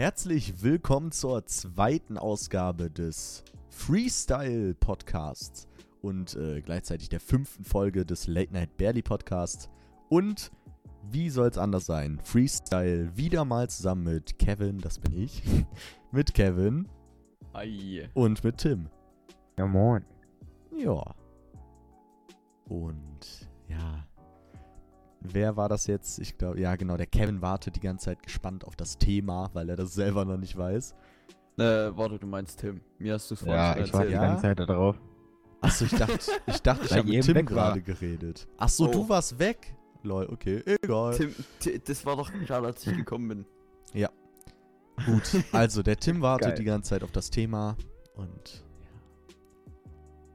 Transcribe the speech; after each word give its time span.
Herzlich 0.00 0.62
willkommen 0.62 1.12
zur 1.12 1.44
zweiten 1.44 2.16
Ausgabe 2.16 2.90
des 2.90 3.44
Freestyle 3.68 4.74
Podcasts 4.74 5.68
und 6.00 6.34
äh, 6.36 6.62
gleichzeitig 6.62 7.10
der 7.10 7.20
fünften 7.20 7.64
Folge 7.64 8.06
des 8.06 8.26
Late 8.26 8.50
Night 8.54 8.78
Barely 8.78 9.02
Podcasts. 9.02 9.68
Und 10.08 10.52
wie 11.10 11.28
soll 11.28 11.48
es 11.48 11.58
anders 11.58 11.84
sein? 11.84 12.18
Freestyle 12.24 13.14
wieder 13.14 13.44
mal 13.44 13.68
zusammen 13.68 14.04
mit 14.04 14.38
Kevin, 14.38 14.78
das 14.78 14.98
bin 14.98 15.12
ich, 15.12 15.42
mit 16.12 16.32
Kevin 16.32 16.88
Ei. 17.52 18.08
und 18.14 18.42
mit 18.42 18.56
Tim. 18.56 18.88
Ja, 19.58 19.66
moin. 19.66 20.02
Ja. 20.78 21.14
Und 22.70 23.50
ja. 23.68 24.06
Wer 25.20 25.56
war 25.56 25.68
das 25.68 25.86
jetzt? 25.86 26.18
Ich 26.18 26.38
glaube, 26.38 26.60
ja, 26.60 26.74
genau. 26.76 26.96
Der 26.96 27.06
Kevin 27.06 27.42
wartet 27.42 27.76
die 27.76 27.80
ganze 27.80 28.06
Zeit 28.06 28.22
gespannt 28.22 28.64
auf 28.64 28.74
das 28.76 28.96
Thema, 28.98 29.50
weil 29.52 29.68
er 29.68 29.76
das 29.76 29.92
selber 29.94 30.24
noch 30.24 30.38
nicht 30.38 30.56
weiß. 30.56 30.94
Äh, 31.58 31.62
warte, 31.94 32.18
du 32.18 32.26
meinst 32.26 32.60
Tim. 32.60 32.80
Mir 32.98 33.14
hast 33.14 33.30
du 33.30 33.34
es 33.34 33.40
vorhin 33.40 33.56
Ja, 33.56 33.76
ich 33.76 33.92
warte 33.92 34.08
die 34.08 34.14
Ja? 34.14 34.22
ganze 34.22 34.42
Zeit 34.42 34.58
da 34.60 34.64
drauf. 34.66 34.96
Achso, 35.60 35.84
ich 35.84 35.90
dachte, 35.94 36.18
ich 36.46 36.62
dachte, 36.62 36.84
ich 36.86 36.92
habe 36.92 37.08
mit 37.08 37.22
Tim 37.24 37.34
war. 37.36 37.42
gerade 37.42 37.82
geredet. 37.82 38.48
Achso, 38.56 38.86
Oh. 38.86 38.90
du 38.92 39.08
warst 39.10 39.38
weg. 39.38 39.74
Lol, 40.02 40.26
okay, 40.32 40.62
egal. 40.82 41.14
Tim, 41.14 41.34
Ti- 41.58 41.78
das 41.84 42.06
war 42.06 42.16
doch 42.16 42.32
gerade, 42.32 42.66
als 42.68 42.86
ich 42.86 42.96
gekommen 42.96 43.28
bin. 43.28 43.46
Gut, 45.06 45.22
also 45.52 45.82
der 45.82 45.96
Tim 45.96 46.20
wartet 46.20 46.48
Geil. 46.48 46.56
die 46.58 46.64
ganze 46.64 46.90
Zeit 46.90 47.02
auf 47.02 47.10
das 47.12 47.30
Thema 47.30 47.76
und 48.16 48.26
ja. 48.26 48.69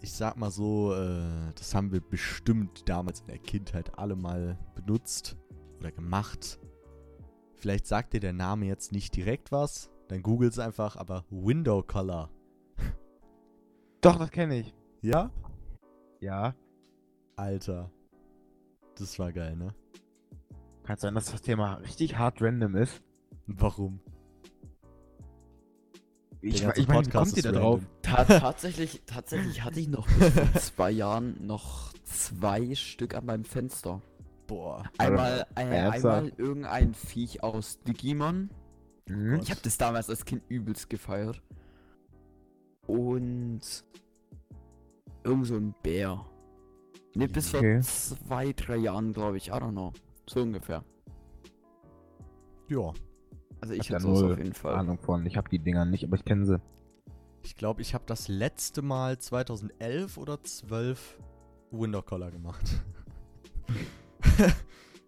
Ich 0.05 0.13
sag 0.13 0.37
mal 0.37 0.51
so, 0.51 0.93
äh, 0.93 1.51
das 1.55 1.73
haben 1.73 1.91
wir 1.91 1.99
bestimmt 1.99 2.87
damals 2.87 3.21
in 3.21 3.27
der 3.27 3.39
Kindheit 3.39 3.97
alle 3.97 4.15
mal 4.15 4.55
benutzt 4.75 5.35
oder 5.79 5.91
gemacht. 5.91 6.59
Vielleicht 7.55 7.87
sagt 7.87 8.13
dir 8.13 8.19
der 8.19 8.31
Name 8.31 8.67
jetzt 8.67 8.91
nicht 8.91 9.15
direkt 9.15 9.51
was, 9.51 9.89
dann 10.07 10.21
googles 10.21 10.59
einfach, 10.59 10.95
aber 10.95 11.25
Window 11.31 11.81
Color. 11.81 12.29
Doch, 14.01 14.17
das 14.17 14.29
kenne 14.29 14.59
ich. 14.59 14.75
Ja? 15.01 15.31
Ja. 16.19 16.53
Alter. 17.35 17.89
Das 18.99 19.17
war 19.17 19.33
geil, 19.33 19.55
ne? 19.55 19.73
Kann 20.83 20.99
sein, 20.99 21.15
dass 21.15 21.31
das 21.31 21.41
Thema 21.41 21.77
richtig 21.77 22.15
hart 22.15 22.43
random 22.43 22.75
ist. 22.75 23.01
Warum? 23.47 23.99
Ich, 26.41 26.63
ich 26.63 26.87
meine, 26.87 27.07
wie 27.07 27.09
kommt 27.09 27.35
ihr 27.35 27.41
da 27.41 27.51
drauf? 27.53 27.79
random. 27.79 27.94
Ta 27.94 27.94
tatsächlich, 28.23 29.01
tatsächlich 29.05 29.63
hatte 29.63 29.79
ich 29.79 29.87
noch 29.87 30.07
bis 30.07 30.33
vor 30.33 30.53
zwei 30.61 30.91
Jahren 30.91 31.45
noch 31.45 31.93
zwei 32.03 32.75
Stück 32.75 33.15
an 33.15 33.25
meinem 33.25 33.45
Fenster. 33.45 34.01
Boah. 34.47 34.83
Einmal, 34.97 35.45
äh, 35.55 35.61
einmal 35.61 36.31
irgendein 36.37 36.93
Viech 36.93 37.43
aus 37.43 37.81
Digimon. 37.81 38.49
Mhm. 39.07 39.39
Ich 39.41 39.49
habe 39.51 39.61
das 39.63 39.77
damals 39.77 40.09
als 40.09 40.25
Kind 40.25 40.43
übelst 40.49 40.89
gefeiert. 40.89 41.41
Und 42.87 43.61
irgend 45.23 45.47
so 45.47 45.55
ein 45.55 45.73
Bär. 45.81 46.25
Ne, 47.15 47.27
bis 47.27 47.49
vor 47.49 47.59
Okay. 47.59 47.79
zwei, 47.81 48.53
drei 48.53 48.77
Jahren, 48.77 49.13
glaube 49.13 49.37
ich. 49.37 49.47
I 49.47 49.53
don't 49.53 49.71
know. 49.71 49.93
So 50.29 50.41
ungefähr. 50.41 50.83
Ja. 52.69 52.93
Also 53.61 53.73
ich 53.73 53.79
Hab 53.79 53.87
da 53.87 53.95
hatte 53.95 54.15
sowas 54.15 54.31
auf 54.33 54.37
jeden 54.37 54.53
Fall. 54.53 54.75
Ahnung 54.75 54.99
von. 54.99 55.25
Ich 55.25 55.37
habe 55.37 55.49
die 55.49 55.59
Dinger 55.59 55.85
nicht, 55.85 56.03
aber 56.03 56.15
ich 56.17 56.25
kenne 56.25 56.45
sie. 56.45 56.59
Ich 57.45 57.57
glaube, 57.57 57.83
ich 57.83 57.93
habe 57.93 58.05
das 58.07 58.27
letzte 58.27 58.81
Mal 58.81 59.19
2011 59.19 60.17
oder 60.17 60.41
12 60.41 61.19
Window 61.69 62.01
Collar 62.01 62.31
gemacht. 62.31 62.83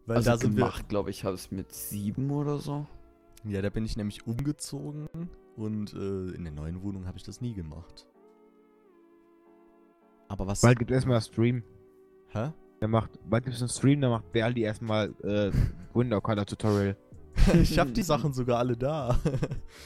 Weil 0.05 0.17
also 0.17 0.29
da 0.29 0.37
sind 0.37 0.55
gemacht, 0.55 0.87
glaube 0.87 1.09
ich, 1.09 1.23
habe 1.23 1.33
es 1.33 1.49
mit 1.49 1.73
sieben 1.73 2.29
oder 2.29 2.59
so. 2.59 2.85
Ja, 3.43 3.63
da 3.63 3.71
bin 3.71 3.85
ich 3.85 3.97
nämlich 3.97 4.27
umgezogen 4.27 5.09
und 5.55 5.93
äh, 5.93 6.35
in 6.35 6.43
der 6.43 6.53
neuen 6.53 6.83
Wohnung 6.83 7.07
habe 7.07 7.17
ich 7.17 7.23
das 7.23 7.41
nie 7.41 7.55
gemacht. 7.55 8.07
Aber 10.27 10.45
was. 10.45 10.61
Bald 10.61 10.77
gibt 10.77 10.91
es 10.91 10.95
erstmal 10.95 11.15
einen 11.15 11.25
Stream. 11.25 11.63
Hä? 12.27 12.51
Der 12.81 12.87
macht, 12.87 13.09
bald 13.27 13.45
gibt 13.45 13.55
es 13.55 13.63
einen 13.63 13.69
Stream, 13.69 13.99
da 14.01 14.09
macht 14.09 14.31
Berli 14.31 14.61
erstmal 14.61 15.09
äh, 15.23 15.51
Window 15.95 16.21
Color 16.21 16.45
Tutorial. 16.45 16.95
ich 17.61 17.79
habe 17.79 17.91
die 17.91 18.01
Sachen 18.03 18.33
sogar 18.33 18.59
alle 18.59 18.75
da. 18.77 19.19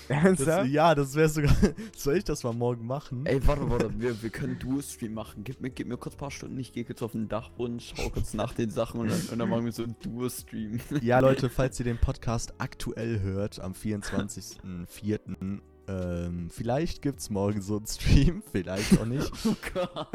Das, 0.08 0.24
Ernsthaft? 0.24 0.70
ja, 0.70 0.96
das 0.96 1.16
wäre 1.16 1.30
sogar. 1.30 1.56
Soll 1.96 2.18
ich 2.18 2.24
das 2.24 2.44
mal 2.44 2.54
morgen 2.54 2.86
machen? 2.86 3.26
Ey, 3.26 3.46
warte, 3.48 3.70
warte, 3.70 3.92
wir, 4.00 4.22
wir 4.22 4.30
können 4.30 4.58
Duo-Stream 4.60 5.14
machen. 5.14 5.44
Gib 5.44 5.62
mir, 5.62 5.70
gib 5.70 5.88
mir 5.88 5.98
kurz 5.98 6.16
ein 6.16 6.18
paar 6.18 6.32
Stunden, 6.32 6.58
ich 6.60 6.74
gehe 6.74 6.84
kurz 6.84 7.02
auf 7.02 7.12
den 7.14 7.30
Dachboden, 7.30 7.80
schau 7.80 8.10
kurz 8.10 8.34
nach 8.34 8.54
den 8.54 8.70
Sachen 8.70 9.00
und 9.02 9.10
dann, 9.12 9.20
und 9.32 9.40
dann 9.40 9.50
machen 9.50 9.66
wir 9.66 9.72
so 9.72 9.84
einen 9.84 9.96
Duo-Stream. 10.02 10.80
Ja, 11.02 11.20
Leute, 11.20 11.50
falls 11.50 11.80
ihr 11.80 11.86
den 11.86 11.98
Podcast 11.98 12.54
aktuell 12.58 13.22
hört, 13.22 13.60
am 13.60 13.74
24.04., 13.74 15.60
ähm, 15.88 16.50
vielleicht 16.52 17.02
gibt's 17.02 17.30
morgen 17.30 17.62
so 17.62 17.78
einen 17.78 17.88
Stream, 17.88 18.44
vielleicht 18.52 19.00
auch 19.00 19.06
nicht. 19.06 19.32
oh 19.46 19.56
Gott. 19.74 20.08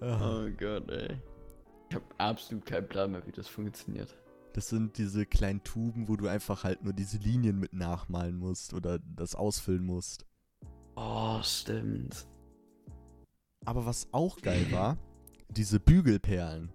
Ah, 0.00 0.40
Oh 0.44 0.48
Gott, 0.58 0.88
ey. 0.90 1.16
Ich 1.90 1.94
habe 1.96 2.04
absolut 2.18 2.66
keinen 2.66 2.88
Plan 2.88 3.10
mehr, 3.12 3.26
wie 3.26 3.32
das 3.32 3.48
funktioniert. 3.48 4.14
Das 4.58 4.70
sind 4.70 4.98
diese 4.98 5.24
kleinen 5.24 5.62
Tuben, 5.62 6.08
wo 6.08 6.16
du 6.16 6.26
einfach 6.26 6.64
halt 6.64 6.82
nur 6.82 6.92
diese 6.92 7.18
Linien 7.18 7.60
mit 7.60 7.74
nachmalen 7.74 8.36
musst 8.36 8.74
oder 8.74 8.98
das 8.98 9.36
ausfüllen 9.36 9.86
musst. 9.86 10.26
Oh, 10.96 11.38
stimmt. 11.44 12.26
Aber 13.64 13.86
was 13.86 14.08
auch 14.10 14.40
geil 14.40 14.66
war, 14.72 14.98
diese 15.48 15.78
Bügelperlen. 15.78 16.72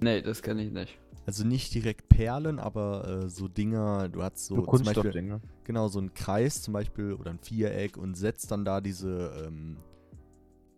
Nee, 0.00 0.22
das 0.22 0.40
kann 0.40 0.58
ich 0.58 0.72
nicht. 0.72 0.98
Also 1.26 1.44
nicht 1.44 1.74
direkt 1.74 2.08
Perlen, 2.08 2.58
aber 2.58 3.06
äh, 3.06 3.28
so 3.28 3.46
Dinger, 3.46 4.08
du 4.08 4.22
hast 4.22 4.46
so, 4.46 4.54
So 4.54 4.62
zum 4.62 4.86
Beispiel, 4.86 4.94
Kunststoffdinger. 4.94 5.42
genau, 5.64 5.88
so 5.88 5.98
einen 5.98 6.14
Kreis 6.14 6.62
zum 6.62 6.72
Beispiel 6.72 7.12
oder 7.12 7.32
ein 7.32 7.38
Viereck 7.38 7.98
und 7.98 8.14
setzt 8.14 8.50
dann 8.50 8.64
da 8.64 8.80
diese 8.80 9.44
ähm, 9.46 9.76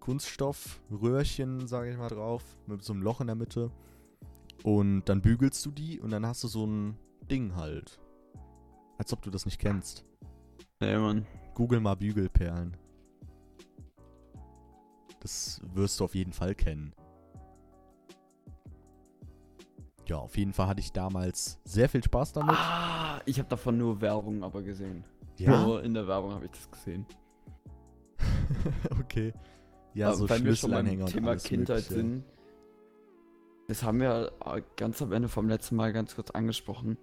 Kunststoffröhrchen, 0.01 1.69
sage 1.69 1.93
ich 1.93 1.97
mal, 1.97 2.09
drauf, 2.09 2.43
mit 2.67 2.83
so 2.83 2.93
einem 2.95 3.03
Loch 3.03 3.21
in 3.21 3.29
der 3.29 3.37
Mitte. 3.37 3.71
Und 4.63 5.05
dann 5.05 5.23
bügelst 5.23 5.65
du 5.65 5.71
die 5.71 6.01
und 6.01 6.11
dann 6.11 6.27
hast 6.27 6.45
du 6.45 6.49
so 6.49 6.67
ein 6.67 6.99
Ding 7.31 7.57
halt. 7.57 7.99
Als 8.99 9.13
ob 9.13 9.23
du 9.23 9.31
das 9.31 9.47
nicht 9.47 9.59
kennst. 9.59 10.05
Nee, 10.81 10.97
Mann. 10.97 11.27
Google 11.55 11.81
mal 11.81 11.95
Bügelperlen. 11.95 12.77
Das 15.21 15.61
wirst 15.75 16.01
du 16.01 16.05
auf 16.05 16.15
jeden 16.15 16.33
Fall 16.33 16.55
kennen. 16.55 16.95
Ja, 20.07 20.17
auf 20.17 20.37
jeden 20.37 20.53
Fall 20.53 20.67
hatte 20.67 20.81
ich 20.81 20.93
damals 20.93 21.61
sehr 21.65 21.89
viel 21.89 22.03
Spaß 22.03 22.33
damit. 22.33 22.57
Ah, 22.59 23.21
ich 23.27 23.39
habe 23.39 23.49
davon 23.49 23.79
nur 23.79 24.01
Werbung 24.01 24.43
aber 24.43 24.63
gesehen. 24.63 25.05
Ja, 25.39 25.63
Nur 25.63 25.83
in 25.83 25.95
der 25.95 26.07
Werbung 26.07 26.33
habe 26.33 26.47
ich 26.47 26.51
das 26.51 26.71
gesehen. 26.71 27.07
okay. 29.01 29.33
Ja, 29.95 30.09
Aber 30.09 30.17
so 30.17 30.29
weil 30.29 30.45
wir 30.45 30.55
schon 30.57 30.73
beim 30.73 31.07
Thema 31.07 31.37
Kindheit 31.37 31.85
sind. 31.85 32.25
Das 33.71 33.85
haben 33.85 34.01
wir 34.01 34.33
äh, 34.45 34.63
ganz 34.77 35.01
am 35.01 35.13
Ende 35.13 35.29
vom 35.29 35.49
letzten 35.49 35.77
Mal 35.77 35.93
ganz 35.93 36.17
kurz 36.17 36.33
angesprochen. 36.33 36.99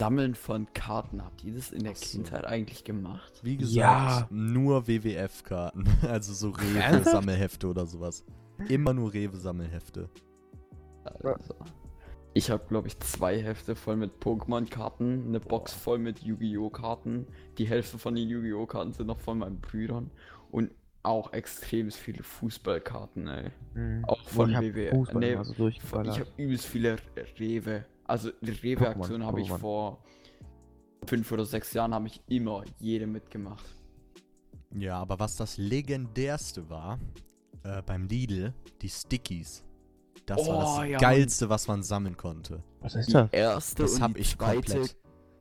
Sammeln 0.00 0.34
von 0.34 0.72
Karten. 0.72 1.22
Habt 1.22 1.44
ihr 1.44 1.52
das 1.52 1.70
in 1.70 1.84
der 1.84 1.94
so. 1.94 2.06
Kindheit 2.06 2.46
eigentlich 2.46 2.82
gemacht? 2.82 3.40
Wie 3.42 3.58
gesagt, 3.58 3.76
Ja. 3.76 4.26
nur 4.30 4.88
WWF-Karten. 4.88 5.84
Also 6.08 6.32
so? 6.32 6.48
Rewe-Sammelhefte 6.48 7.66
oder 7.68 7.84
sowas. 7.84 8.24
Immer 8.70 8.94
nur 8.94 9.12
Rewe-Sammelhefte. 9.12 10.08
Also, 11.04 11.54
ich 12.32 12.50
habe, 12.50 12.64
glaube 12.68 12.88
ich, 12.88 12.98
zwei 13.00 13.38
Hefte 13.42 13.76
voll 13.76 13.96
mit 13.96 14.12
Pokémon-Karten, 14.18 15.26
eine 15.26 15.40
Box 15.40 15.74
voll 15.74 15.98
mit 15.98 16.20
Yu-Gi-Oh! 16.20 16.70
Karten. 16.70 17.26
Die 17.58 17.66
Hälfte 17.66 17.98
von 17.98 18.14
den 18.14 18.30
Yu-Gi-Oh! 18.30 18.64
Karten 18.64 18.94
sind 18.94 19.08
noch 19.08 19.20
von 19.20 19.36
meinen 19.40 19.60
Brüdern. 19.60 20.10
Und 20.50 20.70
auch 21.06 21.32
extrem 21.32 21.90
viele 21.90 22.22
Fußballkarten, 22.22 23.28
ey. 23.28 23.50
Mhm. 23.74 24.04
Auch 24.04 24.20
von 24.28 24.50
ich 24.50 24.56
hab 24.56 24.62
WW. 24.64 24.90
Fußball 24.90 25.20
Nee, 25.20 25.32
immer 25.32 25.44
so 25.44 25.68
Ich 25.68 25.80
habe 25.94 26.26
übelst 26.36 26.66
viele 26.66 26.96
Rewe. 27.38 27.84
Also 28.04 28.30
die 28.40 28.50
Rewe-Aktion 28.50 29.24
habe 29.24 29.40
ich 29.40 29.50
vor 29.50 30.02
fünf 31.06 31.30
oder 31.32 31.44
sechs 31.44 31.72
Jahren 31.72 31.94
habe 31.94 32.06
ich 32.08 32.20
immer 32.28 32.64
jede 32.78 33.06
mitgemacht. 33.06 33.64
Ja, 34.74 34.98
aber 34.98 35.18
was 35.18 35.36
das 35.36 35.56
legendärste 35.56 36.68
war, 36.68 36.98
äh, 37.62 37.82
beim 37.82 38.06
Lidl, 38.06 38.52
die 38.82 38.88
Stickies. 38.88 39.64
Das 40.26 40.38
war 40.48 40.56
Oh, 40.78 40.80
das 40.82 40.88
ja, 40.90 40.98
geilste, 40.98 41.48
was 41.48 41.68
man 41.68 41.82
sammeln 41.82 42.16
konnte. 42.16 42.62
Was 42.80 42.94
ist 42.96 43.08
Die 43.08 43.12
das? 43.12 43.32
erste 43.32 43.82
Das 43.84 43.94
und 43.94 44.02
hab 44.02 44.14
die 44.14 44.20
ich 44.20 44.36
zweite, 44.36 44.54
komplett. 44.72 44.96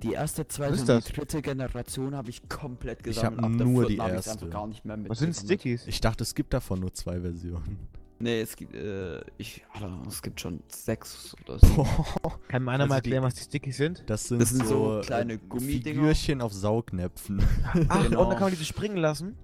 Die 0.07 0.13
erste, 0.13 0.48
zweite 0.48 0.74
und 0.80 1.07
die 1.10 1.13
dritte 1.13 1.42
Generation 1.42 2.16
habe 2.16 2.30
ich 2.30 2.48
komplett 2.50 3.00
Ich 3.00 3.06
gesammelt. 3.16 3.42
hab 3.42 3.52
Ab 3.52 3.57
der 3.57 3.66
nur 3.68 3.86
die 3.88 3.98
erste. 3.98 4.31
einfach 4.31 4.50
gar 4.50 4.68
nicht 4.68 4.86
mehr 4.86 4.98
Was 5.07 5.19
sind. 5.19 5.34
Stickies? 5.36 5.86
Ich 5.88 6.02
dachte, 6.02 6.24
es 6.24 6.36
gibt 6.36 6.54
davon 6.54 6.80
nur 6.80 6.94
zwei 6.94 7.19
Versionen. 7.22 7.78
Nee, 8.18 8.40
es 8.40 8.56
gibt, 8.56 8.74
äh, 8.74 9.19
ich, 9.38 9.66
Alter, 9.74 10.02
es 10.07 10.22
gibt 10.22 10.40
schon 10.40 10.62
sechs 10.69 11.36
oder 11.44 11.60
so. 11.60 11.86
Kann 12.48 12.63
mir 12.63 12.72
einer 12.72 12.84
Also 12.86 12.94
mal 12.94 13.02
die- 13.02 13.10
erklären, 13.10 13.24
was 13.24 13.34
die 13.36 13.44
Stickies 13.44 13.75
sind? 13.75 14.04
Das 14.07 14.24
sind, 14.30 14.42
Das 14.42 14.52
sind 14.52 14.66
so 14.66 15.00
äh, 15.00 15.02
kleine 15.02 15.38
Gummidinger. 15.38 16.00
Figürchen 16.02 16.42
auf 16.42 16.54
Saugnäpfen. 16.54 17.44
Ach, 17.90 18.04
Genau. 18.04 18.22
und 18.24 18.30
dann 18.30 18.38
kann 18.38 18.42
man 18.46 18.51
diese 18.51 18.63
springen 18.66 18.98
lassen? 18.98 19.36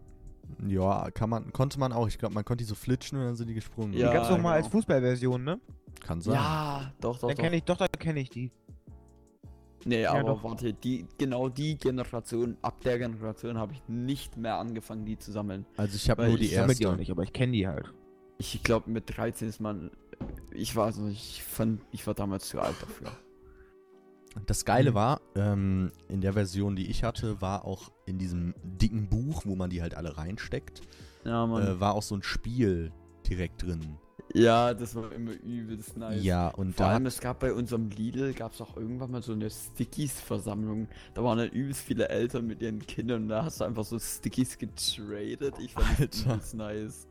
ja, 0.67 1.09
kann 1.11 1.29
man, 1.29 1.51
konnte 1.53 1.79
man 1.79 1.91
auch. 1.91 2.07
Ich 2.07 2.17
glaube, 2.17 2.33
man 2.35 2.45
konnte 2.45 2.63
die 2.63 2.67
so 2.67 2.75
flitschen 2.75 3.17
und 3.17 3.25
dann 3.25 3.35
sind 3.35 3.47
die 3.47 3.53
gesprungen. 3.53 3.93
Ja, 3.93 4.07
die 4.09 4.13
gab's 4.15 4.27
doch 4.29 4.37
mal 4.37 4.41
genau. 4.53 4.63
als 4.63 4.67
Fußballversion, 4.67 5.43
ne? 5.43 5.59
Kann 6.05 6.21
sein. 6.21 6.35
Ja, 6.35 6.93
doch, 7.01 7.19
doch, 7.19 7.27
Dann 7.27 7.37
doch. 7.37 7.43
kenne 7.43 7.55
ich, 7.57 7.63
doch, 7.63 7.77
da 7.77 7.87
kenne 7.87 8.19
ich 8.21 8.29
die. 8.29 8.51
Nee, 9.85 10.03
Ja, 10.03 10.11
aber 10.13 10.23
doch. 10.35 10.43
warte, 10.43 10.73
die, 10.73 11.05
genau 11.17 11.49
die 11.49 11.77
Generation, 11.77 12.57
ab 12.61 12.81
der 12.81 12.99
Generation 12.99 13.57
habe 13.57 13.73
ich 13.73 13.81
nicht 13.87 14.37
mehr 14.37 14.57
angefangen, 14.57 15.05
die 15.05 15.17
zu 15.17 15.31
sammeln. 15.31 15.65
Also 15.77 15.95
ich 15.95 16.09
habe 16.09 16.27
nur 16.27 16.37
die 16.37 16.45
ich 16.45 16.55
sammle 16.55 16.75
die 16.75 16.85
auch 16.85 16.89
erste. 16.91 16.99
nicht, 16.99 17.11
aber 17.11 17.23
ich 17.23 17.33
kenne 17.33 17.53
die 17.53 17.67
halt. 17.67 17.93
Ich 18.37 18.61
glaube, 18.63 18.89
mit 18.89 19.15
13 19.17 19.47
ist 19.49 19.59
man. 19.59 19.91
Ich 20.51 20.75
war 20.75 20.85
also, 20.85 21.07
ich 21.07 21.43
fand, 21.43 21.81
ich 21.91 22.05
war 22.07 22.13
damals 22.13 22.47
zu 22.47 22.59
alt 22.59 22.75
dafür. 22.81 23.11
Das 24.45 24.63
Geile 24.65 24.91
Mhm. 24.91 24.95
war, 24.95 25.21
ähm, 25.35 25.91
in 26.07 26.21
der 26.21 26.33
Version, 26.33 26.75
die 26.75 26.89
ich 26.89 27.03
hatte, 27.03 27.41
war 27.41 27.65
auch 27.65 27.91
in 28.05 28.17
diesem 28.17 28.53
dicken 28.63 29.09
Buch, 29.09 29.43
wo 29.45 29.55
man 29.55 29.69
die 29.69 29.81
halt 29.81 29.93
alle 29.95 30.17
reinsteckt, 30.17 30.81
Ja, 31.25 31.43
äh, 31.59 31.79
war 31.79 31.95
auch 31.95 32.01
so 32.03 32.15
ein 32.15 32.23
Spiel 32.23 32.91
direkt 33.27 33.63
drin. 33.63 33.97
Ja, 34.33 34.73
das 34.73 34.95
war 34.95 35.11
immer 35.11 35.31
übelst 35.31 35.97
nice. 35.97 36.23
Ja, 36.23 36.49
und 36.49 36.75
Vor 36.75 36.85
da 36.85 36.93
allem, 36.93 37.05
es 37.05 37.19
gab 37.19 37.39
bei 37.39 37.53
unserem 37.53 37.89
Lidl, 37.89 38.33
gab 38.33 38.53
es 38.53 38.61
auch 38.61 38.77
irgendwann 38.77 39.11
mal 39.11 39.21
so 39.21 39.33
eine 39.33 39.49
Stickies-Versammlung. 39.49 40.87
Da 41.13 41.23
waren 41.23 41.37
dann 41.37 41.49
übelst 41.49 41.81
viele 41.81 42.09
Eltern 42.09 42.47
mit 42.47 42.61
ihren 42.61 42.79
Kindern 42.79 43.23
und 43.23 43.29
da 43.29 43.45
hast 43.45 43.61
du 43.61 43.65
einfach 43.65 43.83
so 43.83 43.99
Stickies 43.99 44.57
getradet. 44.57 45.55
Ich 45.59 45.73
fand 45.73 45.87
das 45.99 45.99
Alter. 45.99 46.33
übelst 46.33 46.53
nice. 46.53 47.07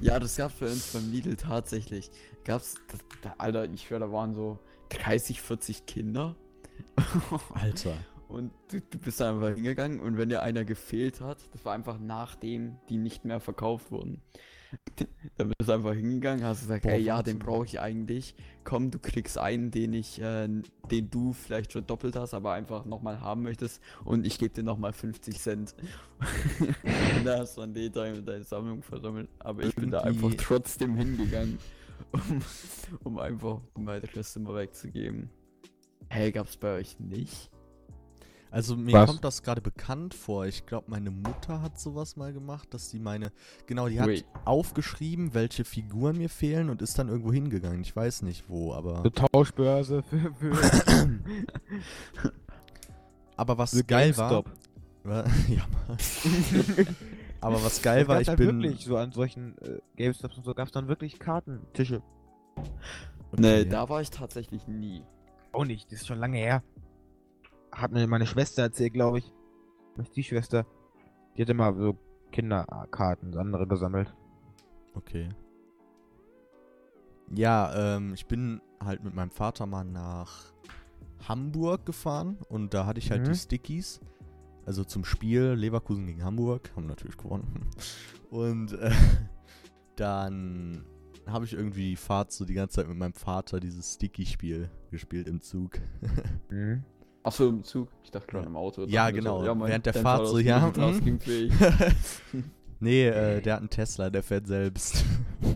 Ja, 0.00 0.18
das 0.18 0.36
gab's 0.36 0.54
bei 0.58 0.66
uns 0.66 0.92
beim 0.92 1.10
Lidl 1.10 1.36
tatsächlich. 1.36 2.10
Gab's, 2.44 2.74
das, 2.90 3.00
da, 3.22 3.34
Alter, 3.38 3.64
ich 3.70 3.82
schwör, 3.82 3.98
da 3.98 4.10
waren 4.10 4.34
so 4.34 4.58
30, 4.90 5.40
40 5.40 5.86
Kinder. 5.86 6.36
Alter. 7.54 7.96
Und 8.28 8.52
du, 8.68 8.80
du 8.80 8.98
bist 8.98 9.20
da 9.20 9.30
einfach 9.30 9.54
hingegangen 9.54 10.00
und 10.00 10.16
wenn 10.16 10.28
dir 10.28 10.42
einer 10.42 10.64
gefehlt 10.64 11.20
hat, 11.20 11.38
das 11.52 11.64
war 11.64 11.74
einfach 11.74 11.98
nachdem 12.00 12.78
die 12.88 12.96
nicht 12.96 13.24
mehr 13.24 13.38
verkauft 13.38 13.92
wurden. 13.92 14.22
Da 15.36 15.44
bist 15.44 15.68
du 15.68 15.72
einfach 15.72 15.94
hingegangen, 15.94 16.44
hast 16.44 16.60
gesagt, 16.60 16.84
Boah, 16.84 16.92
ey 16.92 17.02
ja, 17.02 17.22
den 17.22 17.40
brauche 17.40 17.64
ich 17.64 17.80
eigentlich. 17.80 18.36
Komm, 18.62 18.92
du 18.92 19.00
kriegst 19.00 19.36
einen, 19.36 19.72
den 19.72 19.92
ich, 19.92 20.20
äh, 20.20 20.46
den 20.90 21.10
du 21.10 21.32
vielleicht 21.32 21.72
schon 21.72 21.86
doppelt 21.86 22.14
hast, 22.14 22.34
aber 22.34 22.52
einfach 22.52 22.84
nochmal 22.84 23.20
haben 23.20 23.42
möchtest 23.42 23.82
und 24.04 24.26
ich 24.26 24.38
gebe 24.38 24.54
dir 24.54 24.62
nochmal 24.62 24.92
50 24.92 25.40
Cent. 25.40 25.74
und 26.60 27.24
da 27.24 27.38
hast 27.40 27.56
du 27.56 27.62
dann 27.62 27.74
die 27.74 27.90
deine, 27.90 28.22
deine 28.22 28.44
Sammlung 28.44 28.82
versammelt. 28.82 29.28
Aber 29.40 29.64
ich 29.64 29.74
bin 29.74 29.90
da 29.90 30.02
einfach 30.02 30.22
Irgendwie- 30.22 30.36
trotzdem 30.36 30.94
hingegangen, 30.96 31.58
um, 32.12 32.42
um 33.02 33.18
einfach 33.18 33.60
meine 33.76 34.04
Reste 34.14 34.38
mal 34.38 34.54
wegzugeben. 34.54 35.30
Hey, 36.08 36.30
gab's 36.30 36.56
bei 36.56 36.76
euch 36.76 37.00
nicht? 37.00 37.50
Also 38.54 38.76
mir 38.76 38.92
Was? 38.92 39.10
kommt 39.10 39.24
das 39.24 39.42
gerade 39.42 39.60
bekannt 39.60 40.14
vor. 40.14 40.46
Ich 40.46 40.64
glaube, 40.64 40.88
meine 40.88 41.10
Mutter 41.10 41.60
hat 41.60 41.80
sowas 41.80 42.14
mal 42.14 42.32
gemacht, 42.32 42.72
dass 42.72 42.88
sie 42.88 43.00
meine. 43.00 43.32
Genau, 43.66 43.88
die 43.88 43.98
hat 44.00 44.06
Wait. 44.06 44.24
aufgeschrieben, 44.44 45.34
welche 45.34 45.64
Figuren 45.64 46.18
mir 46.18 46.28
fehlen 46.28 46.70
und 46.70 46.80
ist 46.80 46.96
dann 46.96 47.08
irgendwo 47.08 47.32
hingegangen. 47.32 47.80
Ich 47.80 47.96
weiß 47.96 48.22
nicht 48.22 48.48
wo, 48.48 48.72
aber. 48.72 49.00
Eine 49.00 49.10
Tauschbörse 49.10 50.04
für, 50.04 50.32
für 50.34 50.52
Aber 53.36 53.58
was 53.58 53.72
The 53.72 53.84
geil 53.84 54.16
war. 54.16 54.28
GameStop. 54.30 54.56
Wa- 55.02 55.24
ja, 55.48 55.66
Mann. 55.88 55.98
aber 57.40 57.64
was 57.64 57.82
geil 57.82 58.06
war, 58.06 58.20
ich 58.20 58.28
halt 58.28 58.38
bin. 58.38 58.62
wirklich, 58.62 58.84
so 58.84 58.96
an 58.96 59.10
solchen 59.10 59.58
äh, 59.62 59.80
GameStops 59.96 60.36
und 60.38 60.44
so 60.44 60.54
gab 60.54 60.66
es 60.66 60.72
dann 60.72 60.86
wirklich 60.86 61.18
Kartentische. 61.18 62.02
Nee, 63.36 63.62
Okay. 63.62 63.68
da 63.68 63.88
war 63.88 64.00
ich 64.00 64.10
tatsächlich 64.10 64.68
nie. 64.68 65.02
Auch 65.50 65.64
nicht, 65.64 65.90
das 65.90 66.02
ist 66.02 66.06
schon 66.06 66.18
lange 66.18 66.38
her. 66.38 66.62
Hat 67.74 67.92
mir 67.92 68.06
meine 68.06 68.26
Schwester 68.26 68.62
erzählt, 68.62 68.92
glaube 68.94 69.18
ich. 69.18 69.32
Die 70.16 70.22
Schwester. 70.24 70.66
Die 71.36 71.42
hatte 71.42 71.54
mal 71.54 71.74
so 71.76 71.96
Kinderkarten, 72.32 73.32
so 73.32 73.38
andere 73.38 73.66
gesammelt. 73.66 74.14
Okay. 74.94 75.28
Ja, 77.34 77.96
ähm, 77.96 78.12
ich 78.14 78.26
bin 78.26 78.60
halt 78.82 79.02
mit 79.02 79.14
meinem 79.14 79.30
Vater 79.30 79.66
mal 79.66 79.84
nach 79.84 80.52
Hamburg 81.28 81.86
gefahren 81.86 82.38
und 82.48 82.74
da 82.74 82.86
hatte 82.86 82.98
ich 82.98 83.10
halt 83.10 83.22
Mhm. 83.22 83.32
die 83.32 83.38
Stickies. 83.38 84.00
Also 84.66 84.84
zum 84.84 85.04
Spiel 85.04 85.52
Leverkusen 85.52 86.06
gegen 86.06 86.24
Hamburg. 86.24 86.70
Haben 86.74 86.86
natürlich 86.86 87.16
gewonnen. 87.18 87.68
Und 88.30 88.72
äh, 88.72 88.90
dann 89.96 90.84
habe 91.26 91.44
ich 91.44 91.52
irgendwie 91.52 91.90
die 91.90 91.96
Fahrt 91.96 92.32
so 92.32 92.44
die 92.44 92.54
ganze 92.54 92.76
Zeit 92.76 92.88
mit 92.88 92.96
meinem 92.96 93.12
Vater 93.14 93.60
dieses 93.60 93.94
Sticky-Spiel 93.94 94.70
gespielt 94.90 95.28
im 95.28 95.40
Zug. 95.40 95.78
Mhm. 96.50 96.82
Achso, 97.24 97.48
im 97.48 97.64
Zug. 97.64 97.88
Ich 98.04 98.10
dachte 98.10 98.26
gerade 98.26 98.44
Ja. 98.44 98.50
im 98.50 98.56
Auto. 98.56 98.84
Ja, 98.84 99.10
genau. 99.10 99.42
mein- 99.54 99.70
Während 99.70 99.86
der 99.86 99.94
Fahrt 99.94 100.28
so, 100.28 100.38
ja, 100.38 100.56
hm. 100.56 100.62
multitaskingfähig. 100.64 101.52
nee, 102.80 103.06
äh, 103.08 103.40
der 103.40 103.54
hat 103.54 103.60
einen 103.60 103.70
Tesla, 103.70 104.10
der 104.10 104.22
fährt 104.22 104.46
selbst. 104.46 105.04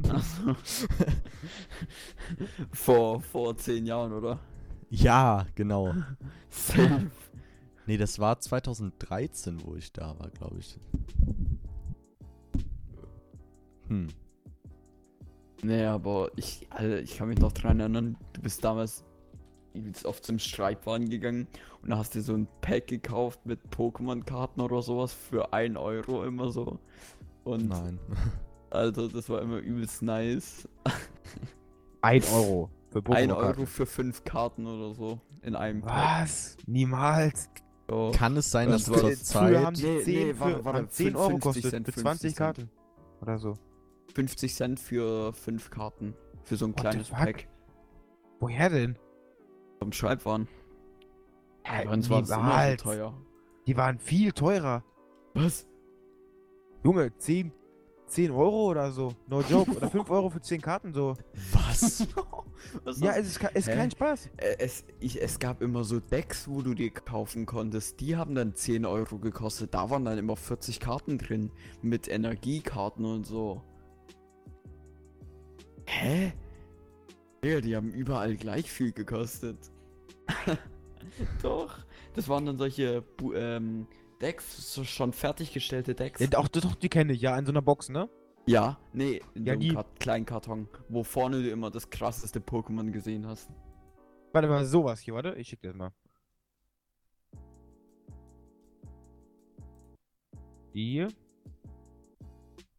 Achso. 0.09 0.56
vor, 2.73 3.20
vor 3.20 3.56
zehn 3.56 3.87
Jahren, 3.87 4.12
oder? 4.12 4.41
ja, 4.91 5.47
genau. 5.55 5.93
Safe. 6.49 7.11
Nee, 7.87 7.99
das 7.99 8.19
war 8.19 8.41
2013, 8.41 9.59
wo 9.65 9.75
ich 9.75 9.93
da 9.93 10.19
war, 10.19 10.31
glaube 10.31 10.59
ich. 10.61 10.79
Hm. 13.88 14.09
Nee, 15.62 15.85
aber 15.85 16.31
ich, 16.37 16.67
Alter, 16.70 17.00
ich 17.00 17.17
kann 17.17 17.29
mich 17.29 17.38
noch 17.38 17.53
dran 17.53 17.81
erinnern, 17.81 18.17
du 18.32 18.41
bist 18.43 18.65
damals 18.65 19.05
übelst 19.75 20.05
oft 20.06 20.25
zum 20.25 20.38
Streitwagen 20.38 21.09
gegangen 21.09 21.47
und 21.82 21.91
da 21.91 21.99
hast 21.99 22.15
dir 22.15 22.23
so 22.23 22.35
ein 22.35 22.49
Pack 22.61 22.87
gekauft 22.88 23.41
mit 23.44 23.61
Pokémon-Karten 23.70 24.61
oder 24.61 24.82
sowas 24.82 25.12
für 25.12 25.53
1 25.53 25.76
Euro 25.76 26.25
immer 26.25 26.50
so. 26.50 26.79
Und 27.44 27.69
Nein. 27.69 27.99
Alter, 28.70 29.09
das 29.09 29.29
war 29.29 29.41
immer 29.43 29.59
übelst 29.59 30.03
nice. 30.03 30.69
Ein 32.03 32.23
Euro 32.32 32.70
für 32.91 32.99
1 32.99 33.06
Pokémon-Karten. 33.06 33.32
Euro 33.32 33.67
für 33.67 33.87
5 33.87 34.25
Karten 34.25 34.67
oder 34.67 34.94
so 34.94 35.20
in 35.43 35.56
einem 35.56 35.81
Pack. 35.82 36.23
Was? 36.25 36.56
Niemals. 36.67 37.49
So. 37.88 38.12
Kann 38.15 38.37
es 38.37 38.50
sein, 38.50 38.69
dass 38.70 38.85
Das 38.85 39.03
war 39.03 39.15
zur 39.15 39.65
haben 39.65 39.75
Zeit. 39.75 39.85
die 39.85 39.87
Nee, 39.87 40.03
10, 40.03 40.15
nee, 40.29 40.35
für, 40.35 40.41
warte, 40.41 40.65
warte, 40.65 40.79
haben 40.79 40.91
10 40.91 41.12
für 41.12 41.19
Euro 41.19 41.31
50 41.31 41.43
kostet 41.43 41.70
Cent, 41.70 41.87
für 41.87 41.93
50 41.93 42.03
20 42.03 42.20
Cent. 42.20 42.37
Karten. 42.37 42.70
Oder 43.23 43.38
so. 43.38 43.55
50 44.15 44.55
Cent 44.55 44.81
für 44.81 45.32
5 45.32 45.70
Karten. 45.70 46.15
Für 46.44 46.56
so 46.56 46.67
ein 46.67 46.73
What 46.73 46.81
kleines? 46.81 47.09
Pack. 47.09 47.49
Woher 48.41 48.69
denn? 48.70 48.99
Vom 49.78 49.92
Schreibwaren. 49.92 50.48
Hä, 51.64 51.84
Bei 51.84 51.93
uns 51.93 52.08
war 52.10 52.22
es 52.22 52.31
immer 52.31 52.70
so 52.70 52.76
teuer. 52.76 53.14
Die 53.67 53.76
waren 53.76 53.98
viel 53.98 54.32
teurer. 54.32 54.82
Was? 55.34 55.67
Junge, 56.82 57.17
10, 57.19 57.53
10 58.06 58.31
Euro 58.31 58.70
oder 58.70 58.91
so. 58.91 59.12
No 59.26 59.43
joke. 59.43 59.70
Oder 59.76 59.91
5 59.91 60.10
Euro 60.10 60.31
für 60.31 60.41
10 60.41 60.60
Karten 60.60 60.93
so. 60.93 61.14
Was? 61.53 62.06
Was 62.84 62.98
Ja, 63.00 63.12
es 63.12 63.29
ist, 63.29 63.38
ke- 63.41 63.50
ist 63.55 63.69
kein 63.69 63.91
Spaß. 63.91 64.31
Äh, 64.38 64.56
Es, 64.58 64.84
ich, 64.98 65.20
es 65.22 65.38
gab 65.38 65.62
immer 65.62 65.84
so 65.84 66.00
Decks, 66.00 66.48
wo 66.48 66.62
du 66.62 66.74
dir 66.74 66.91
kaufen 66.91 67.46
konntest. 67.46 68.00
Die 68.00 68.17
haben 68.17 68.34
dann 68.34 68.55
10 68.55 68.84
Euro 68.86 69.19
gekostet. 69.19 69.74
Da 69.74 69.91
waren 69.91 70.05
dann 70.05 70.19
immer 70.19 70.34
40 70.36 70.81
Karten 70.81 71.19
drin. 71.19 71.50
Mit 71.82 72.08
Energiekarten 72.08 73.05
und 73.05 73.26
so. 73.26 73.62
Hä? 75.86 76.32
Ja, 77.44 77.60
die 77.60 77.76
haben 77.76 77.90
überall 77.92 78.36
gleich 78.36 78.70
viel 78.70 78.92
gekostet. 78.92 79.58
Doch. 81.42 81.78
Das 82.14 82.28
waren 82.28 82.46
dann 82.46 82.58
solche 82.58 83.04
ähm, 83.34 83.86
Decks, 84.20 84.72
so 84.74 84.82
schon 84.84 85.12
fertiggestellte 85.12 85.94
Decks. 85.94 86.20
Ja, 86.20 86.26
doch, 86.26 86.48
doch, 86.48 86.74
die 86.74 86.88
kenne 86.88 87.12
ich, 87.12 87.20
ja, 87.20 87.38
in 87.38 87.46
so 87.46 87.52
einer 87.52 87.62
Box, 87.62 87.88
ne? 87.88 88.08
Ja, 88.46 88.78
nee, 88.92 89.20
in 89.34 89.44
Ja, 89.46 89.52
so 89.52 89.58
einem 89.58 89.60
die- 89.60 89.74
Kart 89.74 90.00
kleinen 90.00 90.26
Karton, 90.26 90.68
wo 90.88 91.04
vorne 91.04 91.42
du 91.42 91.50
immer 91.50 91.70
das 91.70 91.88
krasseste 91.90 92.40
Pokémon 92.40 92.90
gesehen 92.90 93.26
hast. 93.26 93.48
Warte 94.32 94.48
mal, 94.48 94.64
sowas 94.66 94.98
hier, 95.00 95.14
warte, 95.14 95.34
ich 95.36 95.48
schick 95.48 95.60
dir 95.60 95.68
das 95.68 95.76
mal. 95.76 95.90
Die 100.74 100.90
hier. 100.92 101.08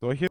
Solche. 0.01 0.27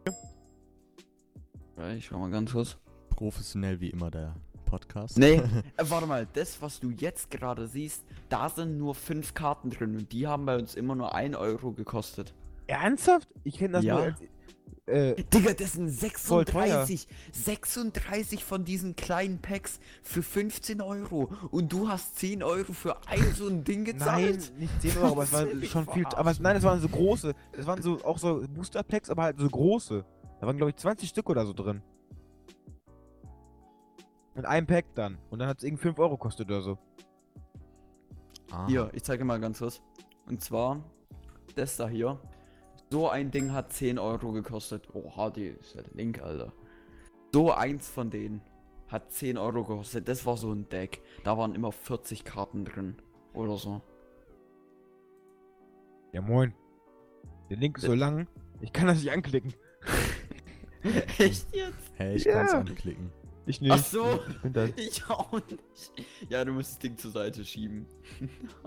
Ja, 1.77 1.91
ich 1.93 2.05
schau 2.07 2.19
mal 2.19 2.31
ganz 2.31 2.53
kurz. 2.53 2.79
Professionell 3.19 3.81
wie 3.81 3.91
immer 3.91 4.13
der 4.13 4.37
Podcast. 4.65 5.19
Nee, 5.19 5.43
äh, 5.77 5.85
warte 5.89 6.07
mal, 6.07 6.29
das, 6.35 6.63
was 6.63 6.79
du 6.79 6.91
jetzt 6.91 7.33
gerade 7.33 7.67
siehst, 7.67 8.05
da 8.29 8.49
sind 8.49 8.79
nur 8.79 8.95
fünf 8.95 9.35
Karten 9.35 9.71
drin 9.71 9.97
und 9.97 10.13
die 10.13 10.29
haben 10.29 10.47
bei 10.47 10.57
uns 10.57 10.77
immer 10.77 10.95
nur 10.95 11.17
1 11.17 11.35
Euro 11.35 11.73
gekostet. 11.73 12.33
Ernsthaft? 12.69 13.29
Ich 13.43 13.59
kenne 13.59 13.73
das 13.73 13.85
Ja. 13.85 13.95
nur 13.97 14.05
als, 14.05 14.21
äh, 14.87 15.21
Digga, 15.35 15.53
das 15.55 15.73
sind 15.73 15.91
Voll 15.91 16.45
teuer. 16.45 16.87
36, 16.87 17.09
36 17.33 18.45
von 18.45 18.65
diesen 18.65 18.95
kleinen 18.95 19.41
Packs 19.41 19.81
für 20.05 20.23
15 20.23 20.81
Euro 20.81 21.29
und 21.51 21.73
du 21.73 21.89
hast 21.89 22.21
10 22.21 22.45
Euro 22.45 22.73
für 22.73 23.05
ein 23.09 23.35
so 23.35 23.49
ein 23.49 23.65
Ding 23.65 23.83
nein, 23.83 23.97
gezahlt. 23.97 24.53
nicht 24.61 24.81
10 24.81 24.97
Euro, 24.99 25.07
aber 25.15 25.25
es 25.25 25.33
war 25.33 25.41
Willst 25.41 25.55
du 25.55 25.59
mich 25.59 25.71
schon 25.73 25.89
viel, 25.89 26.07
aber 26.07 26.33
nein, 26.39 26.55
es 26.55 26.63
waren 26.63 26.81
so 26.81 26.89
große, 26.89 27.35
es 27.51 27.67
waren 27.67 27.83
so, 27.83 28.01
auch 28.05 28.19
so 28.19 28.45
Booster 28.55 28.85
Packs, 28.85 29.11
aber 29.11 29.25
halt 29.25 29.41
so 29.41 29.49
große. 29.49 30.05
Da 30.41 30.47
waren 30.47 30.57
glaube 30.57 30.71
ich 30.71 30.77
20 30.77 31.09
Stück 31.09 31.29
oder 31.29 31.45
so 31.45 31.53
drin. 31.53 31.83
Und 34.39 34.47
ein 34.47 34.69
Pack 34.69 34.85
dann. 34.95 35.19
Und 35.31 35.41
dann 35.41 35.49
hat 35.49 35.59
es 35.59 35.65
irgendwie 35.65 35.83
5 35.83 35.99
Euro 35.99 36.11
gekostet 36.13 36.49
oder 36.49 36.63
so. 36.63 36.79
Aha. 38.53 38.69
Hier, 38.69 38.89
ich 38.93 39.03
zeige 39.03 39.25
mal 39.25 39.41
ganz 39.41 39.59
kurz. 39.59 39.83
Und 40.27 40.41
zwar, 40.41 40.81
das 41.57 41.77
da 41.77 41.89
hier. 41.89 42.21
So 42.89 43.09
ein 43.11 43.33
Ding 43.33 43.53
hat 43.53 43.73
10 43.73 43.99
Euro 43.99 44.31
gekostet. 44.31 44.95
Oha, 44.95 45.31
die 45.31 45.47
ist 45.49 45.75
ja 45.75 45.83
der 45.83 45.93
Link, 45.95 46.23
Alter. 46.23 46.53
So 47.35 47.53
eins 47.53 47.89
von 47.89 48.11
denen 48.11 48.41
hat 48.87 49.11
10 49.11 49.39
Euro 49.39 49.65
gekostet. 49.65 50.07
Das 50.07 50.25
war 50.25 50.37
so 50.37 50.53
ein 50.53 50.69
Deck. 50.69 51.03
Da 51.25 51.37
waren 51.37 51.57
immer 51.57 51.73
40 51.73 52.25
Karten 52.25 52.65
drin. 52.65 52.95
Oder 53.35 53.57
so. 53.57 53.83
Ja, 56.13 56.23
moin. 56.23 56.55
Der 57.51 57.57
Link 57.57 57.79
ist 57.79 57.85
so 57.87 57.95
lang, 57.95 58.29
ich 58.61 58.73
kann 58.73 58.87
das 58.87 58.99
nicht 58.99 59.11
anklicken. 59.11 59.53
Echt 61.19 61.53
jetzt? 61.53 61.93
Hä, 61.97 62.15
ich 62.15 62.25
Ja. 62.25 62.35
kann's 62.35 62.53
anklicken. 62.53 63.11
Ich 63.49 63.63
nicht. 63.63 63.73
Ach 63.73 63.83
so. 63.83 64.21
Ich 64.29 64.43
bin 64.43 64.53
das. 64.53 64.71
Ich 64.77 65.09
auch 65.09 65.33
nicht. 65.33 65.59
Ja, 66.29 66.45
du 66.45 66.53
musst 66.53 66.73
das 66.73 66.79
Ding 66.81 66.99
zur 66.99 67.11
Seite 67.11 67.45
schieben. 67.45 67.87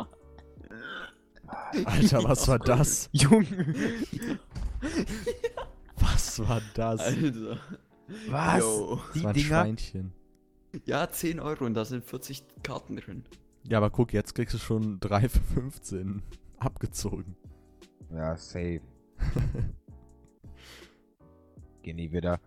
Alter, 1.86 2.24
was 2.24 2.48
war 2.48 2.58
das? 2.58 3.08
Junge. 3.12 4.06
Was 5.98 6.40
war 6.48 6.62
das? 6.74 7.00
Alter. 7.02 7.60
Was? 8.28 8.60
Yo. 8.60 8.96
Das 8.96 9.14
Die 9.14 9.24
war 9.24 9.30
ein 9.30 9.34
Dinger. 9.36 9.48
Schweinchen. 9.48 10.14
Ja, 10.86 11.10
10 11.10 11.40
Euro 11.40 11.66
und 11.66 11.76
da 11.76 11.86
sind 11.86 12.04
40 12.04 12.44
Karten 12.64 12.96
drin. 12.96 13.24
Ja, 13.68 13.78
aber 13.78 13.92
guck, 13.92 14.14
jetzt 14.14 14.34
kriegst 14.34 14.56
du 14.56 14.58
schon 14.58 15.00
3 15.00 15.30
für 15.30 15.42
15 15.54 16.24
abgezogen. 16.58 17.36
Ja, 18.12 18.36
safe. 18.36 18.82
Geh 21.84 21.94
nie 21.94 22.12
wieder. 22.12 22.40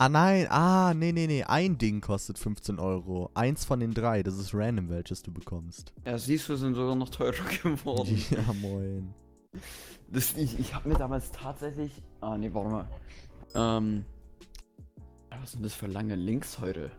Ah 0.00 0.08
nein, 0.08 0.46
ah, 0.48 0.94
nee, 0.94 1.12
nee, 1.12 1.26
nee. 1.26 1.44
Ein 1.44 1.76
Ding 1.76 2.00
kostet 2.00 2.38
15 2.38 2.78
Euro. 2.78 3.30
Eins 3.34 3.66
von 3.66 3.80
den 3.80 3.92
drei. 3.92 4.22
Das 4.22 4.38
ist 4.38 4.54
random, 4.54 4.88
welches 4.88 5.22
du 5.22 5.30
bekommst. 5.30 5.92
Ja, 6.06 6.16
siehst 6.16 6.48
du, 6.48 6.56
sind 6.56 6.74
sogar 6.74 6.94
noch 6.94 7.10
teurer 7.10 7.44
geworden. 7.62 8.16
Ja, 8.30 8.50
moin. 8.54 9.12
Das, 10.08 10.34
ich 10.38 10.58
ich 10.58 10.74
habe 10.74 10.88
mir 10.88 10.94
damals 10.94 11.30
tatsächlich. 11.30 11.92
Ah, 12.22 12.38
nee, 12.38 12.50
warte 12.54 12.70
mal. 12.70 12.88
Ähm. 13.54 14.06
Was 15.38 15.52
sind 15.52 15.66
das 15.66 15.74
für 15.74 15.86
lange 15.86 16.14
Links 16.14 16.58
heute? 16.58 16.90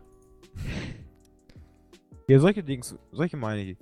Ja, 2.28 2.38
solche 2.38 2.62
Dings, 2.62 2.96
solche 3.10 3.36
meine 3.36 3.62
ich. 3.62 3.78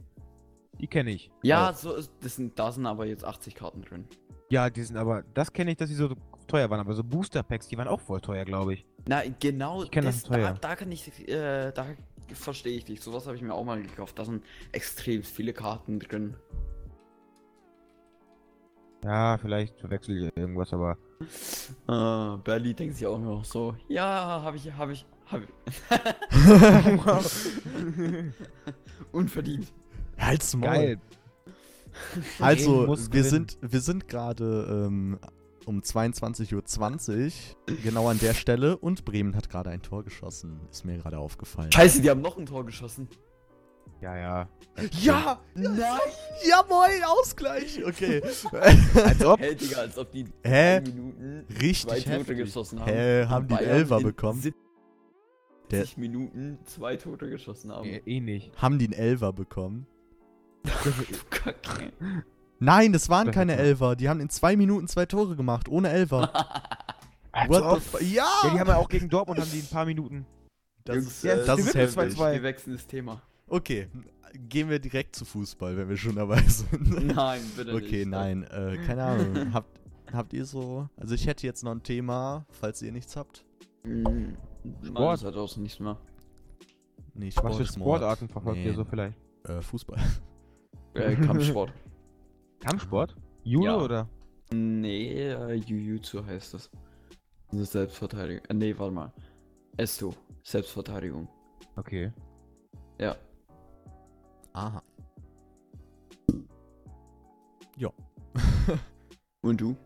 Die 0.81 0.87
kenne 0.87 1.11
ich. 1.11 1.31
Ja, 1.43 1.71
Auch. 1.71 1.75
so 1.75 1.95
ist, 1.95 2.11
das 2.23 2.37
sind, 2.37 2.59
da 2.59 2.73
sind 2.73 2.87
aber 2.87 3.05
jetzt 3.05 3.23
80 3.23 3.55
Karten 3.55 3.83
drin. 3.83 4.07
Ja, 4.49 4.71
die 4.71 4.83
sind 4.83 4.97
aber, 4.97 5.23
das 5.35 5.53
kenne 5.53 5.73
ich, 5.73 5.77
dass 5.77 5.91
die 5.91 5.95
so 5.95 6.15
teuer 6.47 6.69
waren, 6.71 6.81
aber 6.81 6.95
so 6.95 7.05
Booster 7.05 7.43
Packs, 7.43 7.69
die 7.69 7.77
waren 7.77 7.87
auch 7.87 8.00
voll 8.00 8.21
teuer, 8.21 8.47
glaube 8.47 8.75
ich. 8.75 8.87
Na, 9.09 9.23
genau, 9.40 9.85
das 9.85 10.04
das, 10.04 10.23
da, 10.25 10.52
da 10.52 10.76
kann 10.76 10.92
ich, 10.92 11.28
äh, 11.28 11.73
da 11.73 11.87
verstehe 12.35 12.76
ich 12.76 12.85
dich. 12.85 13.00
Sowas 13.00 13.26
habe 13.26 13.37
ich 13.37 13.42
mir 13.42 13.54
auch 13.54 13.64
mal 13.64 13.83
gekauft. 13.83 14.19
Da 14.19 14.25
sind 14.25 14.45
extrem 14.73 15.23
viele 15.23 15.52
Karten 15.52 16.00
drin. 16.00 16.37
Ja, 19.04 19.38
vielleicht 19.38 19.78
verwechsel 19.80 20.25
ich 20.25 20.37
irgendwas, 20.37 20.73
aber. 20.73 20.97
Äh, 21.88 22.37
Berli 22.42 22.75
denkt 22.75 22.97
sich 22.97 23.07
auch 23.07 23.19
noch 23.19 23.45
so, 23.45 23.75
ja, 23.88 24.42
habe 24.42 24.57
ich, 24.59 24.73
habe 24.73 24.92
ich, 24.92 25.07
habe 25.26 25.45
ich. 25.45 25.50
Unverdient. 29.12 29.73
Halt's 30.19 30.54
Maul. 30.54 30.69
Geil. 30.69 31.00
Also, 32.38 32.87
wir 33.11 33.25
sind, 33.25 33.59
wir 33.62 33.80
sind 33.80 34.07
gerade 34.07 34.87
ähm, 34.87 35.19
um 35.71 35.81
22.20 35.83 37.27
Uhr, 37.69 37.77
genau 37.85 38.09
an 38.09 38.19
der 38.19 38.35
Stelle, 38.35 38.77
und 38.77 39.05
Bremen 39.05 39.37
hat 39.37 39.49
gerade 39.49 39.71
ein 39.71 39.81
Tor 39.83 40.03
geschossen. 40.03 40.59
Ist 40.69 40.85
mir 40.85 40.99
gerade 40.99 41.19
aufgefallen. 41.19 41.71
Scheiße, 41.71 42.03
die 42.03 42.11
haben 42.11 42.21
noch 42.21 42.37
ein 42.37 42.45
Tor 42.47 42.67
geschossen. 42.67 43.09
Ja, 44.00 44.17
ja. 44.17 44.49
Ja! 45.00 45.41
Nein! 45.55 45.77
Ja, 46.49 46.65
moin, 46.69 47.05
Ausgleich! 47.05 47.81
Okay. 47.87 48.21
Als 48.23 49.25
ob. 49.25 49.39
Hey, 49.39 49.55
Digga, 49.55 49.79
als 49.79 49.97
ob 49.97 50.11
die 50.11 50.25
Hä? 50.43 50.81
Minuten 50.81 51.47
Richtig 51.61 51.87
zwei 51.87 52.00
heftig. 52.00 52.39
geschossen 52.39 52.81
haben. 52.81 52.89
Hä, 52.89 53.27
haben 53.27 53.47
die 53.47 53.55
Elfer 53.55 54.00
bekommen? 54.00 54.41
70 54.41 54.61
Der- 55.71 55.87
Minuten 55.97 56.59
zwei 56.65 56.97
Tore 56.97 57.29
geschossen 57.31 57.71
haben. 57.71 57.87
Eh, 57.89 58.03
eh 58.07 58.21
nicht. 58.21 58.61
Haben 58.61 58.79
die 58.81 58.87
einen 58.87 58.95
Elfer 58.95 59.33
bekommen? 59.33 59.87
Kacke. 61.31 61.93
Nein, 62.61 62.93
das 62.93 63.09
waren 63.09 63.31
keine 63.31 63.57
Elfer. 63.57 63.97
Die 63.97 64.09
haben 64.09 64.21
in 64.21 64.29
zwei 64.29 64.55
Minuten 64.57 64.87
zwei 64.87 65.07
Tore 65.07 65.35
gemacht, 65.35 65.69
ohne 65.69 65.88
Elfer. 65.88 66.31
What 67.49 67.83
the 67.99 68.14
Ja! 68.14 68.25
Ja, 68.45 68.50
die 68.52 68.61
haben 68.61 68.69
ja 68.69 68.76
auch 68.76 68.88
gegen 68.88 69.09
Dortmund 69.09 69.40
haben 69.40 69.50
die 69.50 69.61
ein 69.61 69.67
paar 69.67 69.87
Minuten. 69.87 70.26
das 70.85 70.97
Jungs, 70.97 71.09
ist, 71.09 71.25
äh, 71.25 71.47
das 71.47 71.59
ist 71.61 71.75
heftig. 71.75 72.14
2-2. 72.19 72.33
Wir 72.35 72.43
wechseln 72.43 72.73
das 72.75 72.87
Thema. 72.87 73.23
Okay, 73.47 73.88
gehen 74.49 74.69
wir 74.69 74.79
direkt 74.79 75.17
zu 75.17 75.25
Fußball, 75.25 75.76
wenn 75.76 75.88
wir 75.88 75.97
schon 75.97 76.17
dabei 76.17 76.43
sind. 76.47 77.07
Nein, 77.14 77.40
bitte 77.57 77.73
nicht. 77.73 77.85
Okay, 77.87 78.05
nein, 78.05 78.45
äh, 78.45 78.76
keine 78.87 79.05
Ahnung. 79.05 79.50
habt, 79.55 79.81
habt 80.12 80.33
ihr 80.33 80.45
so. 80.45 80.88
Also 80.97 81.14
ich 81.14 81.26
hätte 81.26 81.47
jetzt 81.47 81.64
noch 81.64 81.73
ein 81.73 81.83
Thema, 81.83 82.45
falls 82.50 82.83
ihr 82.83 82.93
nichts 82.93 83.17
habt. 83.17 83.45
Mhm. 83.85 84.37
Sport. 84.85 85.25
Hat 85.25 85.35
auch 85.37 85.57
nichts 85.57 85.81
mehr. 85.81 85.97
Nee, 87.14 87.31
Sport 87.31 87.50
Was 87.52 87.57
für. 87.57 87.67
Sportarten 87.81 88.29
verfolgt 88.29 88.59
Nee. 88.59 88.67
ihr 88.67 88.75
so 88.75 88.85
vielleicht? 88.85 89.17
Äh, 89.49 89.62
Fußball. 89.62 89.99
Äh, 90.95 91.17
Kampfsport. 91.17 91.73
Kampfsport? 92.61 93.17
Judo 93.43 93.64
Ja. 93.64 93.76
oder? 93.79 94.09
nee, 94.52 95.29
äh, 95.31 95.55
Jujutsu 95.55 96.25
heißt 96.25 96.55
das. 96.55 96.71
Das 97.50 97.61
ist 97.61 97.73
Selbstverteidigung. 97.73 98.45
Äh, 98.47 98.55
nee, 98.55 98.75
warte 98.79 98.95
mal. 98.95 99.12
Esto. 99.76 100.14
Selbstverteidigung. 100.43 101.29
Okay. 101.76 102.12
Ja. 102.99 103.17
Aha. 104.52 104.83
Ja. 107.76 107.90
Und 109.43 109.61
du? 109.61 109.76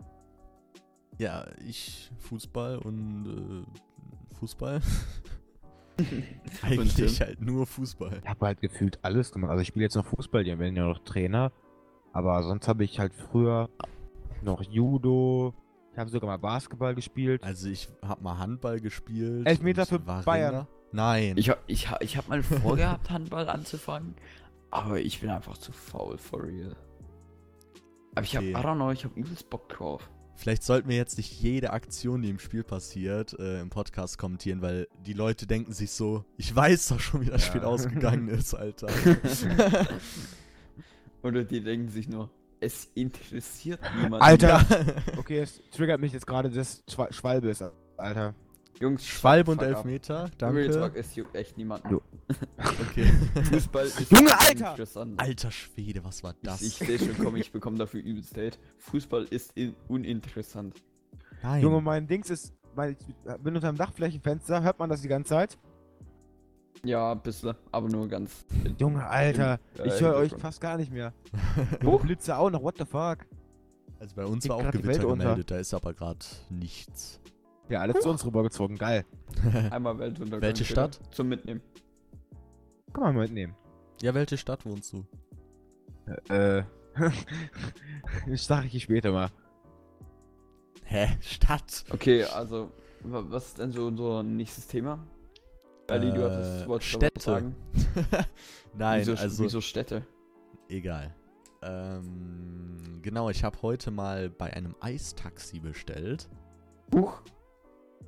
ja, 1.19 1.47
ich 1.64 2.11
Fußball 2.19 2.78
und 2.78 3.64
äh, 3.71 4.35
Fußball. 4.37 4.81
Eigentlich 6.62 7.21
halt 7.21 7.40
nur 7.40 7.66
Fußball. 7.66 8.19
Ich 8.21 8.28
habe 8.28 8.47
halt 8.47 8.61
gefühlt 8.61 8.99
alles 9.02 9.31
gemacht. 9.31 9.52
Also 9.52 9.62
ich 9.62 9.69
spiele 9.69 9.85
jetzt 9.85 9.95
noch 9.95 10.07
Fußball, 10.07 10.43
die 10.43 10.59
werden 10.59 10.75
ja 10.75 10.88
noch 10.88 10.99
Trainer. 11.04 11.52
Aber 12.14 12.42
sonst 12.44 12.66
habe 12.68 12.85
ich 12.85 12.99
halt 12.99 13.12
früher 13.12 13.68
noch 14.40 14.62
Judo. 14.62 15.52
Ich 15.92 15.99
habe 15.99 16.09
sogar 16.09 16.28
mal 16.30 16.38
Basketball 16.38 16.94
gespielt. 16.94 17.42
Also 17.44 17.68
ich 17.68 17.88
hab 18.02 18.23
mal 18.23 18.38
Handball 18.38 18.80
gespielt. 18.80 19.47
Elfmeter 19.47 19.85
für 19.85 19.99
Bayern. 19.99 20.66
Nein. 20.92 21.35
Ich 21.37 21.50
hab, 21.50 21.62
ich, 21.66 21.88
ich 22.00 22.16
hab 22.16 22.28
mal 22.28 22.42
vorgehabt, 22.42 23.11
Handball 23.11 23.49
anzufangen. 23.49 24.14
Aber 24.71 25.00
ich 25.00 25.21
bin 25.21 25.28
einfach 25.30 25.59
zu 25.59 25.73
faul, 25.73 26.16
for 26.16 26.42
real. 26.44 26.76
Aber 28.14 28.25
ich 28.25 28.37
hab, 28.37 28.42
Okay. 28.42 28.52
I 28.52 28.54
don't 28.56 28.76
know, 28.76 28.90
ich 28.92 29.04
hab 29.04 29.16
übelst 29.16 29.50
Bock 29.50 29.68
drauf. 29.68 30.09
Vielleicht 30.37 30.64
sollten 30.64 30.88
wir 30.88 30.97
jetzt 30.97 31.16
nicht 31.16 31.33
jede 31.40 31.73
Aktion, 31.73 32.23
die 32.23 32.30
im 32.30 32.40
Spiel 32.40 32.64
passiert, 32.64 33.38
äh, 33.38 33.61
im 33.61 33.71
Podcast 33.71 34.18
kommentieren, 34.18 34.62
weil 34.62 34.88
die 35.06 35.12
Leute 35.12 35.47
denken 35.47 35.73
sich 35.73 35.92
so, 35.92 36.25
ich 36.37 36.54
weiß 36.54 36.88
doch 36.88 36.99
schon, 37.00 37.21
wie 37.21 37.26
das 37.26 37.42
Ja. 37.42 37.49
Spiel 37.49 37.64
ausgegangen 37.64 38.28
ist, 38.28 38.54
Alter. 38.54 38.88
Oder 41.25 41.43
die 41.45 41.61
denken 41.62 41.88
sich 41.88 42.09
nur, 42.09 42.31
es 42.61 42.85
interessiert 42.95 43.81
niemanden. 43.97 44.23
Alter! 44.23 44.64
Okay, 45.19 45.38
es 45.40 45.61
triggert 45.71 46.00
mich 46.00 46.12
jetzt 46.12 46.26
gerade, 46.26 46.50
dass 46.50 46.87
Schwa- 46.87 47.12
Schwalbe 47.12 47.49
ist, 47.50 47.64
Alter. 47.97 48.35
Jungs, 48.81 49.07
Schwalbe 49.07 49.52
und 49.52 49.59
fuck 49.59 49.69
up. 49.69 49.76
Elfmeter, 49.76 50.31
Real 50.43 50.69
Talk, 50.69 50.81
danke. 50.83 50.99
es 50.99 51.14
juckt 51.14 51.35
echt 51.37 51.57
niemanden. 51.57 51.90
Jo. 51.90 52.02
Okay. 52.90 53.07
Fußball 53.50 53.87
ist 53.87 54.11
Junge, 54.12 54.38
Alter! 54.38 54.76
Alter 55.16 55.50
Schwede, 55.50 56.04
was 56.04 56.23
war 56.23 56.35
das? 56.43 56.61
Ich, 56.62 56.81
ich 56.81 56.87
sehe 56.87 56.99
schon, 56.99 57.16
komm, 57.25 57.37
ich 57.37 57.50
bekomme 57.52 57.78
dafür 57.78 58.00
übelst 58.02 58.37
Hate. 58.37 58.59
Fußball 58.78 59.25
ist 59.31 59.52
in, 59.57 59.75
uninteressant. 59.88 60.83
Nein. 61.43 61.62
Junge, 61.62 61.81
mein 61.81 62.07
Dings 62.07 62.31
ist, 62.31 62.52
weil 62.75 62.97
ich 62.99 63.14
bin 63.43 63.54
unter 63.54 63.69
dem 63.73 63.76
Dachflächenfenster, 63.76 64.62
hört 64.62 64.78
man 64.78 64.90
das 64.90 65.02
die 65.02 65.09
ganze 65.09 65.31
Zeit? 65.31 65.57
Ja, 66.85 67.12
ein 67.12 67.21
bisschen, 67.23 67.55
aber 67.73 67.88
nur 67.88 68.07
ganz. 68.09 68.45
Junge, 68.79 69.07
Alter, 69.07 69.59
Im- 69.79 69.85
äh, 69.85 69.88
ich 69.88 70.00
höre 70.00 70.17
euch 70.17 70.33
fast 70.37 70.61
gar 70.61 70.76
nicht 70.76 70.93
mehr. 70.93 71.12
Blitze 72.03 72.37
auch 72.37 72.50
noch, 72.50 72.62
what 72.62 72.76
the 72.79 72.85
fuck? 72.85 73.19
also 74.00 74.17
bei 74.17 74.26
uns 74.26 74.43
Geht 74.45 74.50
war 74.50 74.59
auch 74.59 74.71
Gewitter 74.71 75.07
gemeldet, 75.07 75.50
da 75.50 75.57
ist 75.57 75.73
aber 75.73 75.95
gerade 75.95 76.19
nichts. 76.50 77.21
Ja, 77.71 77.81
alles 77.81 78.00
zu 78.00 78.11
uns 78.11 78.25
rübergezogen, 78.26 78.76
geil. 78.76 79.07
Einmal 79.71 79.99
Weltuntergang. 79.99 80.43
Welche. 80.43 80.64
Stadt? 80.67 81.00
Zum 81.11 81.29
Mitnehmen. 81.29 81.62
Kann 82.93 83.05
man 83.05 83.14
mal 83.14 83.23
mitnehmen. 83.23 83.55
Ja, 84.03 84.12
welche 84.12 84.37
Stadt 84.37 84.67
wohnst 84.67 84.93
du? 84.93 85.05
Äh, 86.29 86.64
das 88.29 88.45
sag 88.45 88.67
ich 88.67 88.73
dir 88.73 88.81
später 88.81 89.11
mal. 89.12 89.31
Hä? 90.85 91.17
Stadt? 91.23 91.85
Okay, 91.91 92.25
also, 92.25 92.71
wa- 93.00 93.25
was 93.29 93.47
ist 93.47 93.59
denn 93.59 93.73
so 93.73 93.87
unser 93.87 94.23
nächstes 94.23 94.67
Thema? 94.67 94.99
Ali, 95.88 96.12
du 96.12 96.21
Äh, 96.21 96.25
hattest, 96.31 96.69
wolltest 96.69 96.95
da 96.95 96.99
Städte. 96.99 97.17
was 97.17 97.25
sagen? 97.25 97.57
Nein, 98.76 99.00
wieso, 99.00 99.12
also 99.14 99.45
wieso 99.45 99.61
Städte? 99.61 100.07
egal. 100.69 101.14
Ähm, 101.62 103.00
genau, 103.03 103.31
ich 103.31 103.43
habe 103.45 103.61
heute 103.62 103.91
mal 103.91 104.29
bei 104.31 104.53
einem 104.53 104.75
Eistaxi 104.81 105.61
bestellt. 105.61 106.29
Huch. 106.95 107.23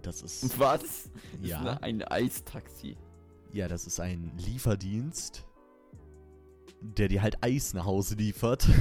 Das 0.02 0.22
ist 0.22 0.58
Was? 0.58 1.10
Ja, 1.40 1.72
ist 1.74 1.82
ein 1.82 2.02
Eistaxi. 2.02 2.96
ja, 3.52 3.66
das 3.68 3.86
ist 3.86 3.98
ein 4.00 4.32
Lieferdienst, 4.38 5.46
der 6.80 7.08
dir 7.08 7.22
halt 7.22 7.42
Eis 7.42 7.72
nach 7.74 7.86
Hause 7.86 8.14
liefert. 8.16 8.66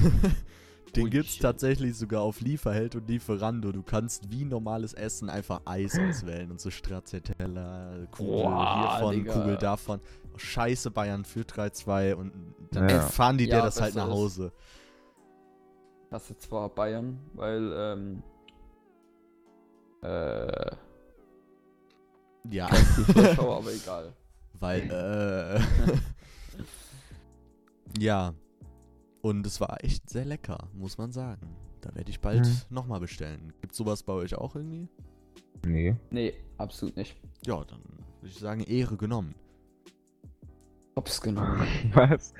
Den 0.96 1.10
gibt's 1.10 1.34
shit. 1.34 1.42
tatsächlich 1.42 1.98
sogar 1.98 2.22
auf 2.22 2.42
Lieferheld 2.42 2.96
und 2.96 3.08
Lieferando. 3.08 3.72
Du 3.72 3.84
kannst 3.84 4.30
wie 4.32 4.46
normales 4.46 4.94
Essen 4.94 5.30
einfach 5.30 5.62
Eis 5.66 5.98
auswählen 6.00 6.52
und 6.52 6.60
so 6.62 6.70
Stracciatella, 6.72 8.08
Kugel 8.12 8.34
Boah, 8.44 8.98
hiervon, 8.98 9.14
Digga. 9.16 9.34
Kugel 9.34 9.58
davon. 9.58 10.00
Scheiße, 10.38 10.92
Bayern 10.92 11.24
führt 11.25 11.52
3-2 11.54 12.14
und 12.16 12.32
Dann 12.72 12.90
Ja. 12.90 13.00
fahren 13.02 13.38
die 13.38 13.46
dir 13.46 13.58
Ja, 13.58 13.66
das 13.66 13.80
halt 13.82 13.96
nach 13.96 14.08
ist. 14.08 14.14
Hause. 14.14 14.52
Hast 16.12 16.30
du 16.30 16.38
zwar 16.38 16.70
Bayern, 16.70 17.20
weil, 17.34 17.72
ähm. 17.74 18.24
Äh. 20.04 20.72
Ja, 22.52 22.68
aber 23.38 23.74
egal. 23.74 24.14
weil, 24.60 24.92
äh. 24.92 25.60
ja. 28.00 28.34
Und 29.25 29.48
es 29.48 29.60
war 29.60 29.84
echt 29.84 30.08
sehr 30.08 30.24
lecker, 30.24 30.70
muss 30.75 31.00
man 31.00 31.12
sagen. 31.12 31.55
Da 31.82 31.96
werde 31.96 32.12
ich 32.12 32.20
bald 32.20 32.46
Mhm. 32.46 32.62
nochmal 32.70 33.00
bestellen. 33.00 33.53
Gibt's 33.60 33.75
sowas 33.75 34.03
bei 34.03 34.13
euch 34.13 34.36
auch 34.36 34.55
irgendwie? 34.55 34.88
Nee. 35.65 35.96
Nee, 36.12 36.36
absolut 36.60 36.96
nicht. 36.96 37.17
Ja, 37.44 37.63
dann 37.63 37.82
würde 38.20 38.27
ich 38.27 38.38
sagen, 38.38 38.62
Ehre 38.62 38.98
genommen. 38.98 39.34
Hops 40.96 41.20
genommen. 41.20 41.60
Was? 41.96 42.36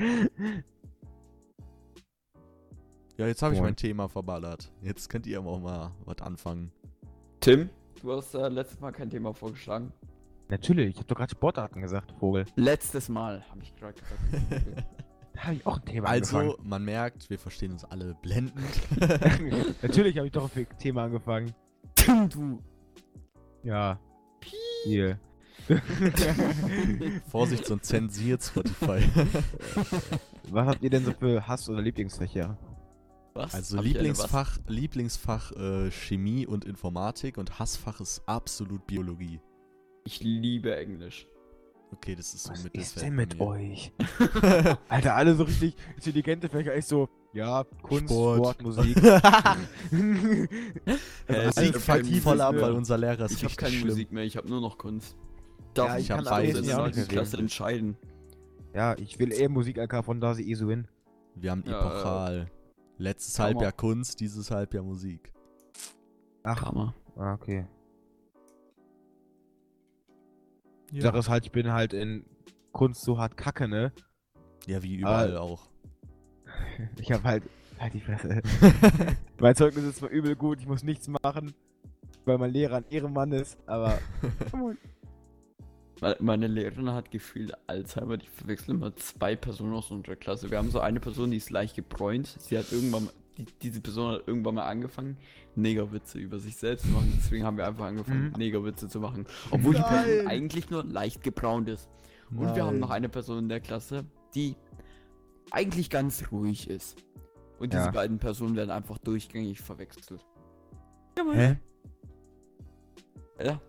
Ja, 3.18 3.25
jetzt 3.25 3.42
habe 3.42 3.56
ich 3.56 3.62
mein 3.62 3.75
Thema 3.75 4.08
verballert. 4.08 4.72
Jetzt 4.84 5.10
könnt 5.10 5.25
ihr 5.25 5.42
auch 5.42 5.60
mal 5.60 5.92
was 6.06 6.20
anfangen. 6.22 6.72
Tim, 7.39 7.72
du 8.00 8.12
hast 8.12 8.36
äh, 8.36 8.48
letztes 8.48 8.80
Mal 8.80 8.92
kein 8.92 9.10
Thema 9.10 9.34
vorgeschlagen. 9.34 9.92
Natürlich, 10.50 10.89
ich 10.89 11.00
hab 11.00 11.08
doch 11.08 11.15
gerade 11.15 11.32
Sportarten 11.32 11.82
gesagt, 11.82 12.12
Vogel. 12.20 12.46
Letztes 12.56 13.10
Mal, 13.10 13.44
habe 13.50 13.63
ich 13.63 13.75
gerade 13.75 14.00
gesagt. 14.00 14.86
Da 15.36 15.44
habe 15.44 15.56
ich 15.56 15.65
auch 15.65 15.77
ein 15.77 15.86
Thema 15.86 16.08
Also, 16.08 16.38
angefangen. 16.38 16.70
man 16.70 16.84
merkt, 16.86 17.30
wir 17.30 17.38
verstehen 17.38 17.72
uns 17.72 17.84
alle 17.84 18.15
blendend. 18.22 18.56
Natürlich 19.82 20.18
habe 20.18 20.27
ich 20.27 20.34
doch 20.34 20.50
ein 20.56 20.68
Thema 20.80 21.04
angefangen. 21.04 21.54
Tim, 21.96 22.30
du. 22.30 22.60
Ja. 23.63 24.00
Hier. 24.86 25.20
Vorsicht, 27.27 27.65
sonst 27.65 27.88
zensiert 27.88 28.44
Spotify. 28.44 29.00
Was 30.50 30.68
habt 30.68 30.84
ihr 30.84 30.89
denn 30.89 31.06
so 31.06 31.12
für 31.12 31.48
Hass- 31.48 31.70
oder 31.70 31.82
Lieblingsfächer? 31.82 32.58
Was? 33.34 33.54
Also 33.54 33.77
Hab 33.77 33.84
Lieblingsfach, 33.84 34.60
Lieblingsfach 34.68 35.51
äh, 35.54 35.92
Chemie 35.92 36.46
und 36.46 36.65
Informatik 36.65 37.38
und 37.38 37.60
Hassfach 37.60 38.00
ist 38.00 38.22
absolut 38.27 38.86
Biologie. 38.88 39.42
Ich 40.06 40.22
liebe 40.22 40.75
Englisch. 40.75 41.27
Okay, 41.96 42.16
das 42.16 42.34
ist 42.34 42.44
so 42.44 42.52
Was 42.52 42.64
mit 42.64 42.75
ist 42.75 43.02
denn 43.02 43.16
mit 43.16 43.40
euch? 43.40 43.92
Alter, 44.90 45.16
alle 45.16 45.36
so 45.36 45.44
richtig 45.44 45.75
intelligente 45.96 46.50
Fächer. 46.50 46.75
Ich 46.75 46.86
so, 46.86 47.08
ja, 47.34 47.64
Kunst, 47.82 48.06
Sport. 48.14 48.38
Sport, 48.38 48.62
Musik. 48.64 48.98
Ich 51.28 51.72
fuckt 51.74 51.86
keine 51.86 52.22
voll 52.22 52.42
ab, 52.42 52.54
Musik 52.54 52.66
weil 52.68 52.74
unser 52.74 52.98
Lehrer 52.98 53.25
ist 53.25 53.32
Ich 53.34 53.44
habe 53.44 53.56
keine 53.56 53.72
schlimm. 53.72 53.88
Musik 53.88 54.12
mehr, 54.12 54.24
ich 54.24 54.36
habe 54.38 54.48
nur 54.50 54.62
noch 54.62 54.78
Kunst. 54.78 55.16
Ja, 55.78 55.88
Darf 55.88 55.98
ich 55.98 56.06
ich 56.06 56.12
hab 56.12 56.18
habe 56.20 56.30
beides. 56.30 56.68
Ja, 56.68 56.90
Klasse 56.90 57.34
reden. 57.34 57.42
entscheiden. 57.44 57.98
Ja, 58.74 58.96
ich 58.98 59.18
will 59.20 59.32
eher 59.32 59.50
Musik 59.50 59.78
LK 59.78 60.04
von 60.04 60.20
da 60.20 60.34
sie 60.34 60.50
eh 60.50 60.54
so 60.56 60.70
hin. 60.70 60.88
Wir 61.36 61.52
haben 61.52 61.64
Ja, 61.66 61.80
Epochal. 61.80 62.52
Letztes 62.98 63.38
Hammer. 63.40 63.48
Halbjahr 63.48 63.72
Kunst, 63.74 64.20
dieses 64.20 64.52
Halbjahr 64.52 64.84
Musik. 64.84 65.32
Ach, 66.44 66.62
Hammer. 66.62 66.94
ah, 67.18 67.34
okay. 67.34 67.66
Ja, 70.98 71.04
Sache 71.04 71.18
ist 71.20 71.30
halt, 71.30 71.46
ich 71.46 71.52
bin 71.52 71.72
halt 71.72 71.94
in 71.94 72.25
Kunst 72.72 73.02
so 73.04 73.18
hart 73.18 73.38
kacke, 73.38 73.68
ne? 73.68 73.92
ja 74.68 74.82
wie 74.84 74.96
überall 74.96 75.38
Ah. 75.38 75.42
auch. 75.42 75.68
Ich 77.00 77.12
hab 77.12 77.24
halt. 77.24 77.44
Halt 77.80 77.94
die 77.94 78.00
Fresse. 78.02 78.42
mein 79.40 79.55
Zeugnis 79.55 79.84
ist 79.84 79.98
zwar 79.98 80.10
übel 80.10 80.36
gut, 80.36 80.60
ich 80.62 80.68
muss 80.68 80.84
nichts 80.84 81.08
machen, 81.10 81.53
weil 82.25 82.38
mein 82.38 82.51
Lehrer 82.51 82.77
ein 82.77 82.86
Ehrenmann 82.90 83.31
ist, 83.34 83.58
aber. 83.66 84.00
Me- 86.01 86.16
Meine 86.20 86.48
Lehrerin 86.48 86.90
hat 86.92 87.12
gefühlt 87.12 87.53
Alzheimer, 87.68 88.18
die 88.18 88.27
verwechseln 88.27 88.77
immer 88.77 88.96
zwei 88.98 89.36
Personen 89.36 89.74
aus 89.74 89.92
unserer 89.92 90.16
Klasse. 90.16 90.51
Wir 90.51 90.58
haben 90.58 90.70
so 90.72 90.79
eine 90.79 91.00
Person, 91.00 91.31
die 91.31 91.38
ist 91.38 91.50
leicht 91.50 91.75
gebräunt. 91.75 92.27
Sie 92.40 92.58
hat 92.58 92.72
irgendwann, 92.72 93.10
die, 93.38 93.46
diese 93.62 93.82
Person 93.82 94.14
hat 94.14 94.28
irgendwann 94.28 94.56
mal 94.56 94.66
angefangen, 94.68 95.18
Negerwitze 95.56 96.20
über 96.20 96.40
sich 96.40 96.56
selbst 96.58 96.84
zu 96.86 96.92
machen. 96.92 97.14
Deswegen 97.18 97.44
haben 97.46 97.58
wir 97.58 97.68
einfach 97.68 97.86
angefangen, 97.86 98.28
Mhm. 98.30 98.34
Negerwitze 98.38 98.88
zu 98.90 99.00
machen. 99.00 99.26
Obwohl 99.52 99.76
die 99.76 99.82
Person 99.82 100.18
Nein. 100.18 100.28
eigentlich 100.28 100.70
nur 100.70 100.84
leicht 100.84 101.24
gebraunt 101.24 101.70
ist. 101.70 101.90
Und 102.32 102.56
wir 102.56 102.66
haben 102.66 102.80
noch 102.80 102.90
Nein. 102.90 102.98
eine 102.98 103.10
Person 103.10 103.40
in 103.40 103.50
der 103.50 103.60
Klasse, 103.60 104.06
die 104.34 104.56
eigentlich 105.52 105.90
ganz 105.90 106.32
ruhig 106.32 106.70
ist. 106.70 106.98
Und 107.60 107.72
diese 107.74 107.86
Ja. 107.86 107.92
beiden 107.92 108.20
Personen 108.20 108.56
werden 108.56 108.72
einfach 108.72 108.98
durchgängig 108.98 109.62
verwechselt. 109.62 110.26
Hä? 111.34 111.58
Ja. 113.42 113.62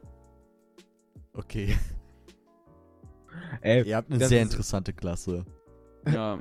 Okay. 1.35 1.77
Ey, 3.61 3.87
Ihr 3.87 3.97
habt 3.97 4.11
eine 4.11 4.27
sehr 4.27 4.43
interessante 4.43 4.93
Klasse. 4.93 5.45
ja. 6.07 6.41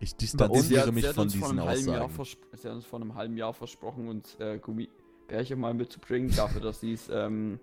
Ich 0.00 0.16
distanziere 0.16 0.92
mich 0.92 1.06
von 1.06 1.28
diesen 1.28 1.58
Aussagen. 1.58 2.10
Sie 2.52 2.68
hat 2.68 2.74
uns 2.74 2.84
vor 2.84 3.00
einem 3.00 3.14
halben 3.14 3.36
Jahr 3.36 3.54
versprochen, 3.54 4.08
uns 4.08 4.38
äh, 4.40 4.58
Gummibärchen 4.58 5.58
mal 5.58 5.74
mitzubringen, 5.74 6.34
dafür, 6.34 6.60
dass 6.60 6.80
sie 6.80 6.92
es 6.92 7.08
ähm, 7.12 7.58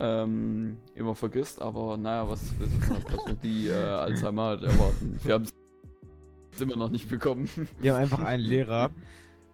ähm, 0.00 0.78
immer 0.94 1.14
vergisst. 1.14 1.60
Aber 1.60 1.96
naja, 1.96 2.28
was 2.28 2.40
Person, 3.06 3.38
die 3.42 3.68
äh, 3.68 3.74
Alzheimer 3.74 4.50
hat, 4.50 4.62
erwarten? 4.62 5.20
Wir 5.22 5.34
haben 5.34 5.44
es 5.44 6.60
immer 6.60 6.76
noch 6.76 6.90
nicht 6.90 7.08
bekommen. 7.08 7.48
Wir 7.80 7.94
haben 7.94 8.02
einfach 8.02 8.20
einen 8.20 8.42
Lehrer, 8.42 8.90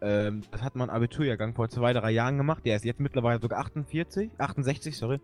ähm, 0.01 0.43
das 0.51 0.63
hat 0.63 0.77
man 0.77 0.89
Abiturjahrgang 0.89 1.55
vor 1.55 1.69
zwei, 1.69 1.93
drei 1.93 2.11
Jahren 2.11 2.39
gemacht. 2.39 2.65
Der 2.65 2.77
ist 2.77 2.85
jetzt 2.85 3.01
mittlerweile 3.01 3.41
sogar 3.41 3.61
48, 3.61 4.31
68, 4.39 4.97
sorry. 4.97 5.21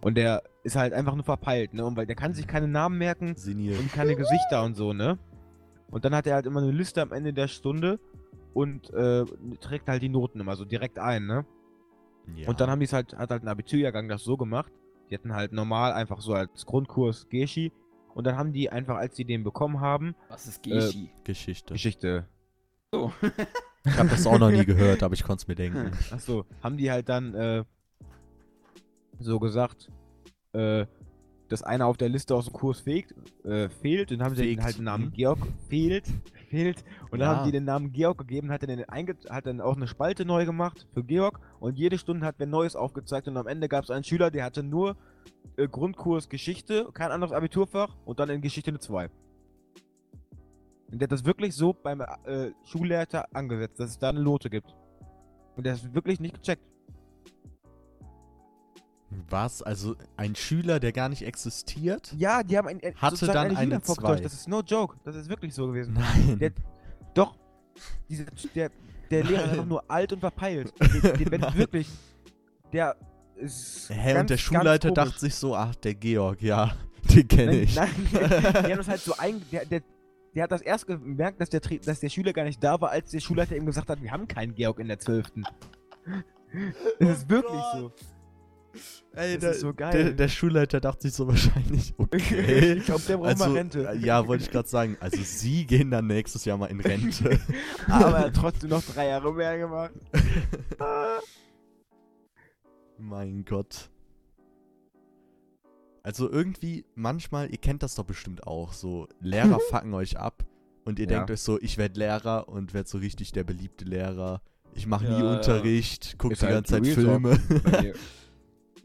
Und 0.00 0.16
der 0.16 0.42
ist 0.62 0.76
halt 0.76 0.92
einfach 0.92 1.14
nur 1.14 1.24
verpeilt, 1.24 1.74
ne? 1.74 1.84
Und 1.84 1.96
weil 1.96 2.06
der 2.06 2.16
kann 2.16 2.34
sich 2.34 2.46
keine 2.46 2.68
Namen 2.68 2.98
merken 2.98 3.36
Senil. 3.36 3.78
und 3.78 3.92
keine 3.92 4.16
Gesichter 4.16 4.62
und 4.62 4.74
so, 4.74 4.92
ne? 4.92 5.18
Und 5.94 6.04
dann 6.04 6.12
hat 6.12 6.26
er 6.26 6.34
halt 6.34 6.46
immer 6.46 6.60
eine 6.60 6.72
Liste 6.72 7.00
am 7.02 7.12
Ende 7.12 7.32
der 7.32 7.46
Stunde 7.46 8.00
und 8.52 8.92
äh, 8.92 9.24
trägt 9.60 9.88
halt 9.88 10.02
die 10.02 10.08
Noten 10.08 10.40
immer 10.40 10.56
so 10.56 10.64
direkt 10.64 10.98
ein, 10.98 11.24
ne? 11.24 11.46
Ja. 12.34 12.48
Und 12.48 12.58
dann 12.58 12.68
haben 12.68 12.80
die 12.80 12.86
es 12.86 12.92
halt, 12.92 13.16
hat 13.16 13.30
halt 13.30 13.44
ein 13.44 13.48
Abiturjahrgang 13.48 14.08
das 14.08 14.24
so 14.24 14.36
gemacht. 14.36 14.72
Die 15.08 15.14
hatten 15.14 15.32
halt 15.32 15.52
normal 15.52 15.92
einfach 15.92 16.20
so 16.20 16.34
als 16.34 16.66
Grundkurs 16.66 17.28
Geschi. 17.28 17.70
Und 18.12 18.26
dann 18.26 18.36
haben 18.36 18.52
die 18.52 18.70
einfach, 18.70 18.96
als 18.96 19.14
die 19.14 19.24
den 19.24 19.44
bekommen 19.44 19.78
haben, 19.78 20.16
Was 20.28 20.48
ist 20.48 20.64
Geschi? 20.64 21.10
Geschichte. 21.22 21.74
Geschichte. 21.74 22.26
so. 22.92 23.12
Ich 23.86 23.98
habe 23.98 24.08
das 24.08 24.26
auch 24.26 24.38
noch 24.38 24.50
nie 24.50 24.64
gehört, 24.64 25.02
aber 25.02 25.12
ich 25.12 25.22
konnte 25.22 25.42
es 25.42 25.46
mir 25.46 25.54
denken. 25.54 25.92
Achso, 26.10 26.46
haben 26.62 26.78
die 26.78 26.90
halt 26.90 27.08
dann 27.08 27.34
äh, 27.34 27.64
so 29.20 29.38
gesagt, 29.38 29.92
äh, 30.54 30.86
dass 31.54 31.62
einer 31.62 31.86
auf 31.86 31.96
der 31.96 32.08
Liste 32.08 32.34
aus 32.34 32.46
dem 32.46 32.52
Kurs 32.52 32.80
fehlt, 32.80 33.14
äh, 33.44 33.68
fehlt 33.68 34.10
und 34.10 34.22
haben 34.22 34.34
sie 34.34 34.42
Fegt, 34.42 34.58
den 34.58 34.64
halt 34.64 34.78
den 34.78 34.84
Namen 34.84 35.04
mhm. 35.06 35.12
Georg 35.12 35.38
fehlt, 35.68 36.04
fehlt 36.50 36.84
und 37.12 37.20
dann 37.20 37.30
Ja. 37.30 37.36
haben 37.36 37.46
die 37.46 37.52
den 37.52 37.64
Namen 37.64 37.92
Georg 37.92 38.18
gegeben, 38.18 38.50
hat 38.50 38.62
dann, 38.62 38.70
den 38.70 38.88
einge 38.88 39.16
hat 39.30 39.46
dann 39.46 39.60
auch 39.60 39.76
eine 39.76 39.86
Spalte 39.86 40.24
neu 40.24 40.44
gemacht 40.46 40.88
für 40.92 41.04
Georg 41.04 41.38
und 41.60 41.78
jede 41.78 41.96
Stunde 41.96 42.26
hat 42.26 42.34
wer 42.38 42.48
Neues 42.48 42.74
aufgezeigt 42.74 43.28
und 43.28 43.36
am 43.36 43.46
Ende 43.46 43.68
gab 43.68 43.84
es 43.84 43.90
einen 43.90 44.02
Schüler, 44.02 44.32
der 44.32 44.44
hatte 44.44 44.64
nur 44.64 44.96
äh, 45.56 45.68
Grundkurs 45.68 46.28
Geschichte, 46.28 46.88
kein 46.92 47.12
anderes 47.12 47.32
Abiturfach 47.32 47.96
und 48.04 48.18
dann 48.18 48.30
in 48.30 48.40
Geschichte 48.40 48.72
eine 48.72 48.80
2. 48.80 49.08
Und 50.90 51.00
der 51.00 51.06
hat 51.06 51.12
das 51.12 51.24
wirklich 51.24 51.54
so 51.54 51.72
beim 51.72 52.00
äh, 52.00 52.50
Schulleiter 52.64 53.26
angesetzt, 53.32 53.78
dass 53.78 53.90
es 53.90 53.98
da 53.98 54.08
eine 54.08 54.20
Note 54.22 54.50
gibt. 54.50 54.74
Und 55.56 55.64
der 55.66 55.74
ist 55.74 55.94
wirklich 55.94 56.18
nicht 56.18 56.34
gecheckt. 56.34 56.62
Was? 59.28 59.62
Also 59.62 59.96
ein 60.16 60.34
Schüler, 60.34 60.80
der 60.80 60.92
gar 60.92 61.08
nicht 61.08 61.22
existiert? 61.22 62.14
Ja, 62.16 62.42
die 62.42 62.56
haben 62.56 62.68
ein, 62.68 62.80
ein, 62.82 62.94
Hatte 62.94 63.16
sozusagen 63.16 63.50
dann 63.50 63.56
eine 63.56 63.74
eine 63.76 63.82
zwei. 63.82 64.20
Das 64.20 64.32
ist 64.32 64.48
no 64.48 64.60
joke. 64.60 64.96
Das 65.04 65.16
ist 65.16 65.28
wirklich 65.28 65.54
so 65.54 65.66
gewesen. 65.66 65.94
Nein. 65.94 66.38
Der, 66.38 66.52
doch, 67.14 67.36
dieser, 68.08 68.24
der, 68.54 68.70
der 69.10 69.24
Lehrer 69.24 69.44
ist 69.44 69.50
einfach 69.50 69.66
nur 69.66 69.90
alt 69.90 70.12
und 70.12 70.20
verpeilt. 70.20 70.72
Der 70.80 71.38
Nein. 71.38 71.54
wirklich, 71.54 71.88
der 72.72 72.96
ist 73.36 73.90
Hä, 73.90 74.12
ganz, 74.12 74.20
und 74.20 74.30
der 74.30 74.36
Schulleiter 74.36 74.90
dachte 74.90 75.18
sich 75.18 75.34
so, 75.34 75.56
ach, 75.56 75.74
der 75.76 75.94
Georg, 75.94 76.42
ja, 76.42 76.76
den 77.14 77.28
kenne 77.28 77.56
ich. 77.60 77.74
nein, 77.76 77.90
die 78.12 78.18
haben 78.18 78.76
das 78.76 78.88
halt 78.88 79.00
so 79.00 79.14
ein, 79.16 79.42
der, 79.50 79.64
der, 79.66 79.82
der 80.34 80.42
hat 80.44 80.52
das 80.52 80.62
erst 80.62 80.86
gemerkt, 80.86 81.40
dass 81.40 81.50
der, 81.50 81.60
dass 81.60 82.00
der 82.00 82.08
Schüler 82.08 82.32
gar 82.32 82.44
nicht 82.44 82.62
da 82.62 82.80
war, 82.80 82.90
als 82.90 83.10
der 83.10 83.20
Schulleiter 83.20 83.56
ihm 83.56 83.66
gesagt 83.66 83.88
hat, 83.88 84.02
wir 84.02 84.10
haben 84.10 84.28
keinen 84.28 84.54
Georg 84.54 84.78
in 84.78 84.88
der 84.88 84.98
12. 84.98 85.30
Das 86.98 87.18
ist 87.18 87.28
wirklich 87.28 87.62
so. 87.74 87.92
Ey, 89.14 89.34
Das 89.34 89.40
der, 89.40 89.50
ist 89.52 89.60
so 89.60 89.74
geil. 89.74 89.92
Der, 89.92 90.12
der 90.12 90.28
Schulleiter 90.28 90.80
dachte 90.80 91.02
sich 91.02 91.12
so 91.14 91.26
wahrscheinlich, 91.28 91.94
okay. 91.98 92.74
Ich 92.74 92.84
glaube, 92.84 93.02
der 93.06 93.16
braucht 93.16 93.28
also, 93.28 93.44
mal 93.46 93.52
Rente. 93.52 93.98
Ja, 94.00 94.26
wollte 94.26 94.44
ich 94.44 94.50
gerade 94.50 94.68
sagen. 94.68 94.96
Also 95.00 95.18
sie 95.22 95.64
gehen 95.66 95.90
dann 95.90 96.06
nächstes 96.06 96.44
Jahr 96.44 96.58
mal 96.58 96.66
in 96.66 96.80
Rente. 96.80 97.38
Aber 97.88 98.16
er 98.18 98.24
hat 98.26 98.34
trotzdem 98.34 98.70
noch 98.70 98.82
drei 98.82 99.08
Jahre 99.08 99.32
mehr 99.32 99.58
gemacht. 99.58 99.92
mein 102.98 103.44
Gott. 103.44 103.90
Also 106.02 106.30
irgendwie, 106.30 106.84
manchmal, 106.94 107.50
ihr 107.50 107.58
kennt 107.58 107.82
das 107.82 107.94
doch 107.94 108.04
bestimmt 108.04 108.46
auch, 108.46 108.72
so 108.74 109.08
Lehrer 109.20 109.58
fucken 109.70 109.94
euch 109.94 110.18
ab 110.18 110.44
und 110.84 110.98
ihr 110.98 111.06
Ja. 111.06 111.16
denkt 111.16 111.30
euch 111.30 111.40
so, 111.40 111.58
ich 111.60 111.78
werde 111.78 111.98
Lehrer 111.98 112.46
und 112.48 112.74
werde 112.74 112.88
so 112.88 112.98
richtig 112.98 113.32
der 113.32 113.44
beliebte 113.44 113.84
Lehrer. 113.86 114.42
Ich 114.74 114.86
mache 114.86 115.04
nie 115.04 115.12
Ja, 115.12 115.24
ja. 115.24 115.36
Unterricht, 115.36 116.16
guck 116.18 116.32
Ist 116.32 116.42
die 116.42 116.46
halt 116.46 116.66
ganze 116.68 116.82
Zeit. 116.82 116.86
Filme. 116.94 117.40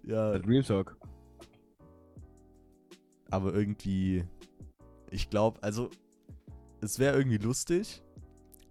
Ja, 0.04 0.38
Das 0.38 0.48
Real 0.48 0.64
Talk. 0.64 0.98
aber 3.32 3.54
irgendwie 3.54 4.24
Ich 5.12 5.30
glaube, 5.30 5.62
also, 5.64 5.90
es 6.82 7.00
wäre 7.00 7.18
irgendwie 7.18 7.38
lustig, 7.38 8.04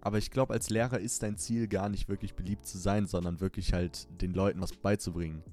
aber 0.01 0.17
ich 0.17 0.31
glaube, 0.31 0.53
als 0.53 0.69
Lehrer 0.69 0.99
ist 0.99 1.21
dein 1.21 1.37
Ziel 1.37 1.67
gar 1.67 1.89
nicht 1.89 2.07
wirklich 2.07 2.33
beliebt 2.35 2.65
zu 2.65 2.77
sein, 2.77 3.05
sondern 3.07 3.41
wirklich 3.41 3.73
halt 3.73 4.07
den 4.21 4.33
Leuten 4.33 4.61
was 4.61 4.71
beizubringen. 4.73 5.43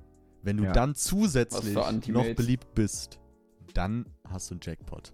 Wenn 0.43 0.57
du 0.59 0.65
Ja. 0.65 0.73
dann 0.73 0.95
zusätzlich 0.95 1.75
noch 1.75 2.35
beliebt 2.37 2.73
bist, 2.75 3.19
dann 3.75 4.07
hast 4.29 4.51
du 4.51 4.55
einen 4.55 4.61
Jackpot. 4.63 5.13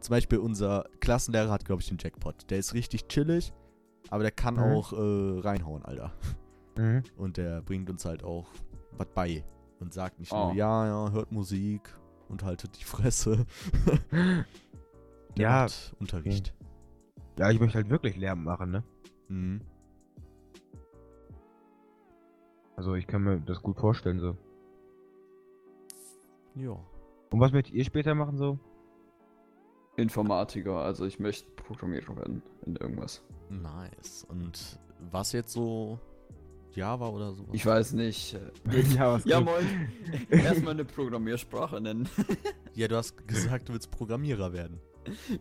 Zum 0.00 0.10
Beispiel 0.10 0.38
unser 0.38 0.86
Klassenlehrer 0.98 1.50
hat, 1.52 1.64
glaube 1.64 1.82
ich, 1.82 1.88
den 1.88 1.98
Jackpot. 2.00 2.50
Der 2.50 2.58
ist 2.58 2.74
richtig 2.74 3.06
chillig, 3.06 3.52
aber 4.10 4.24
der 4.24 4.32
kann 4.32 4.54
Mhm. 4.54 4.60
auch 4.60 4.92
äh, 4.92 5.38
reinhauen, 5.40 5.84
Alter. 5.84 6.12
Mhm. 6.76 7.04
Und 7.16 7.36
der 7.36 7.62
bringt 7.62 7.88
uns 7.90 8.04
halt 8.04 8.24
auch 8.24 8.48
was 8.98 9.06
bei. 9.14 9.44
Und 9.82 9.92
sagt 9.92 10.20
nicht 10.20 10.32
Oh. 10.32 10.46
nur, 10.46 10.54
ja, 10.54 10.86
ja, 10.86 11.10
hört 11.10 11.32
Musik 11.32 11.92
und 12.28 12.44
haltet 12.44 12.78
die 12.78 12.84
Fresse. 12.84 13.46
Der 14.12 14.46
Ja, 15.36 15.62
macht 15.62 15.96
Unterricht. 15.98 16.54
Ja, 17.36 17.50
ich 17.50 17.58
möchte 17.58 17.78
halt 17.78 17.90
wirklich 17.90 18.16
Lärm 18.16 18.44
machen, 18.44 18.70
ne? 18.70 18.84
Mhm. 19.26 19.60
Also 22.76 22.94
ich 22.94 23.08
kann 23.08 23.22
mir 23.24 23.40
das 23.40 23.60
gut 23.60 23.76
vorstellen 23.76 24.20
so. 24.20 24.36
Ja. 26.54 26.78
Und 27.30 27.40
was 27.40 27.50
möchtet 27.50 27.74
ihr 27.74 27.84
später 27.84 28.14
machen 28.14 28.38
so? 28.38 28.58
Informatiker, 29.96 30.76
also 30.76 31.04
ich 31.06 31.18
möchte 31.18 31.50
Programmierer 31.52 32.16
werden 32.16 32.40
in 32.66 32.76
irgendwas. 32.76 33.20
Nice. 33.50 34.24
Und 34.28 34.78
was 35.10 35.32
jetzt 35.32 35.52
so 35.52 35.98
Java 36.76 37.08
oder 37.08 37.32
so? 37.34 37.46
Ich 37.52 37.64
weiß 37.64 37.92
nicht. 37.92 38.36
ja, 39.24 39.40
moin. 39.40 39.88
Erstmal 40.30 40.74
eine 40.74 40.84
Programmiersprache 40.84 41.80
nennen. 41.80 42.08
Ja, 42.74 42.88
du 42.88 42.96
hast 42.96 43.28
gesagt, 43.28 43.68
du 43.68 43.74
willst 43.74 43.90
Programmierer 43.90 44.54
werden. 44.54 44.80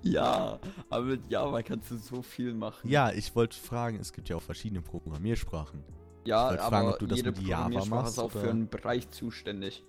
ja, 0.02 0.60
aber 0.90 1.06
mit 1.06 1.32
Java 1.32 1.62
kannst 1.64 1.90
du 1.90 1.96
so 1.96 2.22
viel 2.22 2.54
machen. 2.54 2.90
Ja, 2.90 3.10
ich 3.14 3.34
wollte 3.38 3.58
fragen, 3.58 4.00
es 4.02 4.12
gibt 4.12 4.28
ja 4.28 4.36
auch 4.36 4.42
verschiedene 4.42 4.82
Programmiersprachen. 4.82 5.82
ja 6.26 6.50
wollte 6.50 6.62
aber 6.62 6.70
fragen, 6.70 6.88
ob 6.90 7.00
du 7.00 7.08
das 7.08 7.20
jede 7.20 7.32
mit 7.32 7.40
Java 7.44 7.64
Programmiersprache 7.64 8.02
machst, 8.02 8.14
ist 8.14 8.20
auch 8.20 8.36
oder? 8.36 8.40
für 8.42 8.50
einen 8.50 8.68
Bereich 8.68 9.10
zuständig. 9.12 9.86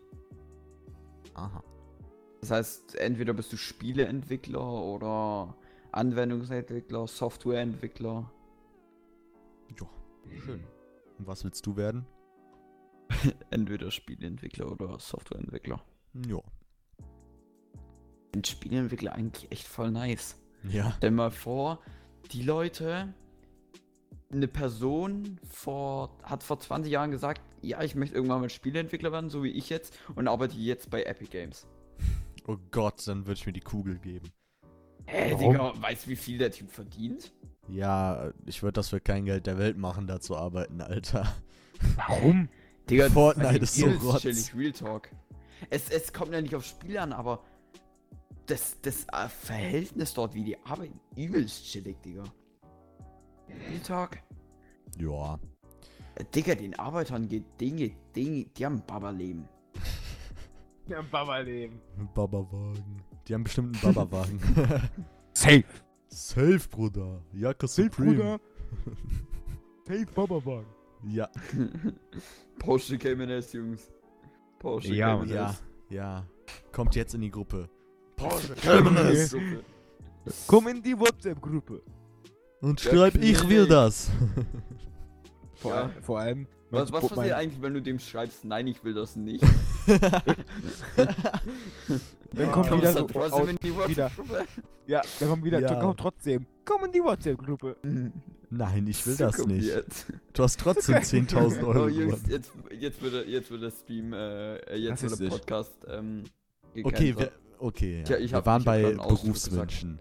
Aha. 1.35 1.65
Das 2.43 2.53
heißt, 2.53 2.95
entweder 2.95 3.33
bist 3.35 3.53
du 3.53 3.57
Spieleentwickler 3.57 4.63
oder 4.63 5.57
Anwendungsentwickler, 5.91 7.07
Softwareentwickler. 7.07 8.31
Ja, 9.81 9.89
schön. 10.45 10.65
Und 11.23 11.29
was 11.29 11.45
willst 11.45 11.65
du 11.67 11.77
werden? 11.77 12.05
Entweder 13.51 13.93
Spieleentwickler 13.93 14.73
oder 14.73 14.99
Softwareentwickler. 14.99 15.81
Ja. 16.27 16.41
Ein 18.35 18.43
Spieleentwickler 18.43 19.13
eigentlich 19.13 19.53
echt 19.53 19.69
voll 19.69 19.93
nice. 19.93 20.37
Ja. 20.69 20.95
Stell 20.97 21.13
mal 21.13 21.31
vor, 21.31 21.79
die 22.33 22.43
Leute, 22.43 23.15
eine 24.33 24.49
Person 24.49 25.39
vor, 25.49 26.19
hat 26.25 26.43
vor 26.43 26.59
20 26.59 26.91
Jahren 26.91 27.13
gesagt, 27.13 27.41
ja, 27.61 27.81
ich 27.85 27.95
möchte 27.95 28.17
irgendwann 28.17 28.41
mal 28.41 28.51
Spieleentwickler 28.51 29.13
werden, 29.13 29.31
so 29.31 29.45
wie 29.45 29.53
ich 29.53 29.71
jetzt, 29.71 29.97
und 30.17 30.27
arbeite 30.27 30.57
jetzt 30.57 30.91
bei 30.91 31.05
Epic 31.05 31.31
Games. 31.31 31.69
Oh 32.49 32.57
Gott, 32.73 33.07
dann 33.07 33.29
würde 33.29 33.39
ich 33.39 33.47
mir 33.47 33.53
die 33.53 33.61
Kugel 33.61 34.01
geben. 34.01 34.33
Hä? 35.07 35.37
Digga, 35.37 35.73
weißt 35.81 36.07
du, 36.07 36.11
wie 36.11 36.17
viel 36.17 36.39
der 36.39 36.51
Typ 36.51 36.69
verdient? 36.69 37.33
Ja, 37.69 38.33
ich 38.47 38.63
würde 38.63 38.75
das 38.75 38.89
für 38.89 39.01
kein 39.01 39.25
Geld 39.25 39.47
der 39.47 39.59
Welt 39.59 39.77
machen, 39.79 40.07
da 40.07 40.21
zu 40.21 40.37
arbeiten, 40.37 40.81
Alter. 40.81 41.35
Warum? 41.97 42.49
Digga, 42.91 43.09
Fortnite 43.11 43.61
das 43.61 43.77
ist 43.77 44.01
so 44.01 44.11
rotz. 44.11 44.23
chillig, 44.23 44.55
Real 44.57 44.73
Talk. 44.73 45.09
Es, 45.71 45.89
es 45.91 46.13
kommt 46.13 46.33
ja 46.33 46.41
nicht 46.41 46.55
aufs 46.55 46.69
Spiel 46.69 46.99
an, 46.99 47.13
aber 47.13 47.43
das, 48.47 48.77
das 48.83 49.05
äh, 49.13 49.29
Verhältnis 49.29 50.13
dort, 50.15 50.35
wie 50.35 50.45
die 50.45 50.59
arbeiten, 50.65 51.01
übelst 51.17 51.65
chillig, 51.65 52.01
Digga. 52.03 52.25
Real 53.49 53.81
Talk. 53.87 54.19
Ja. 54.99 55.39
Äh, 56.17 56.25
Digga, 56.35 56.57
den 56.57 56.77
Arbeitern 56.79 57.29
geht 57.29 57.45
Dinge, 57.61 57.93
Dinge, 58.15 58.47
die 58.57 58.67
haben 58.67 58.83
Baba-Leben. 58.85 59.49
Ja, 60.89 61.01
Baba 61.03 61.39
leben. 61.39 61.81
Babawagen. 62.15 63.03
Die 63.27 63.35
haben 63.35 63.45
bestimmt 63.45 63.83
einen 63.85 63.95
Babawagen. 63.95 64.41
Safe. 65.35 65.65
Safe, 66.13 66.69
Bruder. 66.71 67.23
Jacke 67.33 67.67
Supreme. 67.67 68.39
Safe 69.87 70.07
Baba 70.15 70.45
Wagen. 70.45 70.67
Ja, 71.05 71.29
Porsche 72.61 72.97
Cayman 72.97 73.29
S, 73.31 73.53
Jungs. 73.55 73.91
Porsche 74.61 74.95
Ja, 74.95 75.17
Cayman 75.17 75.29
ja, 75.29 75.51
S. 75.51 75.63
ja. 75.91 76.27
Kommt 76.71 76.95
jetzt 76.95 77.15
in 77.15 77.23
die 77.23 77.31
Gruppe. 77.31 77.69
Porsche 78.15 78.55
Cayman 78.55 78.97
S. 79.09 79.35
Komm 80.47 80.69
in 80.69 80.81
die 80.83 80.97
WhatsApp-Gruppe. 80.97 81.83
Und 82.61 82.85
Ja, 82.85 82.93
schreib, 82.93 83.17
ich 83.17 83.49
will 83.49 83.67
das. 83.67 84.11
Vor, 85.55 85.73
Ja. 85.73 85.81
allem, 85.83 86.03
vor 86.03 86.21
allem. 86.21 86.47
Was, 86.71 86.93
was 86.93 87.09
passiert 87.09 87.35
eigentlich, 87.35 87.61
wenn 87.61 87.75
du 87.75 87.83
dem 87.83 87.99
schreibst, 87.99 88.45
nein, 88.45 88.67
ich 88.69 88.83
will 88.85 88.95
das 88.95 89.17
nicht? 89.17 89.45
Dann 92.35 92.47
Ja. 92.47 92.53
kommt 92.53 92.69
Kommst 92.69 92.83
wieder 92.83 92.95
dann 92.95 93.09
so 93.31 93.37
aus, 93.37 93.49
in 93.49 93.57
die 93.57 93.69
wieder. 93.71 93.79
WhatsApp-Gruppe? 94.11 94.47
Ja, 94.87 95.03
dann 95.21 95.29
kommt 95.29 95.45
wieder, 95.45 95.61
Ja. 95.61 95.75
komm 95.81 95.97
trotzdem. 95.97 96.47
Komm 96.65 96.85
in 96.85 96.93
die 96.93 97.01
WhatsApp-Gruppe. 97.01 97.77
Nein, 98.51 98.87
ich 98.87 99.07
will 99.07 99.15
So 99.15 99.25
das 99.25 99.39
nicht. 99.47 99.69
kopiert. 99.73 100.07
Du 100.33 100.43
hast 100.43 100.61
trotzdem 100.61 100.97
10.000 101.03 101.63
Euro 101.67 101.85
Oh, 101.85 101.89
Jungs, 101.89 102.23
jetzt, 102.29 102.51
jetzt, 102.79 103.03
wird 103.03 103.15
der, 103.15 103.29
jetzt 103.29 103.51
wird 103.51 103.63
der 103.63 103.71
Stream, 103.71 104.13
äh, 104.13 104.77
jetzt 104.77 105.03
wird 105.03 105.21
der. 105.21 105.29
Podcast, 105.29 105.75
ähm, 105.89 106.25
Okay, 106.85 107.15
wir, 107.17 107.31
okay. 107.59 108.03
Ja. 108.09 108.17
Ich 108.17 108.33
wir 108.33 108.45
waren 108.47 108.61
ich 108.61 108.67
bei 108.67 108.93
Berufswünschen. 108.95 109.99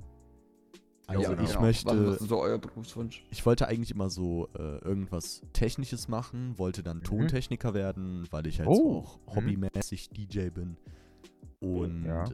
Also 1.07 1.23
Ja, 1.23 1.41
ich 1.41 1.49
genau. 1.49 1.61
möchte, 1.61 2.07
Was 2.07 2.21
ist 2.21 2.29
so 2.29 2.39
euer 2.39 2.57
Berufswunsch? 2.57 3.25
ich 3.31 3.45
wollte 3.45 3.67
eigentlich 3.67 3.91
immer 3.91 4.09
so 4.09 4.47
äh, 4.57 4.77
irgendwas 4.85 5.41
Technisches 5.51 6.07
machen, 6.07 6.57
wollte 6.57 6.83
dann 6.83 7.01
Tontechniker 7.03 7.73
werden, 7.73 8.25
weil 8.31 8.47
ich 8.47 8.59
halt 8.59 8.69
so 8.69 8.73
Oh, 8.73 8.97
auch 9.25 9.35
mhm. 9.35 9.35
hobbymäßig 9.35 10.09
DJ 10.11 10.49
bin. 10.49 10.77
Und 11.61 12.05
Ja. 12.05 12.29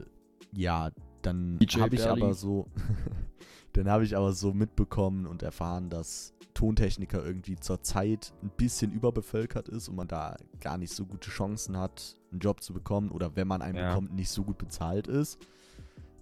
ja, 0.52 0.90
dann 1.22 1.58
habe 1.78 1.94
ich 1.94 2.08
aber 2.08 2.34
so, 2.34 2.66
dann 3.74 3.88
habe 3.88 4.04
ich 4.04 4.16
aber 4.16 4.32
so 4.32 4.52
mitbekommen 4.54 5.26
und 5.26 5.42
erfahren, 5.42 5.90
dass 5.90 6.32
Tontechniker 6.54 7.24
irgendwie 7.24 7.56
zurzeit 7.56 8.32
ein 8.42 8.50
bisschen 8.56 8.90
überbevölkert 8.92 9.68
ist 9.68 9.88
und 9.88 9.96
man 9.96 10.08
da 10.08 10.36
gar 10.60 10.76
nicht 10.78 10.92
so 10.92 11.06
gute 11.06 11.30
Chancen 11.30 11.76
hat, 11.76 12.16
einen 12.32 12.40
Job 12.40 12.62
zu 12.62 12.72
bekommen 12.72 13.10
oder 13.10 13.36
wenn 13.36 13.46
man 13.46 13.62
einen 13.62 13.78
Ja. 13.78 13.88
bekommt, 13.90 14.12
nicht 14.14 14.30
so 14.30 14.42
gut 14.42 14.58
bezahlt 14.58 15.06
ist. 15.06 15.38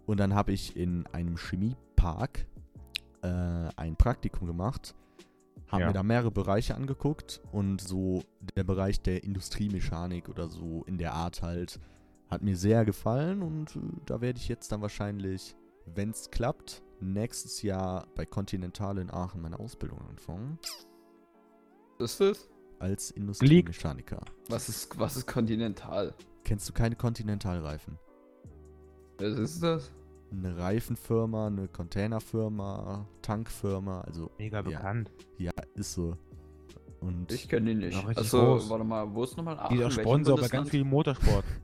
Und 0.05 0.19
dann 0.21 0.35
habe 0.35 0.53
ich 0.53 0.77
in 0.77 1.07
einem 1.13 1.37
Chemiepark 1.37 2.47
äh, 3.23 3.29
ein 3.77 3.97
Praktikum 3.97 4.47
gemacht, 4.47 4.95
habe 5.69 5.83
Ja. 5.83 5.87
mir 5.89 5.95
da 5.95 6.03
mehrere 6.03 6.31
Bereiche 6.31 6.75
angeguckt 6.75 7.41
und 7.51 7.81
so 7.81 8.23
der 8.57 8.65
Bereich 8.65 9.01
der 9.01 9.25
Industriemechanik 9.25 10.29
oder 10.29 10.49
so 10.49 10.85
in 10.87 10.99
der 10.99 11.15
Art 11.15 11.43
halt 11.43 11.81
hat 12.31 12.43
mir 12.43 12.57
sehr 12.57 12.85
gefallen 12.85 13.43
und 13.43 13.77
äh, 13.77 13.81
da 14.07 14.21
werde 14.21 14.39
ich 14.39 14.49
jetzt 14.49 14.73
dann 14.73 14.83
wahrscheinlich, 14.83 15.55
wenn 15.95 16.11
es 16.11 16.31
klappt, 16.31 16.83
nächstes 17.01 17.63
Jahr 17.63 18.07
bei 18.15 18.25
Continental 18.27 18.99
in 18.99 19.11
Aachen 19.11 19.43
meine 19.43 19.59
Ausbildung 19.61 20.01
anfangen 20.09 20.59
Was 21.99 22.13
ist 22.13 22.21
das? 22.21 22.49
als 22.79 23.11
Industriemechaniker. 23.11 24.21
Was 24.49 24.69
ist, 24.69 24.99
was 24.99 25.17
ist 25.17 25.27
Continental? 25.27 26.15
Kennst 26.45 26.69
du 26.69 26.73
keine 26.73 26.95
Continental-Reifen? 26.97 27.99
Was 29.19 29.39
ist 29.39 29.63
das? 29.63 29.91
Eine 30.31 30.57
Reifenfirma, 30.59 31.47
eine 31.47 31.69
Containerfirma, 31.69 33.07
Tankfirma, 33.23 34.01
also 34.03 34.31
Mega 34.39 34.59
Ja. 34.59 34.63
bekannt. 34.63 35.11
ja, 35.39 35.53
ist 35.75 35.93
so. 35.95 36.17
Und 37.01 37.31
Ich 37.31 37.49
kenne 37.49 37.71
ihn 37.71 37.79
nicht. 37.79 37.97
Achso, 38.19 38.41
groß. 38.57 38.69
warte 38.71 38.85
mal, 38.85 39.15
wo 39.15 39.23
ist 39.25 39.37
nochmal 39.37 39.59
Aachen? 39.59 39.79
Welchem 39.79 40.01
Sponsor 40.03 40.41
bei 40.41 40.49
ganz 40.49 40.71
viel 40.71 40.85
Motorsport. 40.85 41.45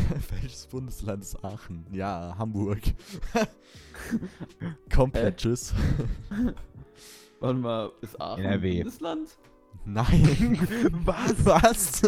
Welches 0.30 0.66
Bundesland 0.66 1.22
ist 1.22 1.42
Aachen? 1.44 1.86
Ja, 1.92 2.34
Hamburg. 2.38 2.80
Komplett 4.94 5.34
Hä? 5.34 5.36
tschüss. 5.36 5.74
Warte 7.40 7.58
mal, 7.58 7.90
ist 8.00 8.20
Aachen 8.20 8.44
ein 8.44 8.52
NRW. 8.52 8.76
Bundesland? 8.78 9.28
Nein. 9.84 10.58
Was? 11.04 11.44
Was? 11.44 12.02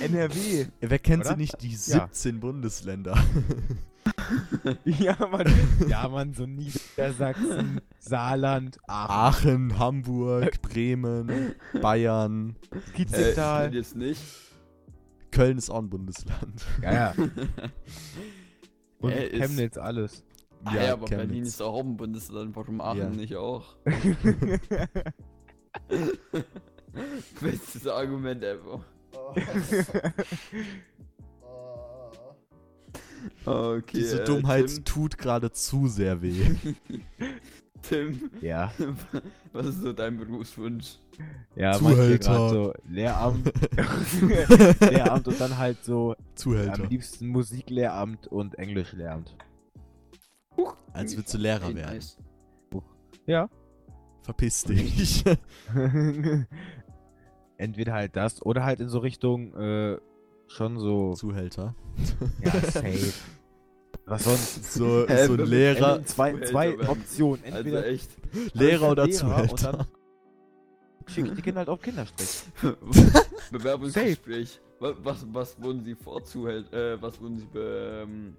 NRW. 0.00 0.66
Wer 0.80 0.98
kennt 0.98 1.24
sie 1.24 1.30
Oder? 1.30 1.36
nicht? 1.38 1.62
Die 1.62 1.68
Ja. 1.70 2.08
17 2.10 2.40
Bundesländer. 2.40 3.16
Ja, 4.84 5.16
Mann. 5.30 5.46
Ja, 5.88 6.08
Mann, 6.08 6.34
so 6.34 6.46
Niedersachsen, 6.46 7.80
Saarland, 7.98 8.78
Aachen, 8.86 9.70
Aachen, 9.70 9.78
Hamburg, 9.78 10.60
Bremen, 10.62 11.54
Bayern. 11.80 12.56
Äh, 12.70 12.96
Kitzbühel. 12.96 13.68
ich 13.68 13.74
jetzt 13.74 13.96
nicht. 13.96 14.20
Köln 15.30 15.58
ist 15.58 15.70
auch 15.70 15.78
ein 15.78 15.88
Bundesland. 15.90 16.64
ja, 16.82 16.92
ja. 16.92 17.14
Und 19.00 19.12
Äh, 19.12 19.28
ist- 19.28 19.40
Chemnitz, 19.40 19.78
alles. 19.78 20.24
Ah, 20.64 20.74
ja, 20.76 20.92
aber 20.92 21.06
Chemnitz. 21.06 21.28
Berlin 21.28 21.42
ist 21.44 21.62
auch 21.62 21.80
ein 21.80 21.96
Bundesland, 21.96 22.54
warum 22.54 22.82
Aachen 22.82 22.98
Ja. 22.98 23.08
nicht 23.08 23.34
auch? 23.36 23.76
Bestes 27.40 27.86
Argument 27.86 28.42
ever. 28.44 28.84
Okay, 33.44 33.98
Diese 33.98 34.22
äh, 34.22 34.24
Dummheit 34.24 34.66
Tim, 34.68 34.84
tut 34.84 35.18
gerade 35.18 35.50
zu 35.52 35.88
sehr 35.88 36.22
weh. 36.22 36.54
Tim, 37.82 38.30
Ja. 38.40 38.72
was 39.52 39.66
ist 39.66 39.80
so 39.82 39.92
dein 39.92 40.16
Berufswunsch? 40.18 40.98
Ja, 41.56 41.72
Zuhälter. 41.72 42.48
so 42.50 42.72
Lehramt. 42.88 43.52
Lehramt 44.80 45.28
und 45.28 45.40
dann 45.40 45.56
halt 45.58 45.82
so 45.84 46.14
Zuhälter. 46.34 46.82
am 46.84 46.88
liebsten 46.88 47.28
Musiklehramt 47.28 48.26
und 48.28 48.58
Englischlehramt. 48.58 49.34
Huch, 50.56 50.76
Als 50.92 51.16
würdest 51.16 51.34
du 51.34 51.38
Lehrer 51.38 51.74
werden. 51.74 51.94
nice. 51.94 52.16
Ja. 53.26 53.48
Verpiss 54.22 54.62
dich. 54.64 55.24
Entweder 57.56 57.92
halt 57.92 58.16
das 58.16 58.44
oder 58.44 58.64
halt 58.64 58.80
in 58.80 58.88
so 58.88 58.98
Richtung 59.00 59.54
äh, 59.54 59.98
schon 60.48 60.78
so 60.78 61.14
Zuhälter. 61.14 61.74
ja, 62.42 62.52
safe. 62.60 63.12
Was 64.10 64.24
sonst? 64.24 64.72
So, 64.72 65.06
Hä, 65.06 65.26
so 65.28 65.34
ein 65.34 65.46
Lehrer, 65.46 66.04
zwei, 66.04 66.36
zwei. 66.40 66.76
Optionen. 66.88 67.44
Also 67.44 67.58
Entweder 67.58 67.86
echt. 67.86 68.10
Lehrer 68.54 68.90
oder 68.90 69.06
Lehrer 69.06 69.16
Zuhälter. 69.18 69.72
dann 69.72 69.86
schicke 71.06 71.28
ich 71.28 71.34
die 71.36 71.42
Kinder 71.42 71.58
halt 71.60 71.68
auf 71.68 71.80
Kinderstrich. 71.80 72.42
Bewerbungsgespräch. 73.52 74.60
Was, 74.80 74.94
was, 75.04 75.26
was 75.32 75.62
wurden 75.62 75.84
Sie 75.84 75.94
vorzuhält? 75.94 76.72
Äh, 76.72 77.00
was 77.00 77.20
wurden 77.20 77.38
Sie 77.38 77.46
be, 77.46 78.02
ähm, 78.02 78.36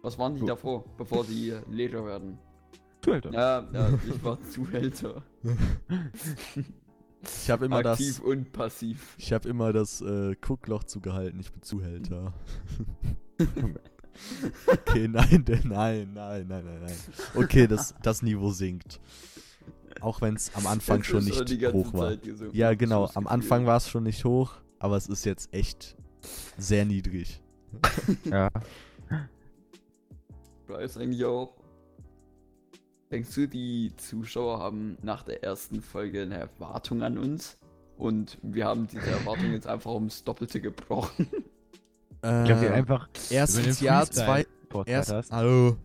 Was 0.00 0.18
waren 0.18 0.32
Sie 0.34 0.40
So. 0.40 0.46
davor, 0.46 0.84
bevor 0.96 1.22
Sie 1.24 1.52
Lehrer 1.70 2.06
werden? 2.06 2.38
Zuhälter. 3.02 3.30
Ja, 3.30 3.68
ja, 3.74 3.90
ich 4.08 4.24
war 4.24 4.42
Zuhälter. 4.50 5.22
Ich 7.22 7.50
habe 7.50 7.66
immer 7.66 7.76
Aktiv 7.76 8.16
das. 8.16 8.20
und 8.20 8.52
passiv. 8.52 9.16
Ich 9.18 9.34
habe 9.34 9.46
immer 9.50 9.74
das 9.74 10.00
äh, 10.00 10.34
Guckloch 10.40 10.84
zugehalten. 10.84 11.40
Ich 11.40 11.52
bin 11.52 11.60
Zuhälter. 11.60 12.32
Okay, 14.66 15.08
nein, 15.08 15.44
nein, 15.46 15.62
nein, 15.64 16.10
nein, 16.14 16.46
nein, 16.48 16.80
nein. 16.82 16.96
Okay, 17.34 17.66
das, 17.66 17.94
das 18.02 18.22
Niveau 18.22 18.50
sinkt. 18.50 19.00
Auch 20.00 20.20
wenn 20.20 20.34
es 20.34 20.54
am 20.54 20.66
Anfang 20.66 21.02
schon 21.02 21.24
nicht 21.24 21.72
hoch 21.72 21.92
war. 21.92 22.16
Gesungen. 22.16 22.54
Ja, 22.54 22.74
genau. 22.74 23.10
Am. 23.14 23.26
Anfang 23.26 23.66
war 23.66 23.76
es 23.76 23.88
schon 23.88 24.04
nicht 24.04 24.24
hoch, 24.24 24.54
aber 24.78 24.96
es 24.96 25.06
ist 25.08 25.24
jetzt 25.24 25.52
echt 25.52 25.96
sehr 26.56 26.84
niedrig. 26.84 27.42
Ja. 28.24 28.50
Bryce 30.66 30.96
eigentlich 30.96 31.24
auch. 31.24 31.56
Denkst 33.10 33.34
du, 33.34 33.48
die 33.48 33.92
Zuschauer 33.96 34.60
haben 34.60 34.96
nach 35.02 35.24
der 35.24 35.42
ersten 35.42 35.82
Folge 35.82 36.22
eine 36.22 36.36
Erwartung 36.36 37.02
an 37.02 37.18
uns? 37.18 37.58
Und 37.98 38.38
wir 38.42 38.64
haben 38.66 38.86
diese 38.86 39.10
Erwartung 39.10 39.52
jetzt 39.52 39.66
einfach 39.66 39.90
ums 39.90 40.24
Doppelte 40.24 40.60
gebrochen. 40.60 41.26
Äh, 42.22 42.40
Ich 42.42 42.46
glaube, 42.46 42.62
wir 42.62 42.74
einfach 42.74 43.08
erstens 43.30 43.80
ja, 43.80 44.04
zwei, 44.06 44.46
erst, 44.86 45.12
hast. 45.12 45.32
hallo. 45.32 45.76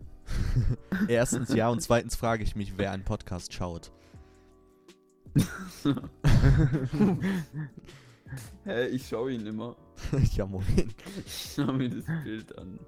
Erstens 1.07 1.53
ja 1.53 1.69
und 1.69 1.81
zweitens 1.83 2.15
frage 2.15 2.43
ich 2.43 2.55
mich, 2.55 2.73
wer 2.77 2.91
einen 2.91 3.03
Podcast 3.03 3.53
schaut. 3.53 3.91
Hä, 8.63 8.87
ich 8.87 9.07
schaue 9.07 9.33
ihn 9.33 9.45
immer. 9.45 9.75
ja, 10.35 10.45
moin. 10.47 10.65
Ich 11.25 11.53
schaue 11.55 11.73
mir 11.73 11.89
das 11.89 12.05
Bild 12.23 12.57
an. 12.57 12.79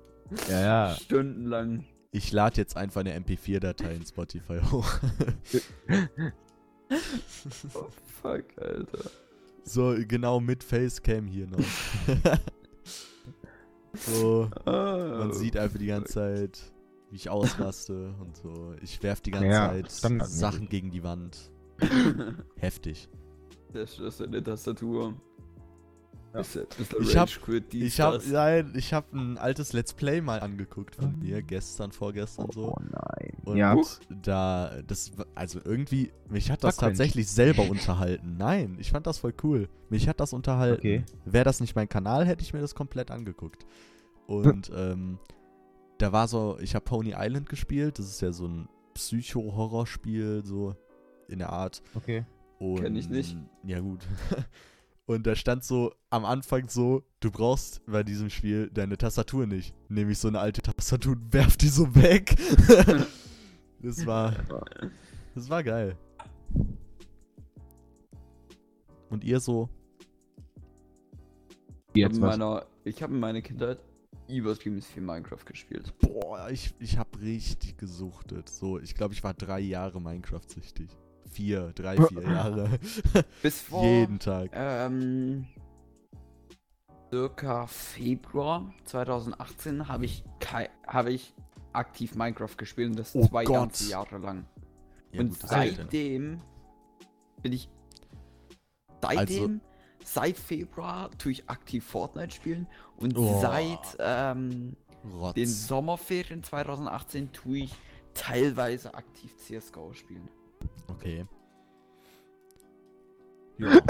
Ja, 0.50 0.60
ja. 0.62 0.96
Stundenlang. 0.96 1.86
Ich 2.12 2.32
lade 2.32 2.58
jetzt 2.58 2.76
einfach 2.76 3.02
eine 3.02 3.18
MP4-Datei 3.20 3.94
in 3.94 4.06
Spotify 4.06 4.60
hoch. 4.72 4.90
Oh 7.76 7.88
fuck, 8.22 8.46
Alter. 8.58 9.12
so, 9.64 9.96
genau 10.08 10.40
mit 10.40 10.64
Facecam 10.64 11.28
hier 11.28 11.48
noch. 11.48 11.60
So, 13.94 14.50
man 14.66 15.34
sieht 15.34 15.58
einfach 15.58 15.80
die 15.80 15.88
ganze 15.88 16.14
Zeit, 16.14 16.74
wie 17.10 17.16
ich 17.16 17.30
ausraste 17.30 18.14
und 18.20 18.36
so. 18.36 18.74
Ich 18.82 19.02
werf 19.04 19.22
die 19.22 19.32
ganze 19.32 19.48
Ja, 19.48 19.70
Zeit 19.70 19.92
standardmäßig. 19.92 20.40
Sachen 20.40 20.70
gegen 20.70 20.92
die 20.92 21.04
Wand. 21.04 21.52
Heftig. 22.58 23.10
Der 23.74 23.86
Schlüssel 23.88 24.26
in 24.28 24.32
der 24.34 24.44
Tastatur. 24.44 25.14
Ja. 26.38 27.00
Ich 27.02 27.18
hab- 27.18 27.30
Quit, 27.42 27.74
dies, 27.74 27.84
Ich 27.94 28.00
habe 28.02 28.18
das. 28.18 28.28
nein, 28.28 28.74
ich 28.76 28.94
habe 28.94 29.18
ein 29.18 29.38
altes 29.38 29.74
Let's 29.74 29.94
Play 29.94 30.22
mal 30.22 30.40
angeguckt 30.40 30.96
von 30.96 31.18
mir 31.20 31.42
gestern, 31.42 31.92
vorgestern 31.92 32.52
so. 32.52 32.74
Oh 32.74 32.78
nein. 32.80 33.34
Und 33.44 33.58
ja. 33.58 33.76
da, 34.10 34.82
das, 34.86 35.12
also 35.36 35.60
irgendwie, 35.64 36.12
mich 36.30 36.52
hat 36.52 36.64
das 36.64 36.78
cringe. 36.78 36.92
tatsächlich 36.92 37.28
selber 37.30 37.64
unterhalten. 37.70 38.38
Nein, 38.38 38.78
ich 38.80 38.92
fand 38.92 39.08
das 39.08 39.18
voll 39.20 39.34
cool. 39.44 39.70
Mich 39.90 40.08
hat 40.08 40.20
das 40.20 40.34
unterhalten. 40.34 40.80
Okay. 40.80 41.06
Wäre 41.26 41.46
das 41.46 41.60
nicht 41.60 41.76
mein 41.76 41.90
Kanal, 41.90 42.26
hätte 42.26 42.44
ich 42.44 42.54
mir 42.54 42.62
das 42.62 42.76
komplett 42.76 43.12
angeguckt. 43.12 43.66
Und 44.28 44.70
ähm, 44.76 45.20
da 45.98 46.12
war 46.12 46.28
so, 46.28 46.58
ich 46.62 46.76
habe 46.76 46.86
Pony 46.86 47.14
Island 47.18 47.50
gespielt. 47.50 48.00
Das 48.00 48.06
ist 48.08 48.22
ja 48.22 48.32
so 48.32 48.48
ein 48.48 48.68
Psycho-Horrorspiel, 48.94 50.44
so 50.46 50.76
in 51.28 51.40
der 51.40 51.50
Art. 51.50 51.82
Okay. 51.96 52.26
Und, 52.60 52.82
Kenn 52.82 52.96
ich 52.96 53.10
nicht. 53.10 53.38
Ja, 53.64 53.80
gut. 53.80 54.06
Und 55.08 55.26
da 55.26 55.38
stand 55.38 55.64
so 55.64 55.94
am 56.10 56.26
Anfang 56.26 56.68
so, 56.68 57.02
du 57.22 57.32
brauchst 57.32 57.82
bei 57.86 58.04
diesem 58.04 58.30
Spiel 58.30 58.70
deine 58.70 58.98
Tastatur 58.98 59.48
nicht. 59.48 59.74
Nehme 59.88 60.12
ich 60.12 60.20
so 60.20 60.28
eine 60.28 60.40
alte 60.40 60.62
Tastatur 60.62 61.14
und 61.14 61.32
werf 61.34 61.56
die 61.56 61.70
so 61.70 61.96
weg. 61.96 62.36
das 63.82 64.06
war, 64.06 64.36
das 65.34 65.50
war 65.50 65.64
geil. 65.64 65.98
Und 69.10 69.24
ihr 69.24 69.40
so? 69.40 69.70
Ich 71.94 72.04
habe 72.04 72.14
Jetzt 72.14 72.18
in, 72.18 72.22
was. 72.22 72.38
meiner, 72.38 72.66
ich 72.84 73.02
hab 73.02 73.10
in 73.10 73.20
meiner 73.22 73.42
Kindheit 73.42 73.80
übertrieben 74.28 74.82
viel 74.82 75.04
Minecraft 75.04 75.46
gespielt. 75.46 75.94
Boah, 76.00 76.50
ich, 76.50 76.74
ich 76.80 76.98
habe 76.98 77.18
richtig 77.22 77.78
gesuchtet. 77.78 78.50
So, 78.50 78.78
ich 78.78 78.94
glaube, 78.94 79.14
ich 79.14 79.24
war 79.24 79.34
drei 79.34 79.62
Jahre 79.62 80.02
Minecraft-süchtig. 80.02 80.90
Vier, 81.30 81.72
drei, 81.76 81.98
vier 81.98 82.22
Jahre. 82.24 82.80
Bis 83.42 83.62
vor 83.62 83.84
Jeden 83.84 84.20
Tag. 84.20 84.52
ähm, 84.54 85.46
circa 87.10 87.68
Februar 87.68 88.74
2018 88.86 89.88
habe 89.88 90.06
ich, 90.06 90.24
habe 90.88 91.12
ich 91.12 91.34
aktiv 91.74 92.16
Minecraft 92.16 92.56
gespielt 92.58 92.92
und 92.92 93.00
das 93.00 93.16
Oh 93.16 93.26
zwei 93.28 93.44
Gott. 93.44 93.56
ganze 93.56 93.90
Jahre 93.92 94.18
lang. 94.18 94.46
Ja, 95.12 95.22
und 95.22 95.30
gut, 95.30 95.40
seitdem 95.50 96.42
bin 97.42 97.54
ich. 97.54 97.70
Seitdem, 99.02 99.62
seit 100.04 100.38
Februar 100.38 101.12
tue 101.18 101.34
ich 101.34 101.50
aktiv 101.50 101.86
Fortnite 101.86 102.34
spielen 102.36 102.68
und 102.98 103.16
Oh. 103.18 103.40
seit 103.42 103.96
ähm, 104.00 104.76
den 105.36 105.48
Sommerferien 105.48 106.44
2018 106.44 107.32
tue 107.32 107.60
ich 107.60 107.76
teilweise 108.14 108.94
aktiv 108.96 109.36
CSGO 109.38 109.94
spielen. 109.94 110.28
Okay. 110.88 111.26
Ja. 113.58 113.70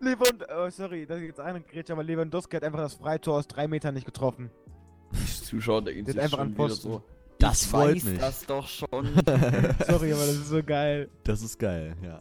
Lewand 0.00 0.46
oh, 0.56 0.70
sorry, 0.70 1.06
das 1.06 1.18
ist 1.18 1.24
jetzt 1.24 1.40
eine 1.40 1.60
Grätsche, 1.60 1.92
aber 1.92 2.04
Lewandowski 2.04 2.56
hat 2.56 2.64
einfach 2.64 2.78
das 2.80 2.94
Freitor 2.94 3.36
aus 3.38 3.48
drei 3.48 3.66
Metern 3.66 3.94
nicht 3.94 4.06
getroffen. 4.06 4.50
Die 5.12 5.26
Zuschauer 5.44 5.82
denken 5.82 6.04
Der 6.04 6.14
sich 6.14 6.22
einfach 6.22 6.38
an 6.38 6.54
Pfosten. 6.54 6.92
so. 6.92 7.02
Das 7.38 7.62
ich 7.62 7.68
freut 7.68 7.96
weiß 7.96 8.04
mich. 8.04 8.18
das 8.18 8.46
doch 8.46 8.66
schon. 8.66 8.88
Sorry, 9.86 10.12
aber 10.12 10.26
das 10.26 10.34
ist 10.36 10.48
so 10.48 10.62
geil. 10.62 11.08
Das 11.24 11.42
ist 11.42 11.58
geil, 11.58 11.96
ja. 12.02 12.20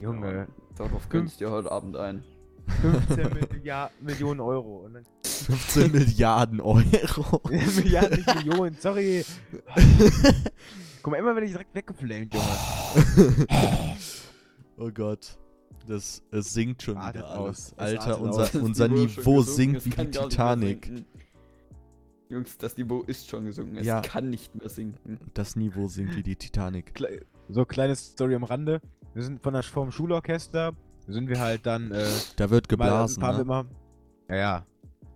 Junge, 0.00 0.48
Darauf 0.76 1.08
gönnst 1.08 1.40
du 1.40 1.50
heute 1.50 1.70
Abend 1.70 1.96
ein. 1.96 2.24
15 2.80 3.32
Milliard 3.34 3.92
Millionen 4.00 4.40
Euro. 4.40 4.78
Und 4.78 4.94
dann 4.94 5.04
15 5.24 5.92
Milliarden 5.92 6.60
Euro. 6.60 6.80
Milliarden, 7.48 8.16
nicht 8.16 8.34
Millionen, 8.34 8.76
sorry. 8.80 9.24
Guck 11.02 11.10
mal, 11.12 11.18
immer 11.18 11.34
wenn 11.34 11.44
ich 11.44 11.50
direkt 11.50 11.74
weggeflamed, 11.74 12.32
Junge. 12.32 13.46
oh 14.76 14.90
Gott. 14.92 15.36
Das 15.88 16.22
es 16.30 16.52
sinkt 16.52 16.82
schon 16.82 16.94
wieder 16.94 17.28
aus. 17.36 17.74
alles. 17.76 17.98
Alter, 17.98 18.20
unser, 18.20 18.62
unser 18.62 18.88
Niveau 18.88 19.42
sinkt 19.42 19.84
wie 19.84 19.90
die 19.90 20.10
Titanic. 20.10 20.92
Jungs, 22.28 22.56
das 22.56 22.76
Niveau 22.76 23.02
ist 23.02 23.28
schon 23.28 23.46
gesunken. 23.46 23.76
Es 23.76 23.86
Ja. 23.86 24.00
kann 24.00 24.30
nicht 24.30 24.54
mehr 24.54 24.68
sinken. 24.68 25.18
Das 25.34 25.56
Niveau 25.56 25.88
sinkt 25.88 26.14
wie 26.16 26.22
die 26.22 26.36
Titanic. 26.36 26.94
Kle 26.94 27.26
so, 27.48 27.64
kleine 27.64 27.96
Story 27.96 28.34
am 28.36 28.44
Rande. 28.44 28.80
Wir 29.12 29.24
sind 29.24 29.42
von 29.42 29.52
der, 29.54 29.62
vom 29.64 29.90
Schulorchester, 29.90 30.72
sind 31.08 31.28
wir 31.28 31.40
halt 31.40 31.66
dann, 31.66 31.90
äh, 31.90 32.06
Da 32.36 32.48
wird 32.48 32.66
mal, 32.70 32.76
geblasen, 32.86 33.20
fahren 33.20 33.34
wir 33.34 33.38
ne? 33.38 33.42
immer, 33.42 33.66
ja, 34.30 34.36
ja, 34.36 34.66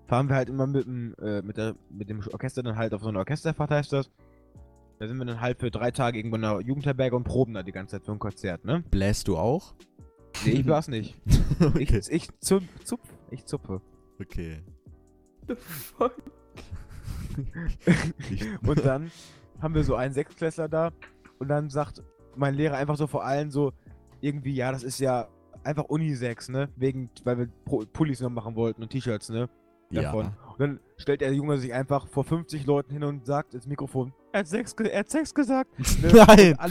fahren 0.06 0.28
wir 0.28 0.36
halt 0.36 0.48
immer 0.48 0.66
mit 0.66 0.84
dem, 0.84 1.14
äh, 1.22 1.40
mit, 1.42 1.56
der, 1.56 1.76
mit 1.88 2.10
dem 2.10 2.20
Orchester 2.32 2.62
dann 2.62 2.76
halt 2.76 2.92
auf 2.92 3.02
so 3.02 3.08
eine 3.08 3.18
Orchesterfahrt 3.20 3.70
heißt 3.70 3.92
das. 3.92 4.10
Da 4.98 5.06
sind 5.06 5.18
wir 5.18 5.24
dann 5.26 5.40
halt 5.40 5.60
für 5.60 5.70
drei 5.70 5.90
Tage 5.90 6.18
irgendwo 6.18 6.36
in 6.36 6.42
der 6.42 6.60
Jugendherberge 6.60 7.16
und 7.16 7.24
proben 7.24 7.54
da 7.54 7.62
die 7.62 7.72
ganze 7.72 7.96
Zeit 7.96 8.06
für 8.06 8.12
ein 8.12 8.18
Konzert, 8.18 8.64
ne? 8.64 8.82
Bläst 8.90 9.28
du 9.28 9.36
auch? 9.36 9.74
Nee, 10.44 10.52
ich 10.52 10.66
war's 10.66 10.88
nicht. 10.88 11.16
okay. 11.60 11.98
Ich, 11.98 12.10
ich 12.10 12.40
zup, 12.40 12.62
zup, 12.84 13.00
ich 13.30 13.44
zuppe. 13.44 13.80
okay. 14.20 14.62
The 15.48 15.54
fuck? 15.56 16.14
Und 18.66 18.84
dann 18.84 19.10
haben 19.60 19.74
wir 19.74 19.84
so 19.84 19.94
einen 19.94 20.14
Sechstklässler 20.14 20.68
da 20.68 20.90
und 21.38 21.48
dann 21.48 21.68
sagt 21.68 22.02
mein 22.34 22.54
Lehrer 22.54 22.76
einfach 22.76 22.96
so 22.96 23.06
vor 23.06 23.24
allen 23.24 23.50
so 23.50 23.72
irgendwie, 24.20 24.54
ja, 24.54 24.72
das 24.72 24.82
ist 24.82 24.98
ja 25.00 25.28
einfach 25.62 25.84
Unisex, 25.84 26.48
ne? 26.48 26.70
Wegen, 26.76 27.10
weil 27.24 27.38
wir 27.38 27.48
Pullis 27.92 28.20
noch 28.20 28.30
machen 28.30 28.56
wollten 28.56 28.82
und 28.82 28.90
T-Shirts, 28.90 29.28
ne? 29.28 29.48
davon. 29.90 30.32
Und 30.52 30.60
dann 30.60 30.80
stellt 30.96 31.20
der 31.20 31.32
Junge 31.32 31.58
sich 31.58 31.72
einfach 31.72 32.08
vor 32.08 32.24
50 32.24 32.66
Leuten 32.66 32.92
hin 32.92 33.04
und 33.04 33.26
sagt 33.26 33.54
ins 33.54 33.66
Mikrofon, 33.66 34.12
er 34.36 34.40
hat 34.40 34.48
Sex, 34.48 34.72
er 34.74 34.98
hat 35.00 35.10
Sex 35.10 35.34
gesagt. 35.34 35.70
Ne? 36.02 36.12
Nein! 36.12 36.56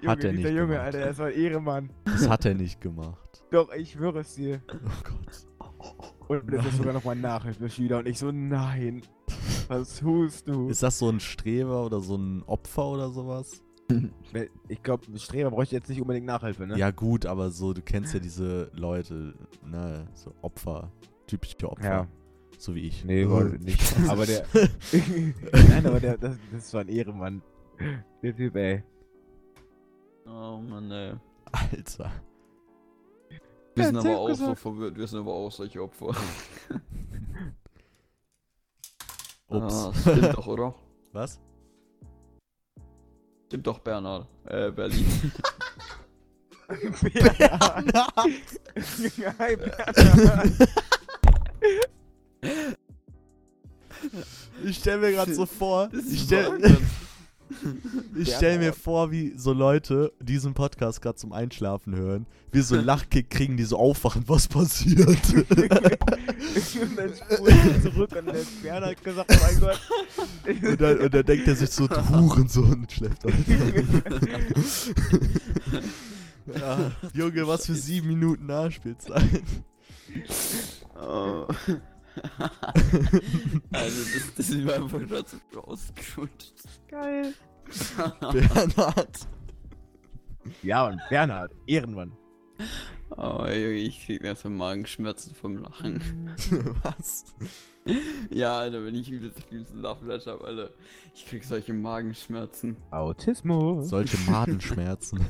Junge, 0.00 0.12
Hat 0.12 0.22
er 0.24 0.32
nicht 0.32 0.44
dieser 0.44 0.50
Junge, 0.50 0.72
gemacht. 0.74 0.84
Alter, 0.84 1.00
das 1.00 1.18
war 1.18 1.26
ein 1.26 1.34
Ehrenmann. 1.34 1.90
Das 2.04 2.28
hat 2.28 2.44
er 2.44 2.54
nicht 2.54 2.80
gemacht. 2.80 3.42
Doch, 3.50 3.72
ich 3.72 3.92
schwöre 3.92 4.20
es 4.20 4.34
dir. 4.34 4.62
Oh 4.68 4.76
Gott. 5.02 5.46
Und 6.28 6.52
das 6.52 6.66
ist 6.66 6.76
sogar 6.76 6.92
noch 6.92 7.02
mein 7.04 7.20
Nachhilfeschüler. 7.20 7.98
Und 7.98 8.06
ich 8.06 8.18
so, 8.18 8.30
nein. 8.30 9.02
Was 9.68 9.98
tust 9.98 10.46
du? 10.48 10.68
Ist 10.68 10.82
das 10.82 10.98
so 10.98 11.08
ein 11.08 11.18
Streber 11.20 11.84
oder 11.84 12.00
so 12.00 12.16
ein 12.16 12.44
Opfer 12.46 12.86
oder 12.86 13.10
sowas? 13.10 13.62
Ich 14.68 14.82
glaube, 14.82 15.04
Streber 15.18 15.50
bräuchte 15.50 15.74
jetzt 15.74 15.88
nicht 15.88 16.00
unbedingt 16.00 16.26
Nachhilfe, 16.26 16.66
ne? 16.66 16.78
Ja 16.78 16.90
gut, 16.90 17.26
aber 17.26 17.50
so, 17.50 17.72
du 17.72 17.80
kennst 17.82 18.14
ja 18.14 18.20
diese 18.20 18.70
Leute, 18.74 19.34
ne, 19.64 20.06
so 20.14 20.32
Opfer, 20.42 20.92
typische 21.26 21.68
Opfer. 21.68 21.84
Ja. 21.84 22.06
So 22.58 22.74
wie 22.74 22.88
ich. 22.88 23.04
Nee, 23.04 23.22
Äh. 23.22 23.30
war 23.30 23.44
nicht. 23.44 23.94
Aber 24.08 24.26
der. 24.26 24.44
Nein, 25.52 25.86
aber 25.86 26.00
der, 26.00 26.18
das, 26.18 26.36
das 26.52 26.74
war 26.74 26.80
ein 26.82 26.88
Ehrenmann. 26.88 27.40
Der 28.22 28.36
Typ, 28.36 28.56
ey. 28.56 28.82
Oh 30.26 30.58
Mann, 30.58 30.90
ey. 30.90 31.14
Alter. 31.52 32.10
Wir 33.76 33.84
sind 33.86 33.96
aber 33.96 34.18
auch 34.18 34.34
so 34.34 34.54
verwirrt, 34.56 34.96
wir 34.98 35.06
sind 35.06 35.20
aber 35.20 35.32
auch 35.32 35.52
solche 35.52 35.80
Opfer. 35.80 36.08
Ups. 39.46 39.74
Ah, 39.74 39.92
stimmt 39.94 40.34
doch, 40.36 40.46
oder? 40.48 40.74
Was? 41.12 41.40
Stimmt 43.46 43.66
doch, 43.68 43.78
Bernhard. 43.78 44.26
Äh, 44.46 44.72
Berlin. 44.72 45.06
Bernhard. 46.68 48.14
Hi, 49.38 49.56
Bernhard. 49.56 50.50
Ich 54.64 54.76
stell 54.78 54.98
mir 54.98 55.12
gerade 55.12 55.34
so 55.34 55.46
vor, 55.46 55.88
ich 55.92 56.14
ist 56.14 56.26
stell, 58.36 58.58
mir 58.58 58.72
vor, 58.72 59.10
wie 59.10 59.34
so 59.36 59.52
Leute 59.52 60.12
diesen 60.20 60.54
Podcast 60.54 61.00
gerade 61.00 61.16
zum 61.16 61.32
Einschlafen 61.32 61.94
hören, 61.94 62.26
wie 62.52 62.60
so 62.60 62.74
einen 62.74 62.84
Lachkick 62.84 63.30
kriegen, 63.30 63.56
die 63.56 63.64
so 63.64 63.78
aufwachen, 63.78 64.24
was 64.26 64.48
passiert. 64.48 65.08
und 65.08 65.50
dann 66.96 67.12
spult 67.14 67.54
er 67.54 67.82
zurück 67.82 68.10
und 68.12 68.28
hat 68.28 68.62
Bernhard 68.62 69.02
gesagt, 69.02 69.30
oh 69.32 69.36
mein 69.42 69.60
Gott. 69.60 69.80
und, 70.62 70.80
dann, 70.80 70.98
und 70.98 71.14
dann 71.14 71.24
denkt 71.24 71.48
er 71.48 71.56
sich 71.56 71.70
so, 71.70 71.86
du 71.86 72.08
Hurensohn, 72.08 72.80
und 72.80 72.92
schläft 72.92 73.24
ein. 73.26 74.02
ja, 76.54 76.92
Junge, 77.14 77.46
was 77.46 77.66
für 77.66 77.74
sieben 77.74 78.08
Minuten 78.08 78.46
Nachspielzeit. 78.46 79.42
Oh. 81.00 81.46
Also, 83.72 84.02
das, 84.04 84.34
das 84.36 84.50
ist 84.50 84.58
mir 84.64 84.74
einfach 84.74 85.00
gerade 85.00 85.24
so 85.52 85.60
rausgerutscht. 85.60 86.54
Geil. 86.88 87.34
Bernhard. 88.20 89.18
Ja, 90.62 90.86
und 90.86 91.00
Bernhard, 91.10 91.52
Ehrenmann. 91.66 92.12
Oh, 93.10 93.44
Junge, 93.44 93.72
ich 93.72 94.04
krieg 94.04 94.22
mir 94.22 94.34
so 94.34 94.48
Magenschmerzen 94.50 95.34
vom 95.34 95.56
Lachen. 95.58 96.34
was? 96.82 97.24
Ja, 98.30 98.58
Alter, 98.58 98.84
wenn 98.84 98.94
ich 98.94 99.10
übelst 99.10 99.42
viel 99.48 99.64
Lachfleisch 99.74 100.26
hab, 100.26 100.42
Alter. 100.42 100.70
Ich 101.14 101.26
krieg 101.26 101.42
solche 101.44 101.72
Magenschmerzen. 101.72 102.76
Autismus. 102.90 103.88
Solche 103.88 104.18
Madenschmerzen. 104.30 105.20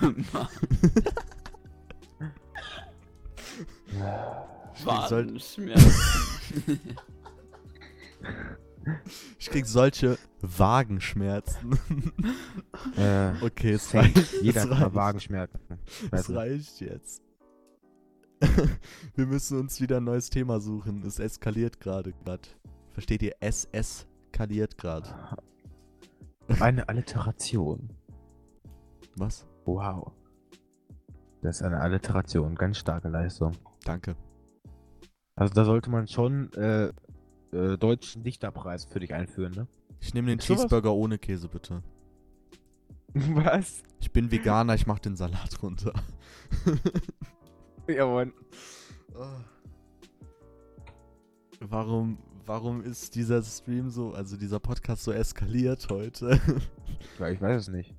soll- 0.00 0.48
Wadenschmerzen. 4.84 6.80
Ich 9.38 9.50
krieg 9.50 9.66
solche 9.66 10.18
Wagenschmerzen. 10.40 11.78
Äh, 12.96 13.32
Okay, 13.42 13.72
es 13.72 13.94
reicht. 13.94 14.42
Jeder 14.42 14.62
es 14.64 14.70
reicht. 14.70 14.94
Wagenschmerzen. 14.94 15.60
Es 16.10 16.30
reicht 16.30 16.80
jetzt. 16.80 17.22
Wir 19.14 19.26
müssen 19.26 19.58
uns 19.58 19.80
wieder 19.80 19.98
ein 19.98 20.04
neues 20.04 20.30
Thema 20.30 20.60
suchen. 20.60 21.02
Es 21.04 21.18
eskaliert 21.18 21.80
gerade. 21.80 22.12
grad. 22.24 22.56
Versteht 22.92 23.22
ihr? 23.22 23.34
Es 23.40 23.66
eskaliert 23.72 24.78
gerade. 24.78 25.36
Eine 26.60 26.88
Alliteration. 26.88 27.90
Was? 29.16 29.46
Wow. 29.64 30.12
Das 31.42 31.56
ist 31.56 31.62
eine 31.62 31.80
Alliteration, 31.80 32.54
ganz 32.54 32.78
starke 32.78 33.08
Leistung. 33.08 33.52
Danke. 33.84 34.16
Also 35.38 35.54
da 35.54 35.64
sollte 35.64 35.88
man 35.88 36.08
schon 36.08 36.52
äh, 36.54 36.92
äh, 37.52 37.78
deutschen 37.78 38.24
Dichterpreis 38.24 38.86
für 38.86 38.98
dich 38.98 39.14
einführen, 39.14 39.52
ne? 39.52 39.68
Ich 40.00 40.12
nehme 40.12 40.26
den 40.28 40.40
sowas? 40.40 40.62
Cheeseburger 40.62 40.92
ohne 40.92 41.16
Käse, 41.16 41.48
bitte. 41.48 41.82
Was? 43.14 43.84
Ich 44.00 44.12
bin 44.12 44.32
Veganer, 44.32 44.74
ich 44.74 44.88
mach 44.88 44.98
den 44.98 45.14
Salat 45.16 45.62
runter. 45.62 45.92
Ja, 47.86 48.06
Mann. 48.06 48.32
Warum, 51.60 52.18
warum 52.44 52.82
ist 52.82 53.14
dieser 53.14 53.42
Stream 53.42 53.90
so, 53.90 54.12
also 54.12 54.36
dieser 54.36 54.58
Podcast 54.58 55.04
so 55.04 55.12
eskaliert 55.12 55.88
heute? 55.88 56.40
Ja, 57.18 57.28
ich 57.28 57.40
weiß 57.40 57.62
es 57.62 57.68
nicht. 57.68 57.94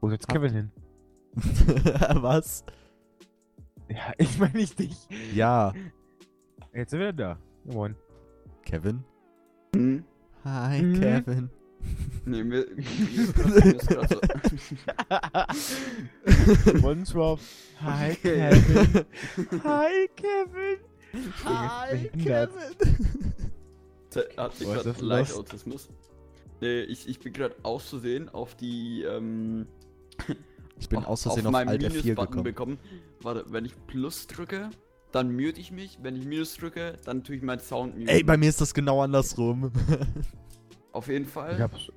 Wo 0.00 0.08
ist 0.08 0.14
jetzt 0.14 0.28
Kevin 0.28 0.52
hin? 0.52 0.72
Was? 2.14 2.64
Ja, 3.88 4.12
ich 4.18 4.38
meine 4.38 4.54
nicht 4.54 4.78
dich. 4.78 4.96
Ja, 5.34 5.72
Jetzt 6.72 6.90
sind 6.90 7.00
wir 7.00 7.12
da. 7.12 7.38
Moin. 7.64 7.94
Kevin? 8.64 9.02
Hm? 9.74 10.04
Hi, 10.44 10.82
Mhm. 10.82 11.00
Kevin. 11.00 11.50
Nee, 12.24 12.42
mir, 12.44 12.66
mir 12.76 12.84
ist 13.22 13.34
grad 13.86 14.10
so. 14.10 14.20
Monstrop. 16.80 17.40
Hi, 17.80 18.12
Okay. 18.12 18.50
Kevin. 18.50 19.04
Hi, 19.64 20.08
Kevin. 20.16 20.78
Hi. 21.44 22.08
Kevin. 22.22 23.32
Hat 24.36 24.36
Was 24.36 24.58
gerade 24.58 25.04
leicht? 25.04 25.34
Autismus. 25.34 25.88
Nee, 26.60 26.80
ich, 26.82 27.08
ich 27.08 27.20
bin 27.20 27.32
gerade 27.32 27.54
aus 27.62 27.88
Versehen 27.90 28.28
auf 28.30 28.54
die, 28.56 29.02
ähm, 29.02 29.66
Ich 30.78 30.88
bin 30.88 30.98
auf, 31.00 31.08
aus 31.08 31.22
Versehen 31.22 31.46
auf, 31.46 31.52
meinem 31.52 31.68
Alt 31.68 31.82
F4 31.82 31.88
Minus-Button 31.88 32.44
gekommen. 32.44 32.78
bekommen. 32.78 32.78
Warte, 33.22 33.44
wenn 33.48 33.64
ich 33.64 33.74
Plus 33.86 34.26
drücke, 34.26 34.70
dann 35.12 35.32
mute 35.34 35.60
ich 35.60 35.72
mich. 35.72 35.98
Wenn 36.02 36.16
ich 36.16 36.26
Minus 36.26 36.54
drücke, 36.56 36.98
dann 37.04 37.24
tue 37.24 37.36
ich 37.36 37.42
meinen 37.42 37.60
Sound 37.60 37.98
mute. 37.98 38.10
Ey, 38.10 38.22
bei 38.22 38.36
mir 38.36 38.48
ist 38.48 38.60
das 38.60 38.74
genau 38.74 39.02
andersrum. 39.02 39.70
Auf 40.92 41.08
jeden 41.08 41.26
Fall. 41.26 41.54
Ich 41.54 41.60
hab's. 41.60 41.92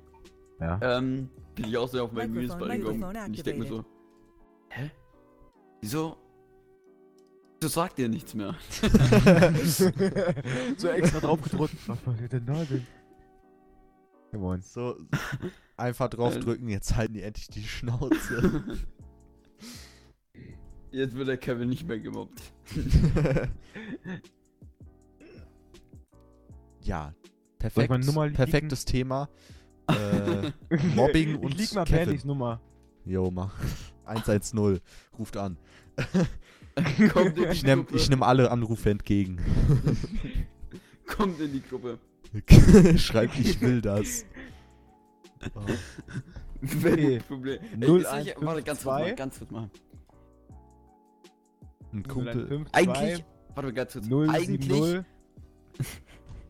Ja. 0.60 0.78
Ähm, 0.82 1.30
bin 1.54 1.66
ich 1.66 1.76
auch 1.76 1.88
so 1.88 2.02
auf 2.04 2.12
meinen 2.12 2.32
Minus-Button 2.34 2.80
gekommen. 2.80 3.02
Und 3.02 3.34
ich 3.34 3.42
denke 3.42 3.62
mir 3.62 3.68
so, 3.68 3.84
hä? 4.68 4.90
Wieso? 5.80 6.16
Wieso 7.60 7.72
sagt 7.72 7.98
ihr 7.98 8.08
nichts 8.08 8.34
mehr? 8.34 8.54
so 10.76 10.88
extra 10.88 11.20
drauf 11.20 11.40
gedrückt. 11.42 11.74
Was 11.86 11.98
passiert 11.98 12.32
denn 12.32 12.46
da 12.46 12.64
denn? 12.64 12.86
Moin. 14.32 14.60
so, 14.62 14.96
einfach 15.76 16.08
draufdrücken, 16.08 16.68
jetzt 16.68 16.96
halten 16.96 17.14
die 17.14 17.22
endlich 17.22 17.48
die 17.48 17.64
Schnauze. 17.64 18.64
Jetzt 20.92 21.14
wird 21.14 21.28
der 21.28 21.36
Kevin 21.36 21.68
nicht 21.68 21.86
mehr 21.86 22.00
gemobbt. 22.00 22.42
ja, 26.82 27.14
perfekt, 27.60 27.92
perfektes 28.34 28.84
Thema. 28.86 29.28
Äh, 29.86 30.50
Mobbing 30.96 31.36
und 31.36 31.52
Ich 31.52 31.58
lieg 31.58 31.74
mal 31.74 31.84
Kevin. 31.84 32.06
Bernys 32.06 32.24
Nummer. 32.24 32.60
jo, 33.04 33.30
mach. 33.30 33.54
110, 34.04 34.80
ruft 35.16 35.36
an. 35.36 35.56
Kommt 37.12 37.36
in 37.38 37.44
die 37.44 37.50
Ich 37.52 37.62
nehme 37.62 37.84
Gruppe. 37.84 37.96
ich 37.96 38.10
nehm 38.10 38.24
alle 38.24 38.50
Anrufe 38.50 38.90
entgegen. 38.90 39.38
Kommt 41.06 41.38
in 41.40 41.52
die 41.52 41.62
Gruppe. 41.62 42.00
Schreibt, 42.96 43.38
ich 43.38 43.60
will 43.60 43.80
das. 43.80 44.24
Oh. 45.54 45.60
Okay. 46.62 47.16
ein 47.16 47.22
Problem. 47.22 47.60
Ey, 47.62 47.88
Null, 47.88 48.02
ist 48.02 48.12
nicht, 48.14 48.36
eins, 48.36 48.46
warte, 48.46 48.54
fünf, 48.56 48.64
ganz 48.66 48.66
kurz 48.66 48.80
zwei. 48.82 49.00
mal, 49.00 49.14
ganz 49.14 49.38
kurz 49.38 49.50
mal. 49.50 49.70
Ein 51.92 52.02
Kumpel. 52.04 52.66
Eigentlich, 52.72 53.24
warte 53.54 53.62
mal 53.62 53.72
ganz 53.72 53.92
kurz. 53.94 54.06
0, 54.06 54.30
eigentlich, 54.30 54.68
0, 54.68 55.04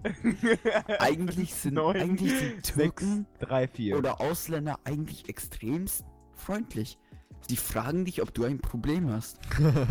eigentlich 0.99 1.55
sind, 1.55 1.75
Neun, 1.75 1.97
eigentlich 1.97 2.39
sind 2.39 2.63
Türken 2.63 3.27
3, 3.39 3.69
4. 3.69 3.99
oder 3.99 4.21
Ausländer 4.21 4.79
eigentlich 4.85 5.29
extremst 5.29 6.05
freundlich. 6.35 6.99
Sie 7.49 7.57
fragen 7.57 8.05
dich, 8.05 8.21
ob 8.23 8.35
du 8.35 8.45
ein 8.45 8.59
Problem 8.59 9.11
hast. 9.11 9.39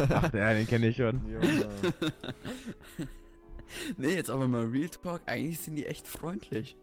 Ach, 0.10 0.34
ja, 0.34 0.54
den 0.54 0.68
kenne 0.68 0.88
ich 0.88 0.98
schon. 0.98 1.22
nee, 3.98 4.16
jetzt 4.16 4.30
aber 4.30 4.48
mal 4.48 4.66
Real 4.66 4.90
Talk, 4.90 5.22
eigentlich 5.26 5.60
sind 5.60 5.76
die 5.76 5.86
echt 5.86 6.08
freundlich. 6.08 6.78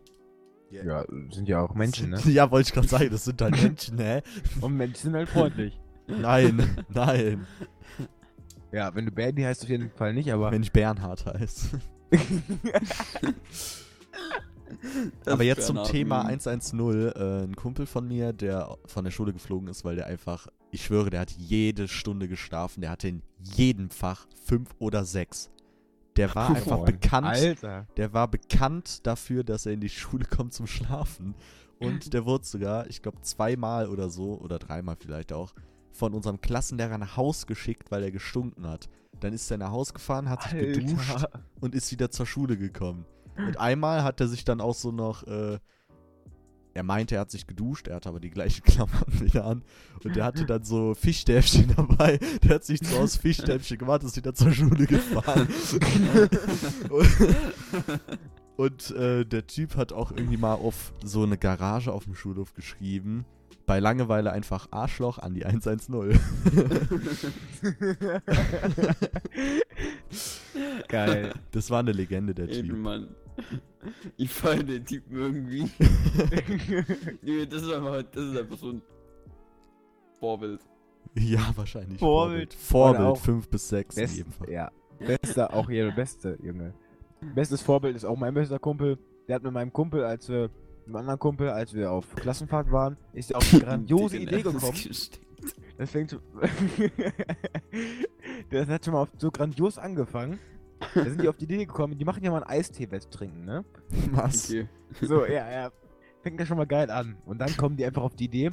Ja, 0.70 1.04
sind 1.30 1.48
ja 1.48 1.60
auch 1.60 1.74
Menschen, 1.74 2.10
ne? 2.10 2.20
Ja, 2.26 2.50
wollte 2.50 2.68
ich 2.68 2.74
gerade 2.74 2.88
sagen, 2.88 3.10
das 3.10 3.24
sind 3.24 3.40
halt 3.40 3.62
Menschen, 3.62 3.98
hä? 3.98 4.22
Und 4.60 4.76
Menschen 4.76 5.02
sind 5.02 5.14
halt 5.14 5.28
freundlich. 5.28 5.78
Nein, 6.08 6.84
nein. 6.88 7.46
Ja, 8.72 8.94
wenn 8.94 9.06
du 9.06 9.12
Bernie 9.12 9.44
heißt, 9.44 9.62
auf 9.62 9.68
jeden 9.68 9.90
Fall 9.90 10.12
nicht, 10.12 10.32
aber. 10.32 10.50
Wenn 10.50 10.62
ich 10.62 10.72
Bernhard 10.72 11.24
heiße. 11.26 11.80
Das 15.24 15.32
Aber 15.34 15.44
jetzt 15.44 15.66
zum 15.66 15.82
Thema 15.84 16.18
Meme. 16.18 16.28
110. 16.30 16.78
Äh, 16.78 17.44
ein 17.44 17.56
Kumpel 17.56 17.86
von 17.86 18.06
mir, 18.06 18.32
der 18.32 18.76
von 18.86 19.04
der 19.04 19.10
Schule 19.10 19.32
geflogen 19.32 19.68
ist, 19.68 19.84
weil 19.84 19.96
der 19.96 20.06
einfach, 20.06 20.48
ich 20.70 20.84
schwöre, 20.84 21.10
der 21.10 21.20
hat 21.20 21.30
jede 21.32 21.88
Stunde 21.88 22.28
geschlafen. 22.28 22.80
Der 22.80 22.90
hatte 22.90 23.08
in 23.08 23.22
jedem 23.38 23.90
Fach 23.90 24.26
fünf 24.44 24.74
oder 24.78 25.04
sechs. 25.04 25.50
Der 26.16 26.34
war 26.34 26.50
einfach 26.50 26.78
Boah, 26.78 26.84
bekannt. 26.84 27.26
Alter. 27.26 27.86
Der 27.96 28.12
war 28.12 28.28
bekannt 28.28 29.06
dafür, 29.06 29.44
dass 29.44 29.66
er 29.66 29.72
in 29.72 29.80
die 29.80 29.88
Schule 29.90 30.24
kommt 30.24 30.54
zum 30.54 30.66
Schlafen. 30.66 31.34
Und 31.78 32.14
der 32.14 32.24
wurde 32.24 32.44
sogar, 32.44 32.86
ich 32.88 33.02
glaube, 33.02 33.20
zweimal 33.20 33.88
oder 33.88 34.08
so, 34.08 34.40
oder 34.40 34.58
dreimal 34.58 34.96
vielleicht 34.98 35.32
auch, 35.32 35.52
von 35.92 36.14
unserem 36.14 36.40
Klassenlehrer 36.40 36.98
nach 36.98 37.16
Haus 37.16 37.46
geschickt, 37.46 37.90
weil 37.90 38.02
er 38.02 38.10
gestunken 38.10 38.66
hat. 38.66 38.88
Dann 39.20 39.32
ist 39.32 39.50
er 39.50 39.58
nach 39.58 39.70
Haus 39.70 39.92
gefahren, 39.92 40.28
hat 40.28 40.42
sich 40.42 40.52
geduscht 40.52 41.10
Alter. 41.10 41.42
und 41.60 41.74
ist 41.74 41.90
wieder 41.92 42.10
zur 42.10 42.26
Schule 42.26 42.56
gekommen. 42.56 43.04
Und 43.36 43.58
einmal 43.58 44.02
hat 44.04 44.20
er 44.20 44.28
sich 44.28 44.44
dann 44.44 44.60
auch 44.60 44.74
so 44.74 44.92
noch, 44.92 45.26
äh, 45.26 45.58
er 46.76 46.82
meinte, 46.82 47.14
er 47.14 47.22
hat 47.22 47.30
sich 47.30 47.46
geduscht, 47.46 47.88
er 47.88 47.96
hatte 47.96 48.08
aber 48.10 48.20
die 48.20 48.30
gleichen 48.30 48.62
Klamotten 48.64 49.20
wieder 49.20 49.46
an. 49.46 49.62
Und 50.04 50.14
der 50.14 50.24
hatte 50.24 50.44
dann 50.44 50.62
so 50.62 50.94
Fischstäbchen 50.94 51.74
dabei. 51.76 52.18
Der 52.42 52.56
hat 52.56 52.64
sich 52.64 52.80
so 52.82 52.98
aus 52.98 53.16
Fischstäbchen 53.16 53.78
gemacht, 53.78 54.04
ist 54.04 54.16
wieder 54.16 54.34
zur 54.34 54.52
Schule 54.52 54.86
gefahren. 54.86 55.48
und 56.90 58.00
und 58.90 58.90
äh, 58.92 59.24
der 59.24 59.46
Typ 59.46 59.76
hat 59.76 59.92
auch 59.92 60.12
irgendwie 60.12 60.36
mal 60.36 60.54
auf 60.54 60.92
so 61.02 61.22
eine 61.22 61.38
Garage 61.38 61.92
auf 61.92 62.04
dem 62.04 62.14
Schulhof 62.14 62.54
geschrieben. 62.54 63.24
Bei 63.64 63.80
Langeweile 63.80 64.30
einfach 64.30 64.68
Arschloch 64.70 65.18
an 65.18 65.34
die 65.34 65.44
110. 65.44 65.94
Geil. 70.88 71.32
Das 71.50 71.70
war 71.70 71.80
eine 71.80 71.92
Legende, 71.92 72.34
der 72.34 72.48
Ey, 72.48 72.62
Typ. 72.62 72.76
Mann. 72.76 73.08
Ich 74.16 74.30
feiere 74.30 74.64
den 74.64 74.84
Typen 74.84 75.16
irgendwie. 75.16 75.70
Nee, 77.22 77.46
das 77.46 77.62
ist 77.62 77.72
einfach, 77.72 78.02
das 78.02 78.24
ist 78.24 78.36
einfach 78.36 78.58
so 78.58 78.70
ein 78.70 78.82
Vorbild. 80.18 80.60
Ja, 81.14 81.52
wahrscheinlich. 81.54 81.98
Vorbild. 81.98 82.52
Vorbild 82.52 83.00
Oder 83.00 83.10
auch 83.10 83.18
5 83.18 83.48
bis 83.48 83.68
6 83.68 83.96
in 83.96 84.10
jedem 84.10 84.32
Fall. 84.32 84.50
ja. 84.50 84.70
Bester, 84.98 85.52
auch 85.54 85.68
hier 85.68 85.84
der 85.86 85.92
Beste, 85.96 86.38
Junge. 86.42 86.74
Bestes 87.34 87.62
Vorbild 87.62 87.96
ist 87.96 88.04
auch 88.04 88.16
mein 88.16 88.34
bester 88.34 88.58
Kumpel. 88.58 88.98
Der 89.28 89.36
hat 89.36 89.42
mit 89.42 89.52
meinem 89.52 89.72
Kumpel, 89.72 90.04
als 90.04 90.28
wir, 90.28 90.42
mit 90.86 90.88
einem 90.88 90.96
anderen 90.96 91.18
Kumpel, 91.18 91.48
als 91.50 91.72
wir 91.74 91.90
auf 91.90 92.14
Klassenfahrt 92.14 92.70
waren, 92.72 92.96
ist 93.12 93.30
er 93.30 93.38
auf 93.38 93.52
eine 93.52 93.62
grandiose 93.62 94.16
Idee 94.18 94.42
gekommen. 94.42 94.60
Das 95.78 95.90
fängt 95.90 96.10
schon. 96.10 96.20
das 98.50 98.68
hat 98.68 98.84
schon 98.84 98.94
mal 98.94 99.02
auf 99.02 99.08
so 99.18 99.30
grandios 99.30 99.78
angefangen. 99.78 100.38
Da 100.94 101.04
sind 101.04 101.22
die 101.22 101.28
auf 101.28 101.36
die 101.36 101.44
Idee 101.44 101.64
gekommen, 101.64 101.96
die 101.98 102.04
machen 102.04 102.22
ja 102.22 102.30
mal 102.30 102.42
einen 102.42 102.50
Eistee-Wett 102.58 103.10
trinken, 103.10 103.44
ne? 103.44 103.64
Was? 104.12 104.50
Okay. 104.50 104.68
So, 105.00 105.24
ja, 105.24 105.50
ja. 105.50 105.70
Fängt 106.22 106.38
ja 106.40 106.46
schon 106.46 106.56
mal 106.56 106.66
geil 106.66 106.90
an. 106.90 107.16
Und 107.24 107.38
dann 107.38 107.56
kommen 107.56 107.76
die 107.76 107.84
einfach 107.84 108.02
auf 108.02 108.14
die 108.16 108.24
Idee. 108.24 108.50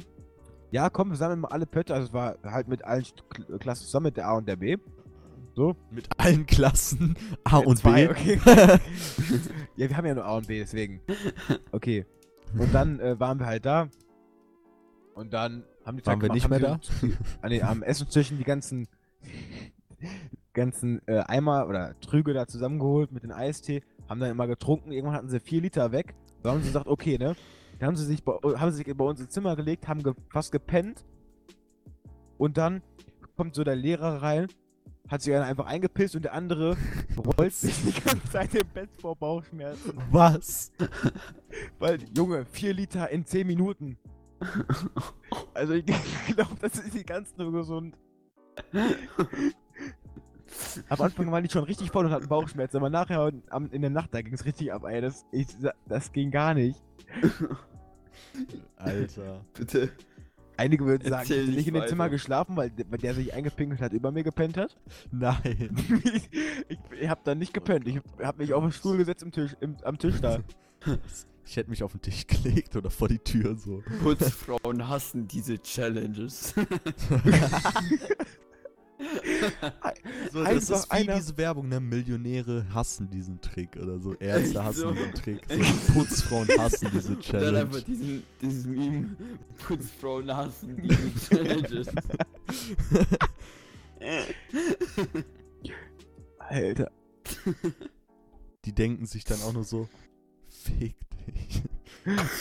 Ja, 0.70 0.90
komm, 0.90 1.10
wir 1.10 1.16
sammeln 1.16 1.40
mal 1.40 1.48
alle 1.48 1.66
Pötte. 1.66 1.94
Also 1.94 2.08
es 2.08 2.12
war 2.12 2.36
halt 2.44 2.68
mit 2.68 2.84
allen 2.84 3.02
St- 3.02 3.22
Kl- 3.30 3.58
Klassen 3.58 3.84
zusammen, 3.84 4.04
mit 4.04 4.16
der 4.16 4.26
A 4.28 4.36
und 4.36 4.48
der 4.48 4.56
B. 4.56 4.76
So. 5.54 5.76
Mit 5.90 6.08
allen 6.18 6.46
Klassen 6.46 7.16
A 7.44 7.58
und 7.58 7.76
Zwei, 7.78 8.06
B. 8.08 8.10
okay. 8.10 8.40
ja, 9.76 9.88
wir 9.88 9.96
haben 9.96 10.06
ja 10.06 10.14
nur 10.14 10.24
A 10.24 10.36
und 10.36 10.46
B, 10.48 10.58
deswegen. 10.58 11.00
Okay. 11.72 12.06
Und 12.58 12.72
dann 12.74 12.98
äh, 13.00 13.18
waren 13.20 13.38
wir 13.38 13.46
halt 13.46 13.64
da. 13.66 13.88
Und 15.14 15.32
dann 15.32 15.64
haben 15.84 15.96
die 15.98 16.06
Waren 16.06 16.20
wir 16.22 16.32
nicht 16.32 16.48
mehr 16.48 16.58
da? 16.58 16.80
An 17.42 17.50
den, 17.50 17.62
am 17.62 17.82
Essenstischen 17.82 18.38
die 18.38 18.44
ganzen 18.44 18.88
ganzen 20.54 21.00
äh, 21.06 21.18
Eimer 21.20 21.68
oder 21.68 21.98
Trüge 22.00 22.32
da 22.32 22.46
zusammengeholt 22.46 23.12
mit 23.12 23.22
dem 23.22 23.32
Eistee, 23.32 23.82
haben 24.08 24.20
dann 24.20 24.30
immer 24.30 24.46
getrunken, 24.46 24.92
irgendwann 24.92 25.16
hatten 25.16 25.28
sie 25.28 25.40
vier 25.40 25.60
Liter 25.60 25.92
weg. 25.92 26.14
Da 26.42 26.50
haben 26.50 26.60
sie 26.60 26.68
gesagt, 26.68 26.86
okay, 26.86 27.18
ne? 27.18 27.34
Dann 27.78 27.88
haben 27.88 27.96
sie 27.96 28.04
sich 28.04 28.24
bei, 28.24 28.32
haben 28.56 28.70
sie 28.70 28.78
sich 28.84 28.96
bei 28.96 29.04
uns 29.04 29.20
ins 29.20 29.30
Zimmer 29.30 29.56
gelegt, 29.56 29.88
haben 29.88 30.02
ge 30.02 30.14
fast 30.30 30.52
gepennt. 30.52 31.04
Und 32.38 32.56
dann 32.56 32.82
kommt 33.36 33.54
so 33.54 33.64
der 33.64 33.76
Lehrer 33.76 34.22
rein, 34.22 34.48
hat 35.08 35.22
sich 35.22 35.34
einer 35.34 35.44
einfach 35.44 35.66
eingepisst 35.66 36.16
und 36.16 36.24
der 36.24 36.34
andere 36.34 36.76
rollt 37.16 37.52
sich 37.52 37.74
die 37.82 38.00
ganze 38.00 38.30
Zeit 38.30 38.54
im 38.54 38.68
Bett 38.68 38.90
vor 39.00 39.16
Bauchschmerzen. 39.16 39.98
Was? 40.10 40.72
Weil, 41.78 41.98
Junge, 42.16 42.44
vier 42.46 42.74
Liter 42.74 43.10
in 43.10 43.24
zehn 43.26 43.46
Minuten. 43.46 43.98
Also 45.52 45.74
ich 45.74 45.84
glaube, 46.36 46.54
das 46.60 46.74
ist 46.78 46.94
nicht 46.94 47.06
ganz 47.06 47.36
nur 47.36 47.50
gesund. 47.52 47.96
Am 50.88 51.00
Anfang 51.00 51.30
waren 51.32 51.42
die 51.44 51.50
schon 51.50 51.64
richtig 51.64 51.90
voll 51.90 52.06
und 52.06 52.12
hatten 52.12 52.28
Bauchschmerzen, 52.28 52.76
aber 52.78 52.90
nachher 52.90 53.32
am- 53.50 53.70
in 53.70 53.80
der 53.82 53.90
Nacht, 53.90 54.12
da 54.14 54.22
ging 54.22 54.34
es 54.34 54.44
richtig 54.44 54.72
ab, 54.72 54.84
ey. 54.84 55.00
Das, 55.00 55.24
ich, 55.32 55.46
das 55.88 56.12
ging 56.12 56.30
gar 56.30 56.54
nicht. 56.54 56.82
Alter. 58.76 59.44
Bitte. 59.54 59.90
Einige 60.56 60.84
würden 60.86 61.08
sagen, 61.08 61.22
Erzähl 61.22 61.36
ich 61.40 61.46
hätte 61.48 61.56
nicht 61.56 61.68
in 61.68 61.74
dem 61.74 61.86
Zimmer 61.88 62.08
geschlafen, 62.08 62.56
weil, 62.56 62.70
der- 62.70 62.86
weil 62.90 62.98
der 62.98 63.14
sich 63.14 63.34
eingepinkelt 63.34 63.80
hat, 63.80 63.92
über 63.92 64.12
mir 64.12 64.22
gepennt 64.22 64.56
hat. 64.56 64.76
Nein. 65.10 65.76
ich, 66.04 66.30
ich, 66.68 66.78
ich 67.00 67.08
hab 67.08 67.24
da 67.24 67.34
nicht 67.34 67.52
gepennt. 67.52 67.88
Ich 67.88 68.00
hab 68.22 68.38
mich 68.38 68.52
auf 68.52 68.62
den 68.62 68.70
Stuhl 68.72 68.96
gesetzt 68.96 69.22
im 69.24 69.32
Tisch, 69.32 69.56
im, 69.60 69.76
am 69.82 69.98
Tisch 69.98 70.20
da. 70.20 70.38
Ich 71.46 71.58
hätte 71.58 71.68
mich 71.68 71.82
auf 71.82 71.92
den 71.92 72.00
Tisch 72.00 72.26
gelegt 72.26 72.74
oder 72.74 72.88
vor 72.88 73.06
die 73.06 73.18
Tür 73.18 73.54
so. 73.54 73.82
Putzfrauen 74.02 74.88
hassen 74.88 75.28
diese 75.28 75.58
Challenges. 75.62 76.54
so 80.32 80.44
das 80.44 80.46
Einfach 80.46 80.76
ist 80.76 80.86
wie 80.88 80.90
einer- 80.92 81.16
diese 81.16 81.36
Werbung, 81.36 81.68
ne? 81.68 81.80
Millionäre 81.80 82.64
hassen 82.72 83.10
diesen 83.10 83.40
Trick 83.40 83.76
oder 83.76 83.98
so. 83.98 84.14
Ärzte 84.14 84.62
hassen 84.64 84.80
so? 84.80 84.92
diesen 84.92 85.14
Trick. 85.14 85.40
So, 85.48 85.92
Putzfrauen 85.94 86.48
hassen 86.58 86.88
diese 86.94 87.08
Und 87.14 87.32
dann 87.32 87.56
einfach 87.56 87.80
Challenge. 87.80 87.84
diesen, 87.84 88.22
diesen 88.40 88.72
Meme. 88.74 89.16
Putzfrauen 89.66 90.34
hassen 90.36 90.76
diese 90.82 91.28
Challenges. 91.28 91.88
Alter. 96.38 96.90
Die 98.64 98.72
denken 98.74 99.06
sich 99.06 99.24
dann 99.24 99.40
auch 99.42 99.52
nur 99.52 99.64
so, 99.64 99.88
fick 100.48 100.96
dich. 101.26 101.62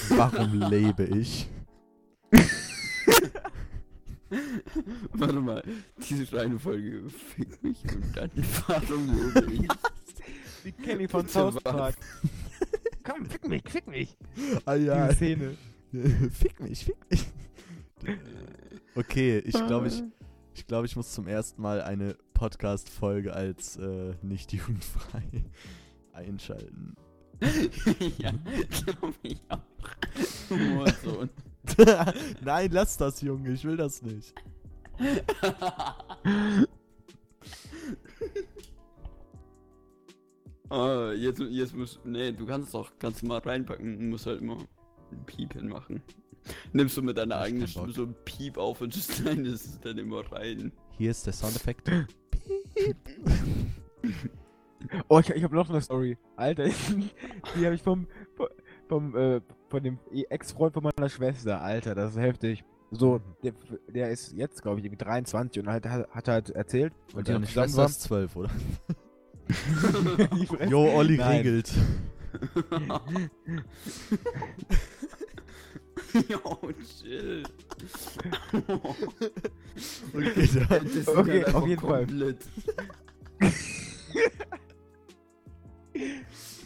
Warum 0.10 0.60
lebe 0.70 1.04
ich? 1.06 1.48
Warte 5.14 5.42
mal, 5.42 5.64
diese 6.10 6.32
Reihenfolge 6.36 7.10
fick 7.10 7.64
mich 7.64 7.82
und 7.84 8.16
dann 8.16 8.32
warum 8.68 9.08
lobe 9.08 9.52
ich? 9.54 9.68
Die 10.66 10.72
Kenny 10.72 11.08
von 11.08 11.22
Bitte 11.22 11.34
South? 11.34 11.64
Park. 11.64 11.96
Komm, 13.04 13.26
fick 13.26 13.48
mich, 13.48 13.64
fick 13.68 13.88
mich. 13.88 14.18
Ah 14.66 14.78
Die 14.78 15.14
Szene. 15.16 15.58
fick 16.32 16.60
mich, 16.60 16.86
fick 16.86 16.98
mich. 17.10 17.26
Okay, 18.96 19.40
ich 19.40 19.54
glaube, 19.68 19.88
ich, 19.88 20.04
ich, 20.54 20.68
glaub, 20.68 20.86
ich 20.86 20.96
muss 20.96 21.12
zum 21.12 21.28
ersten 21.28 21.62
Mal 21.62 21.82
eine 21.82 22.16
Podcast-Folge 22.34 23.34
als 23.34 23.78
äh, 23.78 24.14
nicht 24.22 24.54
jugendfrei 24.54 25.24
einschalten. 26.14 26.96
ja, 28.18 28.32
glaube 28.86 29.14
ich 29.24 29.42
auch. 29.50 29.60
Humorsohn. 30.50 31.30
Nein, 32.42 32.70
lass 32.72 32.98
das, 32.98 33.22
Junge, 33.22 33.52
ich 33.52 33.64
will 33.64 33.78
das 33.78 34.02
nicht. 34.02 34.34
Ah, 40.70 41.12
jetzt, 41.18 41.40
jetzt 41.40 41.76
muss. 41.76 42.00
Nee, 42.04 42.32
du 42.32 42.46
kannst 42.46 42.74
doch 42.74 42.98
ganz 43.00 43.24
mal 43.24 43.40
reinpacken. 43.40 43.98
Du 43.98 44.06
musst 44.06 44.26
halt 44.26 44.42
immer 44.42 44.58
ein 45.12 45.26
Piep 45.26 45.54
hinmachen. 45.54 46.02
Nimmst 46.74 46.98
du 46.98 47.02
mit 47.02 47.18
deiner 47.18 47.36
ich 47.38 47.42
eigenen 47.42 47.68
Stimme 47.68 47.94
so 47.94 48.04
ein 48.04 48.16
Piep 48.26 48.58
auf 48.58 48.82
und 48.82 48.94
schneidest 48.94 49.66
es 49.66 49.80
dann 49.80 49.98
immer 49.98 50.30
rein. 50.32 50.72
Hier 50.98 51.12
ist 51.12 51.26
der 51.26 51.34
Soundeffekt. 51.34 51.90
Oh, 55.08 55.20
ich, 55.20 55.30
ich 55.30 55.44
habe 55.44 55.56
noch 55.56 55.70
eine 55.70 55.82
Story. 55.82 56.18
Alter, 56.36 56.66
die 56.66 57.66
habe 57.66 57.76
ich 57.76 57.82
vom, 57.82 58.06
vom, 58.90 59.16
äh, 59.16 59.42
von 59.74 59.82
dem 59.84 59.98
Ex-Freund 60.30 60.72
von 60.76 60.84
meiner 60.84 61.10
Schwester. 61.10 61.60
Alter, 61.60 61.96
das 61.96 62.12
ist 62.12 62.20
heftig. 62.20 62.64
So, 62.92 63.20
der, 63.42 63.54
der 63.88 64.12
ist 64.12 64.32
jetzt, 64.34 64.62
glaube 64.62 64.80
ich, 64.80 64.86
irgendwie 64.86 65.04
23 65.04 65.64
und 65.64 65.68
halt, 65.68 65.88
hat, 65.88 66.08
hat 66.12 66.28
halt 66.28 66.52
erzählt, 66.52 66.94
Und 67.16 67.28
deine 67.28 67.44
zusammen 67.48 67.70
Schwester 67.70 67.86
ist 67.86 68.02
zwölf, 68.04 68.36
oder? 68.36 68.52
Die 70.38 70.46
Fresse. 70.46 70.70
Jo, 70.70 70.94
Olli 70.94 71.18
Nein. 71.18 71.38
regelt. 71.38 71.72
Jo, 76.30 76.60
chill. 77.02 77.44
Okay, 80.14 80.44
ist 80.44 81.08
Okay, 81.08 81.46
auf 81.46 81.68
jeden 81.68 81.82
Fall. 81.82 82.06
komplett. 82.06 82.38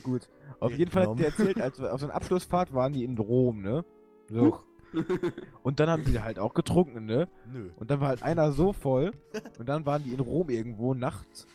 Gut. 0.03 0.27
Auf 0.59 0.73
jeden 0.73 0.91
Fall 0.91 1.07
hat 1.07 1.19
der 1.19 1.27
erzählt, 1.27 1.61
als 1.61 1.79
wir 1.79 1.93
auf 1.93 1.99
so 1.99 2.07
einer 2.07 2.15
Abschlussfahrt 2.15 2.73
waren 2.73 2.93
die 2.93 3.03
in 3.03 3.17
Rom, 3.17 3.61
ne? 3.61 3.85
So. 4.29 4.59
Und 5.63 5.79
dann 5.79 5.89
haben 5.89 6.05
die 6.05 6.19
halt 6.21 6.39
auch 6.39 6.53
getrunken, 6.53 7.05
ne? 7.05 7.27
Nö. 7.51 7.69
Und 7.75 7.91
dann 7.91 7.99
war 7.99 8.07
halt 8.07 8.23
einer 8.23 8.51
so 8.53 8.73
voll. 8.73 9.11
Und 9.59 9.67
dann 9.67 9.85
waren 9.85 10.03
die 10.03 10.13
in 10.13 10.19
Rom 10.19 10.49
irgendwo 10.49 10.93
nachts 10.93 11.45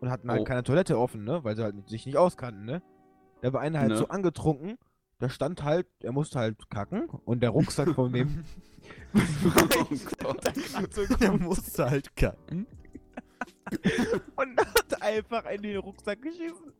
und 0.00 0.10
hatten 0.10 0.30
halt 0.30 0.42
Oh. 0.42 0.44
keine 0.44 0.62
Toilette 0.62 0.98
offen, 0.98 1.24
ne? 1.24 1.42
Weil 1.42 1.56
sie 1.56 1.62
halt 1.62 1.88
sich 1.88 2.06
nicht 2.06 2.16
auskannten, 2.18 2.64
ne? 2.64 2.82
Da 3.40 3.52
war 3.52 3.60
einer 3.62 3.80
halt 3.80 3.90
Ne. 3.90 3.96
so 3.96 4.08
angetrunken, 4.08 4.76
da 5.18 5.28
stand 5.28 5.62
halt, 5.64 5.86
er 6.00 6.12
musste 6.12 6.38
halt 6.38 6.68
kacken 6.70 7.08
und 7.24 7.42
der 7.42 7.50
Rucksack 7.50 7.94
von 7.94 8.12
dem. 8.12 8.44
oh 9.14 9.94
Gott. 10.22 11.20
Der 11.20 11.32
musste 11.32 11.88
halt 11.90 12.14
kacken. 12.14 12.66
und 14.36 14.60
hat 14.60 15.02
einfach 15.02 15.46
in 15.50 15.62
den 15.62 15.78
Rucksack 15.78 16.20
geschissen. 16.22 16.72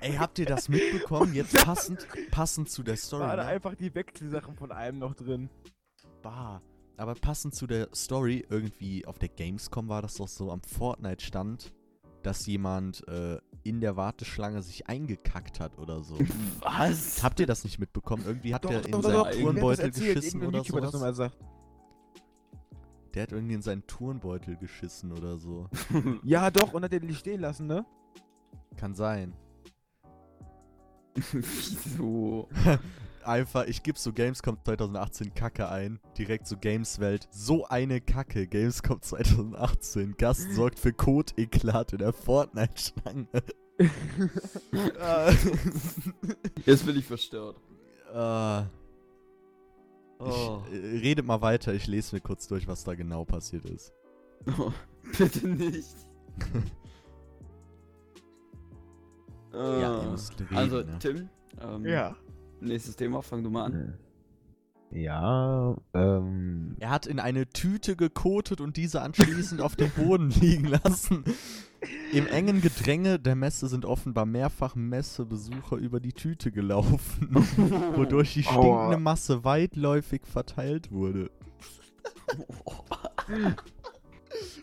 Ey, 0.00 0.14
habt 0.14 0.38
ihr 0.38 0.46
das 0.46 0.68
mitbekommen? 0.68 1.34
Jetzt 1.34 1.54
passend, 1.64 2.06
passend 2.30 2.70
zu 2.70 2.82
der 2.82 2.96
Story. 2.96 3.22
War 3.24 3.36
da 3.36 3.44
Ne? 3.44 3.48
einfach 3.50 3.74
die 3.74 3.94
Wechselsachen 3.94 4.56
von 4.56 4.72
einem 4.72 4.98
noch 4.98 5.14
drin. 5.14 5.50
Bah. 6.22 6.62
Aber 6.96 7.14
passend 7.14 7.54
zu 7.54 7.66
der 7.66 7.88
Story, 7.94 8.44
irgendwie 8.50 9.06
auf 9.06 9.18
der 9.18 9.28
Gamescom 9.30 9.88
war 9.88 10.02
das 10.02 10.14
doch 10.16 10.28
so 10.28 10.50
am 10.50 10.60
Fortnite-Stand, 10.62 11.72
dass 12.22 12.46
jemand 12.46 13.06
äh, 13.08 13.38
in 13.62 13.80
der 13.80 13.96
Warteschlange 13.96 14.62
sich 14.62 14.86
eingekackt 14.88 15.60
hat 15.60 15.78
oder 15.78 16.02
so. 16.02 16.18
Was? 16.60 17.22
Habt 17.22 17.40
ihr 17.40 17.46
das 17.46 17.64
nicht 17.64 17.78
mitbekommen? 17.78 18.22
Irgendwie 18.26 18.54
hat 18.54 18.64
Doch, 18.64 18.70
der 18.70 18.80
doch, 18.80 18.86
in 18.86 18.92
doch, 18.92 19.02
seinen 19.02 19.40
Turnbeutel 19.42 19.84
erzählt, 19.86 20.16
geschissen 20.16 20.42
oder 20.42 21.12
sagt. 21.14 21.38
Der 23.14 23.22
hat 23.24 23.32
irgendwie 23.32 23.54
in 23.54 23.62
seinen 23.62 23.86
Turnbeutel 23.86 24.56
geschissen 24.56 25.12
oder 25.12 25.36
so. 25.38 25.68
Ja, 26.22 26.50
doch, 26.50 26.74
und 26.74 26.84
hat 26.84 26.92
den 26.92 27.06
nicht 27.06 27.20
stehen 27.20 27.40
lassen, 27.40 27.66
ne? 27.66 27.84
Kann 28.80 28.94
sein. 28.94 29.34
Wieso? 31.14 32.48
Einfach, 33.22 33.66
ich 33.66 33.82
gebe 33.82 33.98
so 33.98 34.10
Gamescom 34.10 34.56
2018 34.64 35.34
Kacke 35.34 35.68
ein. 35.68 36.00
Direkt 36.16 36.46
so 36.46 36.56
Gameswelt. 36.56 37.28
So 37.30 37.66
eine 37.66 38.00
Kacke. 38.00 38.46
Gamescom 38.46 39.02
2018. 39.02 40.14
Gast 40.16 40.50
sorgt 40.54 40.78
für 40.78 40.94
Code-Eklat 40.94 41.92
in 41.92 41.98
der 41.98 42.14
Fortnite-Schlange. 42.14 43.26
Jetzt 46.64 46.86
bin 46.86 46.96
ich 46.96 47.04
verstört. 47.04 47.60
Oh. 48.14 48.62
ich, 50.20 50.72
äh, 50.72 50.98
redet 51.00 51.26
mal 51.26 51.42
weiter, 51.42 51.74
ich 51.74 51.86
lese 51.86 52.16
mir 52.16 52.22
kurz 52.22 52.48
durch, 52.48 52.66
was 52.66 52.84
da 52.84 52.94
genau 52.94 53.26
passiert 53.26 53.66
ist. 53.66 53.92
Oh, 54.58 54.72
bitte 55.18 55.46
nicht. 55.46 55.96
Ja, 59.52 60.00
Äh, 60.00 60.04
ihr 60.04 60.10
müsst 60.10 60.40
reden, 60.40 60.56
also, 60.56 60.76
ne? 60.78 60.98
Tim, 60.98 61.28
ähm, 61.60 62.14
nächstes 62.60 62.96
Thema, 62.96 63.22
fang 63.22 63.42
du 63.42 63.50
mal 63.50 63.64
an. 63.64 63.94
Ja, 64.92 65.76
ähm. 65.94 66.76
Er 66.80 66.90
hat 66.90 67.06
in 67.06 67.20
eine 67.20 67.48
Tüte 67.48 67.94
gekotet 67.94 68.60
und 68.60 68.76
diese 68.76 69.02
anschließend 69.02 69.60
auf 69.60 69.76
dem 69.76 69.90
Boden 69.90 70.30
liegen 70.40 70.64
lassen. 70.66 71.22
Im 72.12 72.26
engen 72.26 72.60
Gedränge 72.60 73.18
der 73.20 73.36
Messe 73.36 73.68
sind 73.68 73.84
offenbar 73.84 74.26
mehrfach 74.26 74.74
Messebesucher 74.74 75.76
über 75.76 76.00
die 76.00 76.12
Tüte 76.12 76.50
gelaufen, 76.50 77.30
wodurch 77.94 78.34
die 78.34 78.46
Aua. 78.46 78.52
stinkende 78.62 78.98
Masse 78.98 79.44
weitläufig 79.44 80.22
verteilt 80.26 80.90
wurde. 80.90 81.30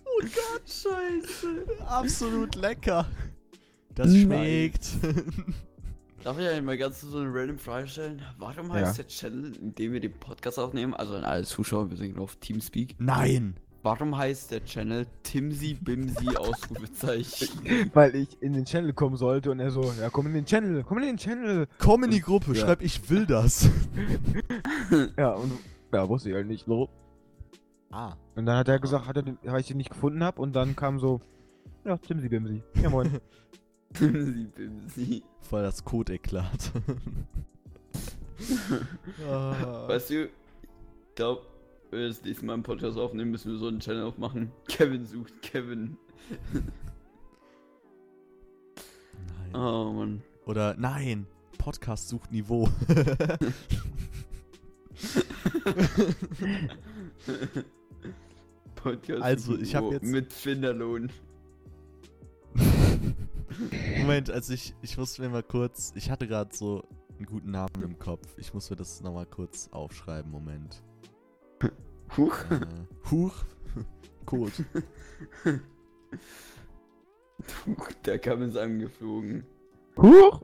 Oh 0.05 0.21
Gott, 0.21 0.63
Scheiße. 0.65 1.65
absolut 1.87 2.55
lecker. 2.55 3.05
Das 3.97 4.15
schmeckt. 4.15 4.87
Darf 6.23 6.37
ich 6.39 6.47
einmal 6.47 6.77
ganz 6.77 7.01
so 7.01 7.17
eine 7.17 7.33
random 7.33 7.57
Frage 7.57 7.87
stellen? 7.87 8.21
Warum 8.37 8.71
heißt 8.71 8.97
der 8.97 9.07
Channel, 9.07 9.55
in 9.55 9.73
dem 9.75 9.93
wir 9.93 9.99
den 9.99 10.13
Podcast 10.13 10.59
aufnehmen, 10.59 10.93
also 10.93 11.15
an 11.15 11.23
alle 11.23 11.43
Zuschauer, 11.45 11.89
wir 11.89 11.97
sind 11.97 12.17
auf 12.19 12.35
Teamspeak, 12.35 12.95
Nein. 12.99 13.55
warum 13.83 14.15
heißt 14.17 14.51
der 14.51 14.63
Channel 14.65 15.07
Timsi 15.23 15.73
Bimsi 15.75 16.27
Ausrufezeichen? 16.37 17.89
Weil 17.93 18.15
ich 18.15 18.41
in 18.41 18.53
den 18.53 18.65
Channel 18.65 18.93
kommen 18.93 19.15
sollte 19.15 19.49
und 19.51 19.59
er 19.59 19.71
so, 19.71 19.81
ja, 19.99 20.09
komm 20.09 20.27
in 20.27 20.33
den 20.33 20.45
Channel, 20.45 20.83
komm 20.83 20.97
in 20.99 21.05
den 21.05 21.17
Channel. 21.17 21.67
Komm 21.79 22.03
in 22.03 22.11
die 22.11 22.21
Gruppe, 22.21 22.53
Ja. 22.53 22.65
schreib, 22.65 22.81
ich 22.81 23.09
will 23.09 23.25
das. 23.25 23.69
Ja, 25.17 25.31
und 25.31 25.51
ja, 25.93 26.07
wusste 26.07 26.29
ich 26.29 26.35
halt 26.35 26.47
nicht. 26.47 26.65
So. 26.65 26.89
Ah. 27.91 28.15
Und 28.35 28.45
dann 28.45 28.57
hat 28.57 28.67
er 28.67 28.79
gesagt, 28.79 29.07
hat 29.07 29.15
er 29.15 29.23
den, 29.23 29.37
weil 29.43 29.61
ich 29.61 29.67
den 29.67 29.77
nicht 29.77 29.89
gefunden 29.89 30.23
habe 30.23 30.41
und 30.41 30.53
dann 30.55 30.75
kam 30.75 30.99
so, 30.99 31.21
ja, 31.85 31.97
Timsi 31.97 32.27
Bimsi. 32.29 32.61
Ja, 32.81 32.89
moin. 32.89 33.19
Bimsi. 33.93 35.23
Voll 35.41 35.63
das 35.63 35.83
Code-Eklat. 35.83 36.71
Ah. 39.27 39.87
Weißt 39.87 40.11
du, 40.11 40.25
ich 40.25 40.29
glaube, 41.15 41.41
wenn 41.89 42.01
wir 42.01 42.07
das 42.09 42.21
nächste 42.21 42.45
Mal 42.45 42.53
einen 42.53 42.61
Podcast 42.61 42.95
aufnehmen, 42.95 43.31
müssen 43.31 43.51
wir 43.51 43.57
so 43.57 43.67
einen 43.67 43.79
Channel 43.79 44.03
aufmachen. 44.03 44.51
Kevin 44.67 45.07
sucht 45.07 45.41
Kevin. 45.41 45.97
Nein. 49.51 49.55
Oh 49.55 49.91
Mann. 49.91 50.21
Oder 50.45 50.75
nein, 50.77 51.25
Podcast 51.57 52.09
sucht 52.09 52.31
Niveau. 52.31 52.69
Podcast 58.75 59.23
Also, 59.23 59.57
ich 59.57 59.75
hab 59.75 59.83
Niveau 59.83 59.93
jetzt- 59.93 60.03
Mit 60.05 60.33
Finderlohn. 60.33 61.09
Moment, 63.97 64.29
also 64.29 64.53
ich, 64.53 64.73
ich 64.81 64.97
muss 64.97 65.17
mir 65.17 65.29
mal 65.29 65.43
kurz, 65.43 65.93
ich 65.95 66.09
hatte 66.09 66.27
gerade 66.27 66.55
so 66.55 66.83
einen 67.17 67.25
guten 67.25 67.51
Namen 67.51 67.81
im 67.83 67.97
Kopf. 67.97 68.35
Ich 68.37 68.53
muss 68.53 68.69
mir 68.69 68.75
das 68.75 69.01
nochmal 69.01 69.25
kurz 69.25 69.69
aufschreiben, 69.71 70.31
Moment. 70.31 70.83
Huch. 72.17 72.35
Äh, 72.51 72.59
Huch. 73.11 73.33
Code. 74.25 74.51
Huch, 77.65 77.91
der 78.05 78.19
kam 78.19 78.41
ins 78.43 78.57
angeflogen. 78.57 79.45
Huch! 79.97 80.41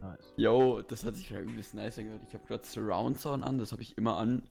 Nice. 0.00 0.32
Yo, 0.36 0.82
das 0.82 1.04
hat 1.04 1.16
sich 1.16 1.30
ja 1.30 1.40
übelst 1.40 1.74
nice 1.74 1.98
angehört. 1.98 2.22
Ich 2.28 2.34
habe 2.34 2.46
gerade 2.46 2.64
Surround 2.64 3.18
Sound 3.18 3.42
an, 3.42 3.58
das 3.58 3.72
habe 3.72 3.82
ich 3.82 3.96
immer 3.98 4.16
an. 4.16 4.42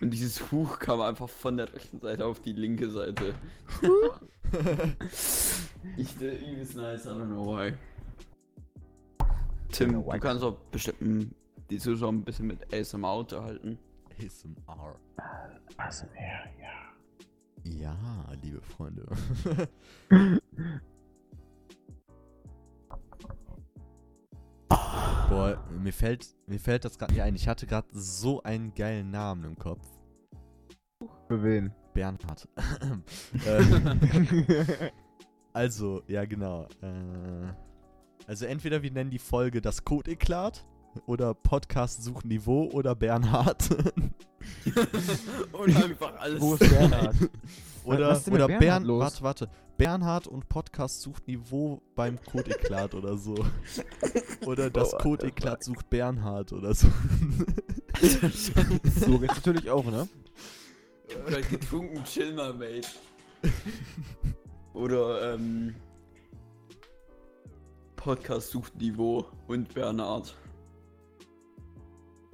Und 0.00 0.10
dieses 0.10 0.50
Huch 0.52 0.78
kam 0.78 1.00
einfach 1.00 1.28
von 1.28 1.56
der 1.56 1.72
rechten 1.72 2.00
Seite 2.00 2.26
auf 2.26 2.40
die 2.40 2.52
linke 2.52 2.90
Seite. 2.90 3.34
ich 5.96 6.16
der 6.18 6.40
übelst 6.40 6.76
nice, 6.76 7.06
I 7.06 7.08
don't 7.08 7.26
know 7.26 7.46
why. 7.46 7.74
Tim, 9.70 9.90
know 9.90 10.06
why. 10.06 10.12
du 10.12 10.20
kannst 10.20 10.44
auch 10.44 10.56
bestimmt 10.70 11.00
mm, 11.00 11.22
die 11.70 11.78
Zuschauer 11.78 12.12
ein 12.12 12.24
bisschen 12.24 12.46
mit 12.46 12.72
ASMR 12.72 13.16
unterhalten. 13.16 13.78
ASMR. 15.76 16.08
Ja, 16.16 16.44
ja. 16.60 16.84
Ja, 17.64 17.96
liebe 18.42 18.60
Freunde. 18.60 19.06
Boah, 25.28 25.58
mir 25.82 25.92
fällt, 25.92 26.28
mir 26.46 26.60
fällt 26.60 26.84
das 26.84 26.98
gerade 26.98 27.14
nicht 27.14 27.22
ein. 27.22 27.34
Ich 27.34 27.48
hatte 27.48 27.66
gerade 27.66 27.88
so 27.92 28.42
einen 28.42 28.74
geilen 28.74 29.10
Namen 29.10 29.44
im 29.44 29.58
Kopf. 29.58 29.86
Für 31.28 31.42
wen? 31.42 31.72
Bernhard. 31.94 32.48
äh, 33.46 34.90
also, 35.52 36.02
ja 36.08 36.24
genau. 36.24 36.64
Äh, 36.82 37.52
also 38.26 38.46
entweder 38.46 38.82
wir 38.82 38.90
nennen 38.90 39.10
die 39.10 39.18
Folge 39.18 39.60
das 39.60 39.84
Code-Eklat 39.84 40.66
oder 41.06 41.34
Podcast 41.34 42.02
sucht 42.02 42.24
Niveau 42.24 42.68
oder 42.72 42.94
Bernhard. 42.94 43.68
Und 45.52 45.76
einfach 45.76 46.16
alles. 46.18 46.40
Wo 46.40 46.54
ist 46.54 46.68
Bernhard? 46.68 47.14
oder 47.84 48.08
Was 48.08 48.18
ist 48.18 48.26
denn 48.26 48.34
mit 48.34 48.42
oder 48.42 48.48
Bernhard 48.58 48.60
Bern, 48.60 48.84
los? 48.84 49.00
warte, 49.00 49.22
warte. 49.22 49.50
Bernhard 49.76 50.28
und 50.28 50.48
Podcast 50.48 51.00
sucht 51.00 51.26
Niveau 51.26 51.82
beim 51.96 52.16
Code-Eklat 52.22 52.94
oder 52.94 53.16
so. 53.16 53.34
Oder 54.46 54.70
das 54.70 54.94
Oh, 54.94 54.98
Code-Eklat 54.98 55.64
sucht 55.64 55.90
Bernhard 55.90 56.52
oder 56.52 56.74
so. 56.74 56.86
So 58.00 59.18
geht's 59.18 59.34
natürlich 59.34 59.68
auch, 59.70 59.84
ne? 59.84 60.08
Grad 61.08 61.48
getrunken, 61.50 62.02
chill 62.04 62.34
mal, 62.34 62.52
mate. 62.54 62.88
Oder, 64.74 65.34
ähm. 65.34 65.74
Podcast 67.96 68.50
sucht 68.50 68.76
Niveau 68.76 69.24
und 69.46 69.72
Bernhard. 69.72 70.36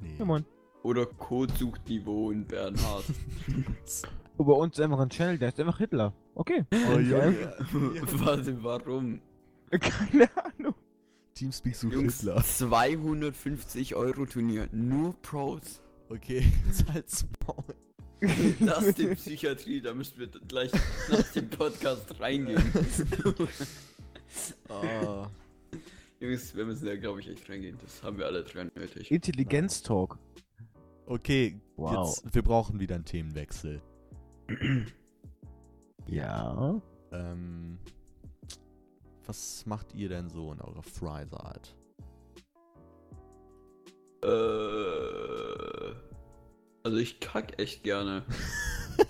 Nee. 0.01 0.17
Ja. 0.19 0.41
Oder 0.83 1.07
Code 1.07 1.53
sucht 1.57 1.89
Niveau 1.89 2.29
und 2.29 2.49
Bernhard. 2.49 3.05
Bei 4.39 4.53
uns 4.53 4.79
ist 4.79 4.85
einfach 4.85 4.99
ein 5.01 5.11
Channel, 5.11 5.39
der 5.39 5.49
ist 5.49 5.61
einfach 5.61 5.79
Hitler. 5.79 6.13
Okay. 6.35 6.65
Oh, 6.73 6.95
Und, 6.95 7.11
Junge. 7.11 7.53
Warte, 7.73 8.65
warum? 8.65 9.21
Keine 9.71 10.29
Ahnung. 10.37 10.75
Teamspeak 11.35 11.77
sucht 11.77 11.93
Jungs, 11.93 12.21
Hitler. 12.21 12.43
250 12.43 13.95
Euro 13.95 14.27
Turnier, 14.27 14.69
nur 14.73 15.15
Pros. 15.23 15.83
Okay, 16.09 16.45
halt's 16.93 17.25
Maul. 17.47 17.77
Das 18.61 18.83
ist 18.85 18.99
die 18.99 19.07
Psychiatrie, 19.15 19.81
da 19.81 19.95
müssen 19.95 20.19
wir 20.19 20.27
gleich 20.27 20.71
nach 21.11 21.23
dem 21.33 21.49
Podcast 21.49 22.21
reingehen. 22.21 22.63
Oh. 24.69 25.27
Jungs, 26.21 26.55
wir 26.55 26.67
müssen 26.67 26.85
da, 26.85 26.97
glaube 26.97 27.21
ich, 27.21 27.29
echt 27.29 27.49
reingehen. 27.49 27.79
Das 27.81 28.03
haben 28.03 28.19
wir 28.19 28.27
alle 28.27 28.45
dran 28.45 28.71
nötig. 28.75 29.11
Intelligenz-Talk. 29.11 30.19
Okay, 31.07 31.59
Wow. 31.77 32.09
jetzt, 32.23 32.35
wir 32.35 32.43
brauchen 32.43 32.79
wieder 32.79 32.95
einen 32.97 33.05
Themenwechsel. 33.05 33.81
Ja. 36.07 36.81
Ähm, 37.13 37.79
was 39.27 39.65
macht 39.67 39.95
ihr 39.95 40.09
denn 40.09 40.29
so 40.29 40.53
in 40.53 40.61
eurer 40.61 40.83
Freizeit? 40.83 41.77
Äh. 44.25 46.10
Also 46.83 46.97
ich 46.97 47.21
kack 47.21 47.59
echt 47.59 47.83
gerne. 47.83 48.25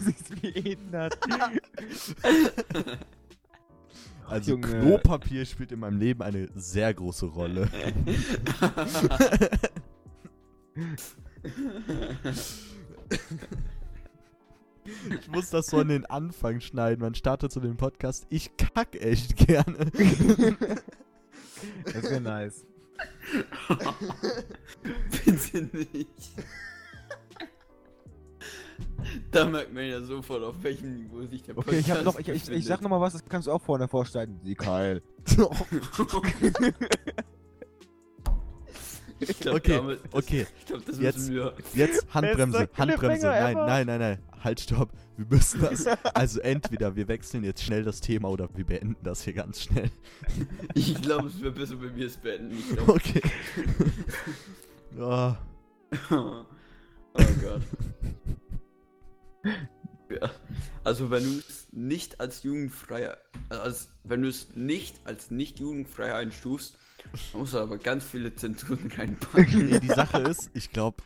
Siehst 0.00 0.42
wie 0.42 0.48
Eden 0.48 0.92
hat. 0.92 1.18
Also 4.26 4.52
Junge. 4.52 4.80
Klopapier 4.80 5.44
spielt 5.44 5.70
in 5.70 5.80
meinem 5.80 5.98
Leben 5.98 6.22
eine 6.22 6.48
sehr 6.54 6.94
große 6.94 7.26
Rolle. 7.26 7.68
Ich 15.20 15.28
muss 15.28 15.50
das 15.50 15.66
so 15.68 15.78
an 15.78 15.88
den 15.88 16.04
Anfang 16.06 16.60
schneiden. 16.60 17.02
Man 17.02 17.14
startet 17.14 17.52
so 17.52 17.60
den 17.60 17.76
Podcast. 17.76 18.26
Ich 18.28 18.56
kack 18.56 18.96
echt 18.96 19.36
gerne. 19.36 19.90
Das 21.84 22.02
wäre 22.02 22.20
nice. 22.20 22.66
Bitte 25.24 25.76
nicht. 25.76 26.32
Da 29.30 29.44
merkt 29.44 29.72
man 29.72 29.84
ja 29.84 30.02
sofort, 30.02 30.42
auf 30.42 30.62
welchem 30.62 30.94
Niveau 30.94 31.24
sich 31.26 31.42
der 31.42 31.56
Okay, 31.56 31.78
ich 31.78 31.90
hab 31.90 32.04
noch, 32.04 32.18
ich, 32.18 32.26
Podcast 32.26 32.48
ich, 32.48 32.58
ich 32.58 32.64
sag 32.64 32.80
noch 32.80 32.90
mal 32.90 33.00
was, 33.00 33.12
das 33.12 33.24
kannst 33.24 33.48
du 33.48 33.52
auch 33.52 33.62
vorne 33.62 33.88
vorstellen. 33.88 34.40
Sie 34.42 34.54
Kyle. 34.54 35.02
Ich 39.20 39.38
glaub, 39.40 39.56
Okay, 39.56 39.76
damit, 39.76 40.00
das, 40.04 40.14
okay. 40.14 40.46
Ich 40.58 40.66
glaube, 40.66 40.82
das 40.86 40.98
Jetzt- 40.98 41.16
müssen 41.18 41.34
wir. 41.34 41.54
Jetzt 41.74 42.06
Handbremse, 42.12 42.68
Handbremse. 42.76 43.26
Nein, 43.26 43.54
nein, 43.54 43.86
nein, 43.86 44.00
nein. 44.00 44.18
Halt, 44.42 44.60
stopp. 44.60 44.90
Wir 45.16 45.26
müssen 45.26 45.60
das. 45.62 45.86
Also 46.14 46.40
entweder 46.40 46.96
wir 46.96 47.08
wechseln 47.08 47.44
jetzt 47.44 47.62
schnell 47.62 47.84
das 47.84 48.00
Thema 48.00 48.28
oder 48.28 48.48
wir 48.54 48.66
beenden 48.66 48.96
das 49.02 49.22
hier 49.22 49.32
ganz 49.32 49.62
schnell. 49.62 49.90
Ich 50.74 51.00
glaube, 51.00 51.28
es 51.28 51.40
wäre 51.40 51.52
besser, 51.52 51.80
wenn 51.80 51.94
wir 51.96 52.06
es 52.06 52.16
beenden. 52.16 52.58
Ich 52.58 52.68
glaub. 52.70 52.88
Okay. 52.88 53.22
Ja. 54.98 55.38
oh 56.10 56.44
Gott. 57.14 57.62
Ja. 60.10 60.30
Also 60.82 61.10
wenn 61.10 61.24
du 61.24 61.38
es 61.38 61.66
nicht 61.72 62.20
als 62.20 62.42
jugendfrei, 62.42 63.16
als 63.48 63.88
wenn 64.04 64.22
du 64.22 64.28
es 64.28 64.54
nicht 64.54 65.00
als 65.04 65.30
nicht 65.30 65.58
jugendfrei 65.58 66.14
einstufst, 66.14 66.78
du 67.32 67.58
aber 67.58 67.78
ganz 67.78 68.04
viele 68.04 68.34
Zensuren 68.34 68.90
reinpacken. 68.96 69.68
Nee, 69.70 69.80
die 69.80 69.88
Sache 69.88 70.18
ist, 70.22 70.50
ich 70.54 70.70
glaube, 70.70 71.02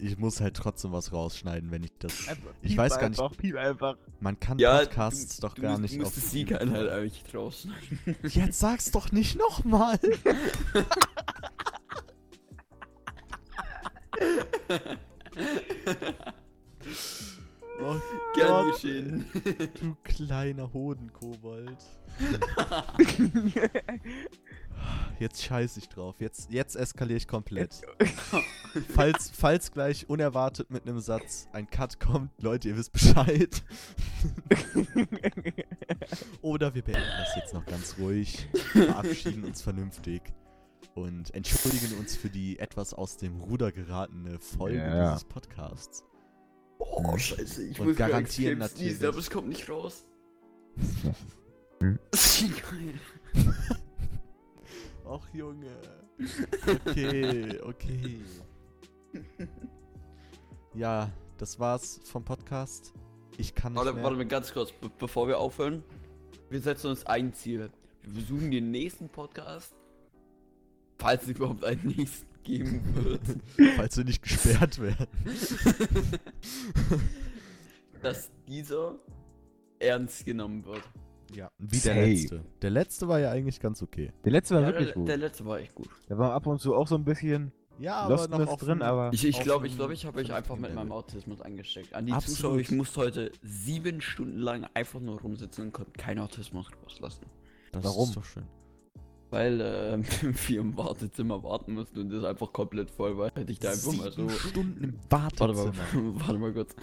ich 0.00 0.18
muss 0.18 0.40
halt 0.40 0.56
trotzdem 0.56 0.92
was 0.92 1.12
rausschneiden, 1.12 1.70
wenn 1.70 1.84
ich 1.84 1.92
das. 1.98 2.28
Einfach, 2.28 2.50
Ich 2.62 2.76
weiß 2.76 2.98
gar 2.98 3.08
nicht- 3.08 3.20
Einfach, 3.20 3.36
piep 3.36 3.56
einfach. 3.56 3.96
Man 4.20 4.38
kann 4.40 4.58
Ja, 4.58 4.78
Podcasts 4.80 5.38
doch 5.38 5.54
du 5.54 5.62
gar 5.62 5.70
musst, 5.72 5.82
nicht 5.82 5.94
du 5.94 5.98
musst 6.00 6.16
auf. 6.16 6.22
das 6.22 6.30
Sieger 6.32 6.58
halt 6.58 6.90
eigentlich 6.90 7.22
draußen. 7.24 7.72
Jetzt 8.24 8.58
sag's 8.58 8.90
doch 8.90 9.12
nicht 9.12 9.38
nochmal. 9.38 9.98
Oh 17.78 17.96
Gern 18.34 18.48
Gott, 18.48 18.72
geschehen. 18.74 19.26
du 19.80 19.96
kleiner 20.02 20.72
Hodenkobold. 20.72 21.76
Jetzt 25.18 25.42
scheiß 25.42 25.76
ich 25.78 25.88
drauf. 25.88 26.16
Jetzt, 26.20 26.50
jetzt 26.52 26.76
eskaliere 26.76 27.16
ich 27.16 27.26
komplett. 27.28 27.80
Falls, 28.94 29.30
falls 29.30 29.72
gleich 29.72 30.08
unerwartet 30.10 30.70
mit 30.70 30.82
einem 30.86 31.00
Satz 31.00 31.48
ein 31.52 31.68
Cut 31.70 31.98
kommt, 31.98 32.30
Leute, 32.42 32.68
ihr 32.68 32.76
wisst 32.76 32.92
Bescheid. 32.92 33.62
Oder 36.42 36.74
wir 36.74 36.82
beenden 36.82 37.08
das 37.18 37.34
jetzt 37.36 37.54
noch 37.54 37.64
ganz 37.64 37.96
ruhig, 37.98 38.48
verabschieden 38.72 39.44
uns 39.44 39.62
vernünftig 39.62 40.20
und 40.94 41.34
entschuldigen 41.34 41.96
uns 41.98 42.16
für 42.16 42.28
die 42.28 42.58
etwas 42.58 42.92
aus 42.92 43.16
dem 43.16 43.40
Ruder 43.40 43.72
geratene 43.72 44.38
Folge 44.38 44.76
Ja. 44.78 45.12
dieses 45.12 45.24
Podcasts. 45.24 46.04
Oh, 46.78 47.16
scheiße. 47.16 47.64
Ich 47.68 47.80
Und 47.80 47.86
muss 47.88 47.96
garantieren 47.96 48.58
natürlich- 48.58 49.02
aber 49.02 49.16
es 49.18 49.30
kommt 49.30 49.48
nicht 49.48 49.68
raus. 49.70 50.06
Das 52.10 52.40
ist 52.40 52.62
geil. 52.70 52.94
Ach 55.08 55.28
Junge. 55.32 55.70
Okay, 56.86 57.60
okay. 57.60 58.20
Ja, 60.74 61.10
das 61.38 61.60
war's 61.60 62.00
vom 62.04 62.24
Podcast. 62.24 62.92
Ich 63.38 63.54
kann 63.54 63.72
nicht 63.72 63.78
Warte, 63.78 63.94
mehr. 63.94 64.02
warte 64.04 64.16
mal 64.16 64.26
ganz 64.26 64.52
kurz, 64.52 64.72
be 64.72 64.90
bevor 64.98 65.28
wir 65.28 65.38
aufhören. 65.38 65.84
Wir 66.50 66.60
setzen 66.60 66.88
uns 66.88 67.06
ein 67.06 67.32
Ziel. 67.34 67.70
Wir 68.02 68.12
versuchen 68.12 68.50
den 68.50 68.70
nächsten 68.70 69.08
Podcast, 69.08 69.74
falls 70.98 71.22
es 71.24 71.28
überhaupt 71.30 71.64
einen 71.64 71.86
nächsten 71.96 72.26
geben 72.42 72.82
wird, 72.94 73.20
Falls 73.76 73.96
wir 73.96 74.04
nicht 74.04 74.22
gesperrt 74.22 74.80
werden. 74.80 75.06
dass 78.02 78.30
dieser 78.46 78.94
ernst 79.78 80.24
genommen 80.24 80.64
wird. 80.64 80.82
Ja, 81.36 81.50
wie 81.58 81.76
Safe. 81.76 81.94
der 81.94 82.06
letzte. 82.06 82.44
Der 82.62 82.70
letzte 82.70 83.08
war 83.08 83.20
ja 83.20 83.30
eigentlich 83.30 83.60
ganz 83.60 83.82
okay. 83.82 84.12
Der 84.24 84.32
letzte 84.32 84.54
war 84.54 84.62
Ja, 84.62 84.68
wirklich 84.68 84.86
der, 84.88 84.94
gut. 84.94 85.08
der 85.08 85.16
letzte 85.18 85.44
war 85.44 85.58
echt 85.60 85.74
gut. 85.74 85.88
Da 86.08 86.16
war 86.18 86.32
ab 86.32 86.46
und 86.46 86.60
zu 86.60 86.74
auch 86.74 86.88
so 86.88 86.94
ein 86.94 87.04
bisschen 87.04 87.52
Ja, 87.78 88.08
Lostness 88.08 88.48
auf 88.48 88.58
drin, 88.60 88.80
einem- 88.80 88.82
aber 88.90 89.12
Ich, 89.12 89.22
ich 89.26 89.36
auf 89.36 89.42
glaube, 89.42 89.66
ich, 89.66 89.76
glaube, 89.76 89.92
ich 89.92 90.06
habe 90.06 90.18
euch 90.18 90.32
einfach 90.32 90.56
mit 90.56 90.74
meinem. 90.74 90.90
Autismus 90.92 91.42
angesteckt. 91.42 91.94
An 91.94 92.06
die 92.06 92.12
Absolut. 92.12 92.36
Zuschauer, 92.38 92.56
ich 92.58 92.70
musste 92.70 93.00
heute 93.00 93.32
sieben 93.42 94.00
Stunden 94.00 94.38
lang 94.38 94.66
einfach 94.72 94.98
nur 95.00 95.20
rumsitzen 95.20 95.66
und 95.66 95.72
konnte 95.72 95.92
keinen 95.92 96.20
Autismus 96.20 96.68
rauslassen. 96.82 97.26
Das 97.72 97.84
Warum? 97.84 98.08
ist 98.08 98.16
doch 98.16 98.24
schön. 98.24 98.44
Weil 99.30 99.60
äh, 99.60 99.98
wir 100.48 100.60
im 100.60 100.76
Wartezimmer 100.76 101.42
warten 101.42 101.74
mussten 101.74 101.98
und 102.00 102.10
das 102.10 102.22
einfach 102.24 102.52
komplett 102.52 102.90
voll 102.90 103.18
war. 103.18 103.30
Hätte 103.34 103.50
ich 103.52 103.58
da 103.58 103.70
einfach 103.70 103.92
mal 103.92 104.12
so. 104.12 104.28
Sieben 104.28 104.30
Stunden 104.50 104.84
im 104.84 104.94
Warte 105.10 105.40
Wartezimmer. 105.40 105.72
mal, 106.12 106.20
warte 106.20 106.38
mal 106.38 106.52
kurz. 106.52 106.74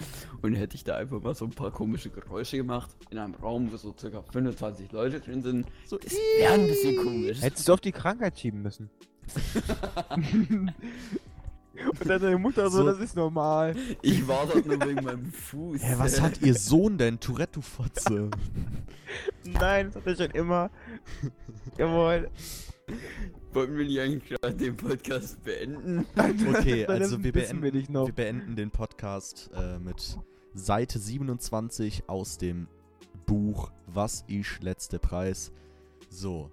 Und 0.42 0.54
hätte 0.54 0.76
ich 0.76 0.84
da 0.84 0.96
einfach 0.96 1.22
mal 1.22 1.34
so 1.34 1.46
ein 1.46 1.52
paar 1.52 1.70
komische 1.70 2.10
Geräusche 2.10 2.58
gemacht 2.58 2.90
in 3.10 3.18
einem 3.18 3.34
Raum, 3.34 3.72
wo 3.72 3.76
so 3.76 3.94
circa 3.98 4.22
25 4.22 4.92
Leute 4.92 5.20
drin 5.20 5.42
sind. 5.42 5.66
So, 5.86 5.96
Das 5.96 6.12
wäre 6.12 6.52
ein 6.54 6.66
bisschen 6.66 6.96
komisch. 7.02 7.40
hättest 7.40 7.66
du 7.68 7.72
auf 7.72 7.80
die 7.80 7.92
Krankheit 7.92 8.38
schieben 8.38 8.60
müssen. 8.62 8.90
Und 12.00 12.08
dann 12.08 12.20
deine 12.22 12.38
Mutter 12.38 12.70
so, 12.70 12.78
So- 12.78 12.84
das 12.86 12.98
ist 13.00 13.16
normal. 13.16 13.74
Ich 14.02 14.26
war 14.28 14.46
dort 14.46 14.64
nur 14.66 14.80
wegen 14.80 15.02
meinem 15.04 15.32
Fuß. 15.32 15.82
Hä, 15.82 15.94
was 15.98 16.20
hat 16.20 16.40
ihr 16.42 16.54
Sohn 16.54 16.98
denn? 16.98 17.18
Tourette, 17.18 17.54
du 17.54 17.62
Fotze. 17.62 18.30
Nein, 19.44 19.86
das 19.92 19.96
hat 19.96 20.06
er 20.06 20.16
schon 20.16 20.30
immer. 20.36 20.70
Jawohl. 21.76 22.30
Wollten 23.52 23.76
wir 23.76 23.84
nicht 23.86 23.98
eigentlich 24.00 24.28
gerade 24.40 24.54
den 24.54 24.76
Podcast 24.76 25.42
beenden? 25.42 26.06
Okay, 26.56 26.86
also 26.86 27.18
wir 27.18 27.24
wir 27.24 27.32
beenden, 27.32 27.92
noch. 27.92 28.06
wir 28.06 28.14
beenden 28.14 28.56
den 28.56 28.70
Podcast 28.70 29.50
äh, 29.54 29.78
mit 29.78 30.18
Seite 30.54 30.98
27 30.98 32.08
aus 32.08 32.38
dem 32.38 32.68
Buch 33.26 33.72
Was 33.86 34.24
ich 34.28 34.60
letzte 34.60 34.98
Preis. 34.98 35.50
So, 36.10 36.50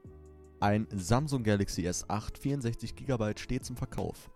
ein 0.59 0.87
Samsung 0.95 1.43
Galaxy 1.43 1.87
S8 1.87 2.39
64 2.39 2.95
GB 2.95 3.33
steht 3.37 3.65
zum 3.65 3.75
Verkauf. 3.77 4.30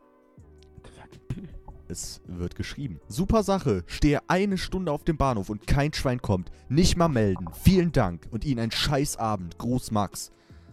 Es 1.88 2.22
wird 2.26 2.56
geschrieben. 2.56 3.00
Super 3.08 3.44
Sache. 3.44 3.84
Stehe 3.86 4.20
eine 4.28 4.58
Stunde 4.58 4.92
auf 4.92 5.04
dem 5.04 5.18
Bahnhof 5.18 5.50
und 5.50 5.68
kein 5.68 5.94
Schwein 5.94 6.22
kommt. 6.22 6.52
Nicht 6.68 6.98
mal 6.98 7.10
melden. 7.10 7.48
Vielen 7.62 7.92
Dank 7.92 8.28
und 8.32 8.44
Ihnen 8.44 8.60
einen 8.60 8.72
scheiß 8.72 9.18
Abend. 9.18 9.58
Gruß 9.60 9.92
Max. 9.92 10.32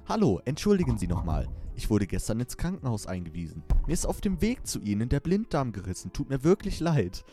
Hallo, 0.08 0.40
entschuldigen 0.46 0.96
Sie 0.98 1.06
nochmal. 1.06 1.48
Ich 1.76 1.90
wurde 1.90 2.06
gestern 2.06 2.40
ins 2.40 2.56
Krankenhaus 2.56 3.06
eingewiesen. 3.06 3.62
Mir 3.86 3.92
ist 3.92 4.06
auf 4.06 4.20
dem 4.20 4.40
Weg 4.40 4.66
zu 4.66 4.80
Ihnen 4.80 5.08
der 5.08 5.20
Blinddarm 5.20 5.72
gerissen. 5.72 6.12
Tut 6.12 6.30
mir 6.30 6.44
wirklich 6.44 6.80
leid. 6.80 7.24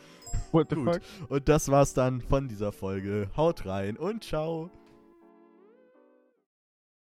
What 0.52 0.68
the 0.70 0.76
Gut. 0.76 0.94
fuck? 0.96 1.02
Und 1.30 1.50
das 1.50 1.70
war's 1.70 1.94
dann 1.94 2.22
von 2.22 2.48
dieser 2.48 2.72
Folge. 2.72 3.30
Haut 3.36 3.66
rein 3.66 3.98
und 3.98 4.24
ciao. 4.24 4.70